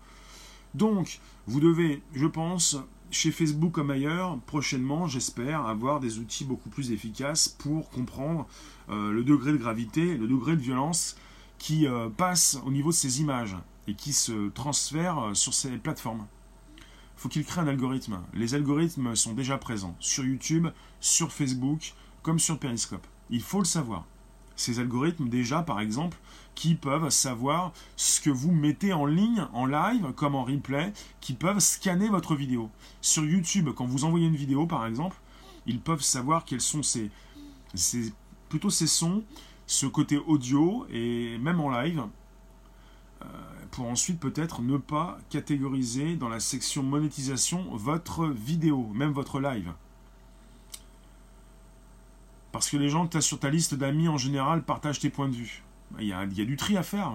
Donc, 0.74 1.20
vous 1.46 1.60
devez, 1.60 2.02
je 2.14 2.26
pense, 2.26 2.78
chez 3.10 3.30
Facebook 3.30 3.72
comme 3.72 3.90
ailleurs, 3.90 4.38
prochainement, 4.46 5.06
j'espère, 5.06 5.66
avoir 5.66 6.00
des 6.00 6.18
outils 6.18 6.44
beaucoup 6.44 6.70
plus 6.70 6.92
efficaces 6.92 7.48
pour 7.48 7.90
comprendre 7.90 8.46
euh, 8.88 9.12
le 9.12 9.22
degré 9.22 9.52
de 9.52 9.58
gravité, 9.58 10.16
le 10.16 10.26
degré 10.26 10.56
de 10.56 10.62
violence 10.62 11.16
qui 11.58 11.86
euh, 11.86 12.08
passe 12.08 12.58
au 12.64 12.70
niveau 12.70 12.90
de 12.90 12.94
ces 12.94 13.20
images 13.20 13.56
et 13.86 13.94
qui 13.94 14.12
se 14.12 14.48
transfère 14.48 15.18
euh, 15.18 15.34
sur 15.34 15.52
ces 15.52 15.70
plateformes. 15.76 16.26
Faut 17.16 17.28
qu'il 17.28 17.44
crée 17.44 17.60
un 17.60 17.68
algorithme. 17.68 18.20
Les 18.34 18.54
algorithmes 18.54 19.14
sont 19.14 19.34
déjà 19.34 19.58
présents 19.58 19.94
sur 20.00 20.24
YouTube, 20.24 20.68
sur 21.00 21.32
Facebook, 21.32 21.94
comme 22.22 22.38
sur 22.38 22.58
Periscope. 22.58 23.06
Il 23.30 23.40
faut 23.40 23.58
le 23.58 23.64
savoir. 23.64 24.04
Ces 24.56 24.78
algorithmes, 24.78 25.28
déjà, 25.28 25.62
par 25.62 25.80
exemple, 25.80 26.18
qui 26.54 26.74
peuvent 26.74 27.08
savoir 27.08 27.72
ce 27.96 28.20
que 28.20 28.30
vous 28.30 28.52
mettez 28.52 28.92
en 28.92 29.06
ligne, 29.06 29.46
en 29.52 29.66
live, 29.66 30.12
comme 30.14 30.34
en 30.34 30.44
replay, 30.44 30.92
qui 31.20 31.32
peuvent 31.32 31.60
scanner 31.60 32.08
votre 32.08 32.34
vidéo. 32.34 32.70
Sur 33.00 33.24
YouTube, 33.24 33.70
quand 33.74 33.86
vous 33.86 34.04
envoyez 34.04 34.26
une 34.26 34.36
vidéo, 34.36 34.66
par 34.66 34.86
exemple, 34.86 35.16
ils 35.66 35.80
peuvent 35.80 36.02
savoir 36.02 36.44
quels 36.44 36.60
sont 36.60 36.82
ces, 36.82 37.10
plutôt 38.48 38.70
ces 38.70 38.86
sons, 38.86 39.22
ce 39.66 39.86
côté 39.86 40.18
audio, 40.18 40.86
et 40.90 41.38
même 41.38 41.60
en 41.60 41.70
live, 41.70 42.04
euh, 43.22 43.26
pour 43.70 43.86
ensuite 43.86 44.20
peut-être 44.20 44.60
ne 44.60 44.76
pas 44.76 45.18
catégoriser 45.30 46.16
dans 46.16 46.28
la 46.28 46.40
section 46.40 46.82
monétisation 46.82 47.64
votre 47.72 48.26
vidéo, 48.26 48.90
même 48.92 49.12
votre 49.12 49.40
live. 49.40 49.72
Parce 52.52 52.68
que 52.68 52.76
les 52.76 52.90
gens 52.90 53.06
que 53.06 53.16
tu 53.16 53.22
sur 53.22 53.40
ta 53.40 53.48
liste 53.48 53.74
d'amis 53.74 54.08
en 54.08 54.18
général 54.18 54.62
partagent 54.62 55.00
tes 55.00 55.10
points 55.10 55.28
de 55.28 55.34
vue. 55.34 55.62
Il 55.98 56.06
y 56.06 56.12
a, 56.12 56.26
du 56.26 56.56
tri 56.56 56.76
à 56.76 56.82
faire. 56.82 57.12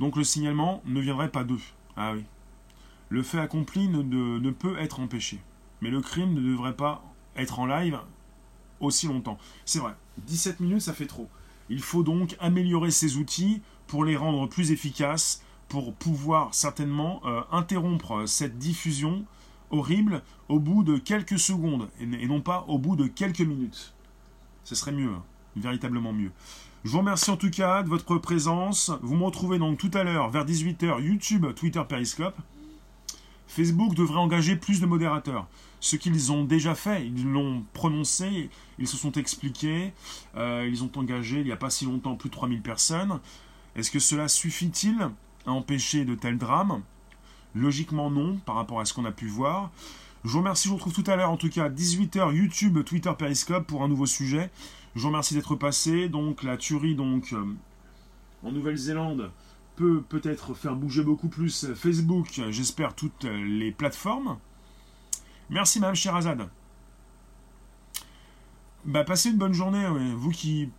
Donc 0.00 0.16
le 0.16 0.24
signalement 0.24 0.82
ne 0.86 1.00
viendrait 1.00 1.30
pas 1.30 1.44
d'eux. 1.44 1.60
Ah 1.96 2.12
oui. 2.14 2.24
le 3.10 3.22
fait 3.22 3.38
accompli 3.38 3.88
ne, 3.88 4.50
peut 4.50 4.78
être 4.78 5.00
empêché. 5.00 5.38
Mais 5.82 5.90
le 5.90 6.00
crime 6.00 6.32
ne 6.32 6.40
devrait 6.40 6.76
pas 6.76 7.04
être 7.36 7.58
en 7.60 7.66
live 7.66 7.98
aussi 8.80 9.06
longtemps. 9.06 9.38
C'est 9.64 9.78
vrai, 9.78 9.94
17 10.18 10.60
minutes, 10.60 10.82
ça 10.82 10.94
fait 10.94 11.06
trop. 11.06 11.28
Il 11.68 11.80
faut 11.80 12.02
donc 12.02 12.36
améliorer 12.40 12.90
ces 12.90 13.16
outils 13.16 13.62
pour 13.86 14.04
les 14.04 14.16
rendre 14.16 14.48
plus 14.48 14.72
efficaces, 14.72 15.42
pour 15.68 15.94
pouvoir 15.94 16.54
certainement 16.54 17.20
euh, 17.24 17.42
interrompre 17.50 18.26
cette 18.26 18.58
diffusion 18.58 19.24
horrible 19.72 20.22
au 20.48 20.60
bout 20.60 20.84
de 20.84 20.96
quelques 20.98 21.38
secondes 21.38 21.88
et, 22.00 22.26
non 22.26 22.40
pas 22.40 22.64
au 22.68 22.78
bout 22.78 22.94
de 22.94 23.06
quelques 23.06 23.40
minutes. 23.40 23.94
Ce 24.64 24.74
serait 24.74 24.92
mieux, 24.92 25.10
hein, 25.10 25.22
véritablement 25.56 26.12
mieux. 26.12 26.30
Je 26.84 26.90
vous 26.90 26.98
remercie 26.98 27.30
en 27.30 27.36
tout 27.36 27.50
cas 27.50 27.82
de 27.82 27.88
votre 27.88 28.18
présence. 28.18 28.92
Vous 29.02 29.16
me 29.16 29.24
retrouvez 29.24 29.58
donc 29.58 29.78
tout 29.78 29.90
à 29.94 30.04
l'heure 30.04 30.30
vers 30.30 30.44
18h 30.44 31.02
YouTube, 31.02 31.46
Twitter, 31.54 31.82
Periscope. 31.88 32.36
Facebook 33.48 33.94
devrait 33.94 34.18
engager 34.18 34.56
plus 34.56 34.80
de 34.80 34.86
modérateurs. 34.86 35.46
Ce 35.80 35.96
qu'ils 35.96 36.32
ont 36.32 36.44
déjà 36.44 36.74
fait, 36.74 37.06
ils 37.06 37.30
l'ont 37.30 37.64
prononcé, 37.72 38.50
ils 38.78 38.86
se 38.88 38.96
sont 38.96 39.12
expliqués, 39.12 39.92
euh, 40.36 40.66
ils 40.70 40.84
ont 40.84 40.90
engagé 40.96 41.40
il 41.40 41.44
n'y 41.44 41.52
a 41.52 41.56
pas 41.56 41.70
si 41.70 41.84
longtemps 41.84 42.14
plus 42.14 42.30
de 42.30 42.34
3000 42.34 42.62
personnes. 42.62 43.20
Est-ce 43.76 43.90
que 43.90 43.98
cela 43.98 44.28
suffit-il 44.28 45.08
à 45.44 45.50
empêcher 45.50 46.04
de 46.04 46.14
tels 46.14 46.38
drames? 46.38 46.82
Logiquement 47.54 48.10
non, 48.10 48.36
par 48.38 48.54
rapport 48.54 48.80
à 48.80 48.84
ce 48.84 48.94
qu'on 48.94 49.04
a 49.04 49.12
pu 49.12 49.26
voir. 49.26 49.70
Je 50.24 50.30
vous 50.30 50.38
remercie, 50.38 50.64
je 50.64 50.70
vous 50.70 50.76
retrouve 50.76 50.94
tout 50.94 51.10
à 51.10 51.16
l'heure, 51.16 51.30
en 51.30 51.36
tout 51.36 51.50
cas 51.50 51.68
18h 51.68 52.34
YouTube, 52.34 52.84
Twitter, 52.84 53.12
Periscope 53.18 53.66
pour 53.66 53.82
un 53.82 53.88
nouveau 53.88 54.06
sujet. 54.06 54.50
Je 54.94 55.02
vous 55.02 55.08
remercie 55.08 55.34
d'être 55.34 55.56
passé. 55.56 56.08
Donc 56.08 56.42
la 56.42 56.56
tuerie 56.56 56.94
donc 56.94 57.32
euh, 57.32 57.44
en 58.42 58.52
Nouvelle-Zélande 58.52 59.30
peut 59.76 60.02
peut-être 60.08 60.54
faire 60.54 60.76
bouger 60.76 61.02
beaucoup 61.02 61.28
plus 61.28 61.72
Facebook, 61.74 62.42
j'espère 62.50 62.94
toutes 62.94 63.24
les 63.24 63.72
plateformes. 63.72 64.38
Merci 65.50 65.80
Madame 65.80 65.94
Sherazade. 65.94 66.48
Bah, 68.84 69.04
passez 69.04 69.30
une 69.30 69.38
bonne 69.38 69.54
journée, 69.54 69.86
vous 70.14 70.30
qui, 70.30 70.70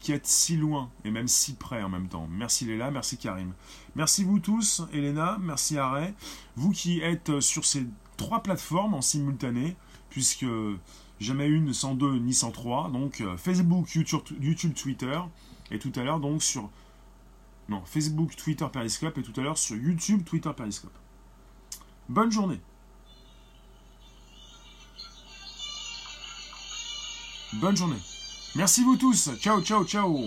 qui 0.00 0.12
êtes 0.12 0.26
si 0.26 0.56
loin 0.56 0.90
et 1.04 1.10
même 1.10 1.28
si 1.28 1.54
près 1.54 1.82
en 1.82 1.88
même 1.88 2.08
temps. 2.08 2.26
Merci 2.30 2.64
Léla, 2.64 2.90
merci 2.90 3.18
Karim. 3.18 3.52
Merci 3.94 4.24
vous 4.24 4.38
tous, 4.38 4.82
Elena, 4.92 5.38
merci 5.40 5.78
Arrêt. 5.78 6.14
Vous 6.56 6.70
qui 6.70 7.00
êtes 7.00 7.40
sur 7.40 7.64
ces 7.64 7.86
trois 8.16 8.42
plateformes 8.42 8.94
en 8.94 9.02
simultané, 9.02 9.76
puisque 10.10 10.46
jamais 11.20 11.46
une 11.46 11.72
sans 11.72 11.94
deux 11.94 12.18
ni 12.18 12.34
sans 12.34 12.50
trois. 12.50 12.90
Donc 12.90 13.20
euh, 13.20 13.36
Facebook, 13.36 13.90
YouTube, 13.94 14.22
YouTube, 14.40 14.74
Twitter, 14.74 15.20
et 15.70 15.78
tout 15.78 15.92
à 15.96 16.04
l'heure 16.04 16.20
donc 16.20 16.42
sur 16.42 16.70
non, 17.68 17.82
Facebook, 17.84 18.34
Twitter, 18.36 18.66
Periscope 18.72 19.18
et 19.18 19.22
tout 19.22 19.38
à 19.38 19.42
l'heure 19.42 19.58
sur 19.58 19.76
YouTube, 19.76 20.24
Twitter, 20.24 20.50
Periscope. 20.56 20.96
Bonne 22.08 22.32
journée. 22.32 22.60
Bonne 27.54 27.76
journée. 27.76 28.17
Merci 28.54 28.82
vous 28.82 28.96
tous. 28.96 29.30
Ciao, 29.40 29.60
ciao, 29.60 29.84
ciao. 29.84 30.20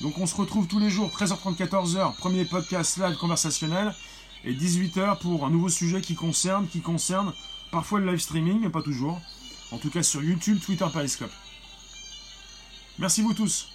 Donc 0.00 0.18
on 0.18 0.26
se 0.26 0.34
retrouve 0.34 0.66
tous 0.66 0.78
les 0.78 0.90
jours, 0.90 1.10
13h30, 1.10 1.56
14h, 1.56 2.14
premier 2.16 2.44
podcast 2.44 2.96
live 2.96 3.16
conversationnel, 3.16 3.94
et 4.44 4.54
18h 4.54 5.18
pour 5.18 5.44
un 5.44 5.50
nouveau 5.50 5.68
sujet 5.68 6.00
qui 6.00 6.14
concerne, 6.14 6.66
qui 6.68 6.80
concerne 6.80 7.32
parfois 7.70 8.00
le 8.00 8.10
live 8.10 8.20
streaming, 8.20 8.60
mais 8.60 8.70
pas 8.70 8.82
toujours. 8.82 9.20
En 9.72 9.78
tout 9.78 9.90
cas 9.90 10.02
sur 10.02 10.22
YouTube, 10.22 10.58
Twitter, 10.64 10.86
Periscope. 10.92 11.30
Merci 12.98 13.22
vous 13.22 13.34
tous. 13.34 13.68